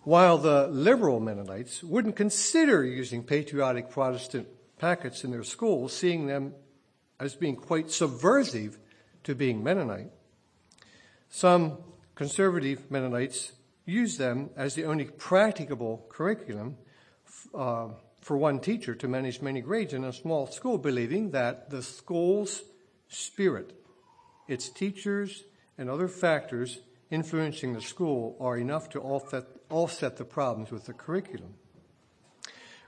While 0.00 0.38
the 0.38 0.66
liberal 0.68 1.20
Mennonites 1.20 1.84
wouldn't 1.84 2.16
consider 2.16 2.82
using 2.82 3.22
patriotic 3.22 3.90
Protestant 3.90 4.48
packets 4.78 5.24
in 5.24 5.30
their 5.30 5.44
schools, 5.44 5.94
seeing 5.94 6.26
them 6.26 6.54
as 7.20 7.34
being 7.34 7.54
quite 7.54 7.90
subversive 7.90 8.78
to 9.24 9.34
being 9.34 9.62
Mennonite, 9.62 10.10
some 11.28 11.76
conservative 12.14 12.90
Mennonites 12.90 13.52
use 13.84 14.16
them 14.16 14.48
as 14.56 14.74
the 14.74 14.86
only 14.86 15.04
practicable 15.04 16.06
curriculum 16.08 16.78
uh, 17.54 17.88
for 18.22 18.38
one 18.38 18.58
teacher 18.58 18.94
to 18.94 19.06
manage 19.06 19.42
many 19.42 19.60
grades 19.60 19.92
in 19.92 20.02
a 20.02 20.14
small 20.14 20.46
school, 20.46 20.78
believing 20.78 21.32
that 21.32 21.68
the 21.68 21.82
school's 21.82 22.62
spirit 23.06 23.83
its 24.48 24.68
teachers, 24.68 25.44
and 25.76 25.90
other 25.90 26.08
factors 26.08 26.80
influencing 27.10 27.72
the 27.72 27.80
school 27.80 28.36
are 28.40 28.56
enough 28.56 28.88
to 28.90 29.00
offset, 29.00 29.44
offset 29.70 30.16
the 30.16 30.24
problems 30.24 30.70
with 30.70 30.86
the 30.86 30.92
curriculum. 30.92 31.54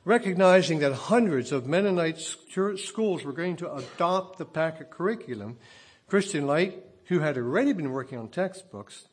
Recognizing 0.05 0.79
that 0.81 0.93
hundreds 0.93 1.51
of 1.53 1.67
Mennonite 1.67 2.21
schools 2.21 3.25
were 3.25 3.33
going 3.33 3.57
to 3.57 3.75
adopt 3.75 4.39
the 4.39 4.45
packet 4.45 4.91
curriculum, 4.91 5.59
Christian 6.07 6.47
Light 6.47 6.83
who 7.07 7.21
had 7.21 7.37
already 7.37 7.73
been 7.73 7.91
working 7.91 8.19
on 8.19 8.29
textbooks, 8.29 9.07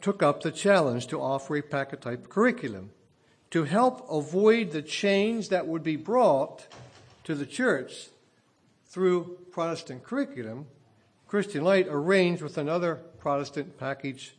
took 0.00 0.22
up 0.22 0.42
the 0.42 0.50
challenge 0.50 1.06
to 1.08 1.20
offer 1.20 1.56
a 1.56 1.62
packet 1.62 2.02
type 2.02 2.28
curriculum 2.28 2.90
to 3.50 3.64
help 3.64 4.04
avoid 4.10 4.72
the 4.72 4.82
change 4.82 5.48
that 5.48 5.66
would 5.66 5.82
be 5.82 5.96
brought 5.96 6.66
to 7.22 7.34
the 7.34 7.46
church 7.46 8.08
through 8.86 9.38
Protestant 9.52 10.02
curriculum. 10.02 10.66
Christian 11.34 11.64
Light 11.64 11.88
arranged 11.90 12.42
with 12.42 12.58
another 12.58 12.94
Protestant 13.18 13.76
package 13.76 14.36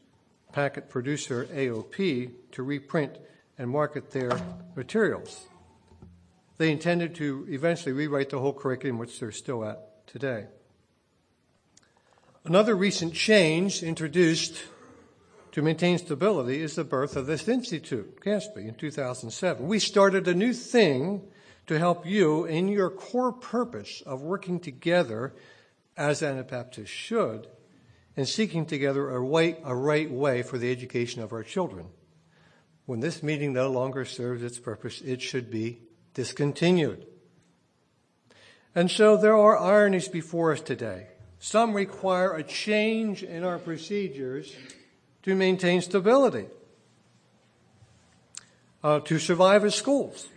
packet 0.53 0.87
producer, 0.87 1.45
AOP, 1.47 2.31
to 2.53 2.63
reprint 2.63 3.17
and 3.57 3.69
market 3.69 4.11
their 4.11 4.31
materials. 4.77 5.47
They 6.57 6.71
intended 6.71 7.13
to 7.15 7.45
eventually 7.49 7.91
rewrite 7.91 8.29
the 8.29 8.39
whole 8.39 8.53
curriculum, 8.53 8.97
which 8.97 9.19
they're 9.19 9.33
still 9.33 9.65
at 9.65 10.07
today. 10.07 10.45
Another 12.45 12.77
recent 12.77 13.13
change 13.13 13.83
introduced 13.83 14.63
to 15.51 15.61
maintain 15.61 15.97
stability 15.97 16.61
is 16.61 16.75
the 16.75 16.85
birth 16.85 17.17
of 17.17 17.25
this 17.25 17.49
institute, 17.49 18.21
CASBI, 18.21 18.69
in 18.69 18.75
2007. 18.75 19.67
We 19.67 19.79
started 19.79 20.29
a 20.29 20.33
new 20.33 20.53
thing 20.53 21.23
to 21.67 21.77
help 21.77 22.05
you 22.05 22.45
in 22.45 22.69
your 22.69 22.89
core 22.89 23.33
purpose 23.33 24.01
of 24.05 24.21
working 24.21 24.61
together 24.61 25.33
as 25.97 26.21
Anabaptists 26.21 26.89
should 26.89 27.47
in 28.15 28.25
seeking 28.25 28.65
together 28.65 29.09
a, 29.09 29.17
a 29.17 29.75
right 29.75 30.11
way 30.11 30.41
for 30.41 30.57
the 30.57 30.71
education 30.71 31.21
of 31.21 31.33
our 31.33 31.43
children. 31.43 31.87
When 32.85 32.99
this 32.99 33.23
meeting 33.23 33.53
no 33.53 33.69
longer 33.71 34.05
serves 34.05 34.43
its 34.43 34.59
purpose, 34.59 35.01
it 35.01 35.21
should 35.21 35.49
be 35.49 35.79
discontinued. 36.13 37.05
And 38.73 38.91
so 38.91 39.17
there 39.17 39.37
are 39.37 39.57
ironies 39.57 40.07
before 40.07 40.51
us 40.51 40.61
today. 40.61 41.07
Some 41.39 41.73
require 41.73 42.33
a 42.33 42.43
change 42.43 43.23
in 43.23 43.43
our 43.43 43.57
procedures 43.57 44.53
to 45.23 45.35
maintain 45.35 45.81
stability, 45.81 46.45
uh, 48.83 48.99
to 49.01 49.19
survive 49.19 49.65
as 49.65 49.75
schools, 49.75 50.27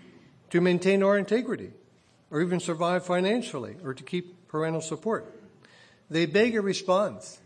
to 0.50 0.60
maintain 0.60 1.02
our 1.02 1.18
integrity, 1.18 1.70
or 2.30 2.40
even 2.40 2.60
survive 2.60 3.04
financially, 3.04 3.76
or 3.84 3.92
to 3.92 4.02
keep 4.02 4.48
parental 4.48 4.80
support. 4.80 5.37
They 6.10 6.26
beg 6.26 6.56
a 6.56 6.62
response. 6.62 7.38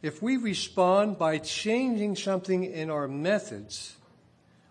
If 0.00 0.22
we 0.22 0.36
respond 0.36 1.18
by 1.18 1.38
changing 1.38 2.16
something 2.16 2.64
in 2.64 2.88
our 2.88 3.08
methods, 3.08 3.96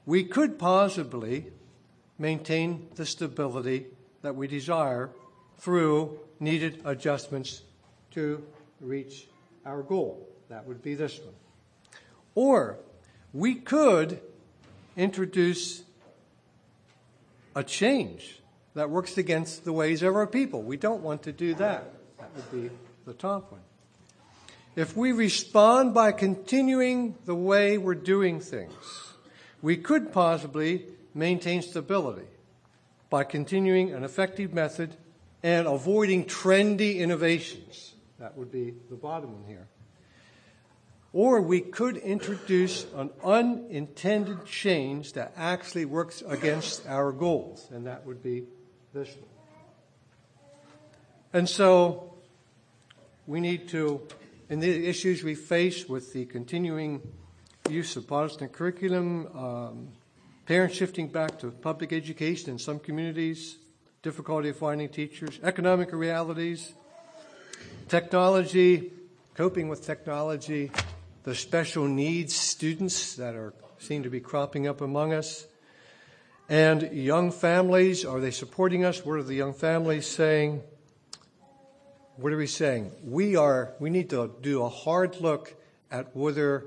we 0.06 0.24
could 0.24 0.58
possibly 0.58 1.48
maintain 2.18 2.88
the 2.96 3.06
stability 3.06 3.88
that 4.22 4.36
we 4.36 4.48
desire 4.48 5.10
through 5.58 6.20
needed 6.40 6.82
adjustments 6.86 7.62
to 8.12 8.44
reach 8.80 9.28
our 9.66 9.82
goal. 9.82 10.28
That 10.50 10.66
would 10.66 10.82
be 10.82 10.96
this 10.96 11.20
one. 11.20 11.34
Or 12.36 12.78
we 13.34 13.56
could 13.56 14.22
introduce 14.96 15.84
a 17.56 17.64
change 17.64 18.40
that 18.76 18.90
works 18.90 19.18
against 19.18 19.66
the 19.66 19.74
ways 19.74 20.04
of 20.04 20.16
our 20.16 20.28
people. 20.28 20.62
We 20.62 20.78
don't 20.78 21.02
want 21.02 21.24
to 21.24 21.32
do 21.32 21.54
that. 21.56 21.94
Would 22.38 22.52
be 22.52 22.70
the 23.06 23.14
top 23.14 23.52
one. 23.52 23.62
If 24.76 24.96
we 24.96 25.12
respond 25.12 25.94
by 25.96 26.12
continuing 26.12 27.16
the 27.26 27.34
way 27.34 27.80
we're 27.80 27.96
doing 27.96 28.40
things, 28.40 29.14
we 29.62 29.76
could 29.76 30.14
possibly 30.14 30.86
maintain 31.16 31.64
stability 31.64 32.28
by 33.10 33.24
continuing 33.24 33.92
an 33.92 34.04
effective 34.04 34.54
method 34.54 34.96
and 35.42 35.66
avoiding 35.66 36.26
trendy 36.26 36.98
innovations. 36.98 37.96
That 38.20 38.38
would 38.38 38.52
be 38.52 38.76
the 38.90 38.96
bottom 38.96 39.34
one 39.34 39.46
here. 39.48 39.68
Or 41.14 41.42
we 41.42 41.62
could 41.62 41.98
introduce 41.98 42.86
an 42.96 43.10
unintended 43.24 44.46
change 44.46 45.14
that 45.14 45.34
actually 45.36 45.86
works 45.86 46.22
against 46.28 46.86
our 46.86 47.12
goals, 47.12 47.68
and 47.72 47.88
that 47.88 48.06
would 48.06 48.22
be 48.22 48.44
this 48.94 49.08
one. 49.08 49.24
And 51.34 51.50
so 51.50 52.17
we 53.28 53.42
need 53.42 53.68
to, 53.68 54.02
in 54.50 54.62
the 54.62 54.88
issues 54.88 55.22
we 55.22 55.36
face 55.36 55.88
with 55.88 56.14
the 56.14 56.26
continuing 56.26 57.02
use 57.70 57.98
of 57.98 58.08
Protestant 58.08 58.54
curriculum, 58.54 59.28
um, 59.36 59.90
parents 60.46 60.76
shifting 60.76 61.10
back 61.10 61.38
to 61.40 61.52
public 61.52 61.92
education 61.92 62.52
in 62.52 62.58
some 62.58 62.80
communities, 62.80 63.58
difficulty 64.02 64.50
of 64.50 64.56
finding 64.56 64.88
teachers, 64.88 65.42
economic 65.44 65.92
realities, 65.92 66.72
technology, 67.90 68.94
coping 69.36 69.68
with 69.68 69.86
technology, 69.86 70.72
the 71.24 71.36
special 71.36 71.86
needs 71.86 72.34
students 72.34 73.16
that 73.18 73.36
are 73.36 73.54
seem 73.80 74.04
to 74.04 74.10
be 74.10 74.22
cropping 74.22 74.68
up 74.68 74.80
among 74.82 75.14
us. 75.14 75.46
And 76.50 76.94
young 76.94 77.32
families, 77.32 78.06
are 78.06 78.22
they 78.22 78.32
supporting 78.32 78.86
us? 78.86 79.06
What 79.06 79.20
are 79.20 79.24
the 79.24 79.36
young 79.36 79.54
families 79.54 80.08
saying? 80.08 80.64
What 82.18 82.34
are 82.34 82.38
we 82.38 82.48
saying? 82.48 82.94
We 83.04 83.36
are 83.36 83.76
we 83.80 83.92
need 83.92 84.10
to 84.10 84.32
do 84.42 84.64
a 84.64 84.70
hard 84.70 85.22
look 85.22 85.54
at 85.92 86.16
whether 86.16 86.66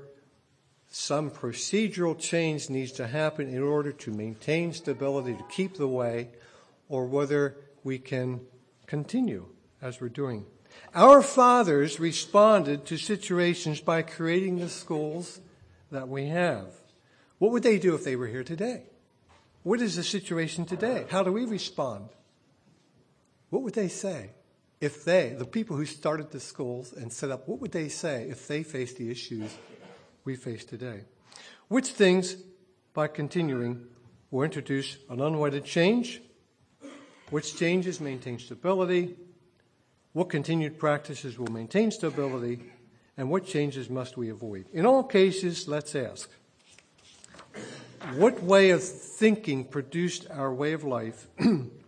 some 0.87 1.29
procedural 1.29 2.17
change 2.17 2.69
needs 2.69 2.93
to 2.93 3.05
happen 3.05 3.49
in 3.49 3.61
order 3.61 3.91
to 3.91 4.11
maintain 4.11 4.71
stability, 4.71 5.33
to 5.33 5.43
keep 5.51 5.75
the 5.75 5.89
way, 5.89 6.29
or 6.87 7.05
whether 7.05 7.57
we 7.83 7.99
can 7.99 8.39
continue 8.85 9.45
as 9.81 9.99
we're 9.99 10.07
doing. 10.07 10.45
Our 10.95 11.21
fathers 11.21 11.99
responded 11.99 12.85
to 12.85 12.95
situations 12.95 13.81
by 13.81 14.03
creating 14.03 14.59
the 14.59 14.69
schools 14.69 15.41
that 15.91 16.07
we 16.07 16.27
have. 16.27 16.67
What 17.39 17.51
would 17.51 17.63
they 17.63 17.77
do 17.77 17.93
if 17.93 18.05
they 18.05 18.15
were 18.15 18.27
here 18.27 18.45
today? 18.45 18.83
What 19.63 19.81
is 19.81 19.97
the 19.97 20.03
situation 20.03 20.63
today? 20.63 21.07
How 21.09 21.23
do 21.23 21.33
we 21.33 21.43
respond? 21.43 22.07
What 23.49 23.63
would 23.63 23.73
they 23.73 23.89
say 23.89 24.29
if 24.81 25.05
they, 25.05 25.35
the 25.37 25.45
people 25.45 25.77
who 25.77 25.85
started 25.85 26.31
the 26.31 26.39
schools 26.39 26.91
and 26.91 27.13
set 27.13 27.29
up, 27.29 27.47
what 27.47 27.59
would 27.59 27.71
they 27.71 27.87
say 27.87 28.27
if 28.29 28.47
they 28.47 28.63
faced 28.63 28.97
the 28.97 29.11
issues 29.11 29.55
we 30.25 30.35
face 30.35 30.65
today? 30.65 31.01
Which 31.67 31.89
things, 31.89 32.35
by 32.93 33.07
continuing, 33.07 33.85
will 34.31 34.43
introduce 34.43 34.97
an 35.09 35.21
unwanted 35.21 35.65
change? 35.65 36.21
Which 37.29 37.55
changes 37.55 38.01
maintain 38.01 38.39
stability? 38.39 39.15
What 40.13 40.29
continued 40.29 40.79
practices 40.79 41.37
will 41.37 41.51
maintain 41.51 41.91
stability? 41.91 42.59
And 43.17 43.29
what 43.29 43.45
changes 43.45 43.89
must 43.89 44.17
we 44.17 44.29
avoid? 44.29 44.65
In 44.73 44.85
all 44.85 45.03
cases, 45.03 45.67
let's 45.67 45.95
ask 45.95 46.29
what 48.15 48.41
way 48.41 48.71
of 48.71 48.83
thinking 48.83 49.63
produced 49.63 50.25
our 50.31 50.53
way 50.53 50.73
of 50.73 50.83
life, 50.83 51.27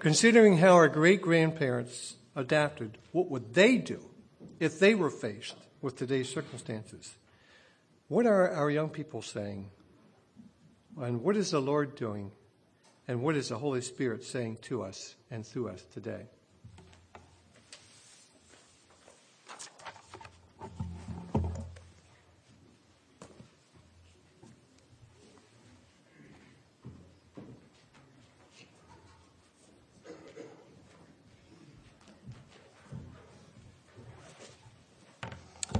considering 0.00 0.58
how 0.58 0.72
our 0.72 0.88
great 0.88 1.22
grandparents 1.22 2.16
adapted, 2.34 2.98
what 3.12 3.30
would 3.30 3.54
they 3.54 3.76
do 3.78 4.00
if 4.60 4.78
they 4.78 4.94
were 4.94 5.10
faced 5.10 5.56
with 5.80 5.96
today's 5.96 6.28
circumstances? 6.28 7.16
What 8.08 8.26
are 8.26 8.50
our 8.50 8.70
young 8.70 8.88
people 8.88 9.22
saying? 9.22 9.70
And 11.00 11.22
what 11.22 11.36
is 11.36 11.50
the 11.50 11.60
Lord 11.60 11.94
doing? 11.94 12.32
And 13.06 13.22
what 13.22 13.36
is 13.36 13.48
the 13.48 13.58
Holy 13.58 13.80
Spirit 13.80 14.24
saying 14.24 14.58
to 14.62 14.82
us 14.82 15.14
and 15.30 15.46
through 15.46 15.68
us 15.68 15.84
today? 15.92 16.26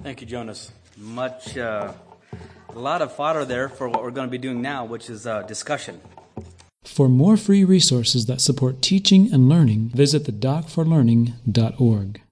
Thank 0.08 0.22
you, 0.22 0.26
Jonas. 0.26 0.72
Much, 0.96 1.58
uh, 1.58 1.92
a 2.70 2.78
lot 2.78 3.02
of 3.02 3.14
fodder 3.14 3.44
there 3.44 3.68
for 3.68 3.90
what 3.90 4.02
we're 4.02 4.10
going 4.10 4.26
to 4.26 4.30
be 4.30 4.38
doing 4.38 4.62
now, 4.62 4.86
which 4.86 5.10
is 5.10 5.26
uh, 5.26 5.42
discussion. 5.42 6.00
For 6.82 7.10
more 7.10 7.36
free 7.36 7.62
resources 7.62 8.24
that 8.24 8.40
support 8.40 8.80
teaching 8.80 9.30
and 9.30 9.50
learning, 9.50 9.90
visit 9.90 10.24
the 10.24 10.32
docforlearning.org. 10.32 12.22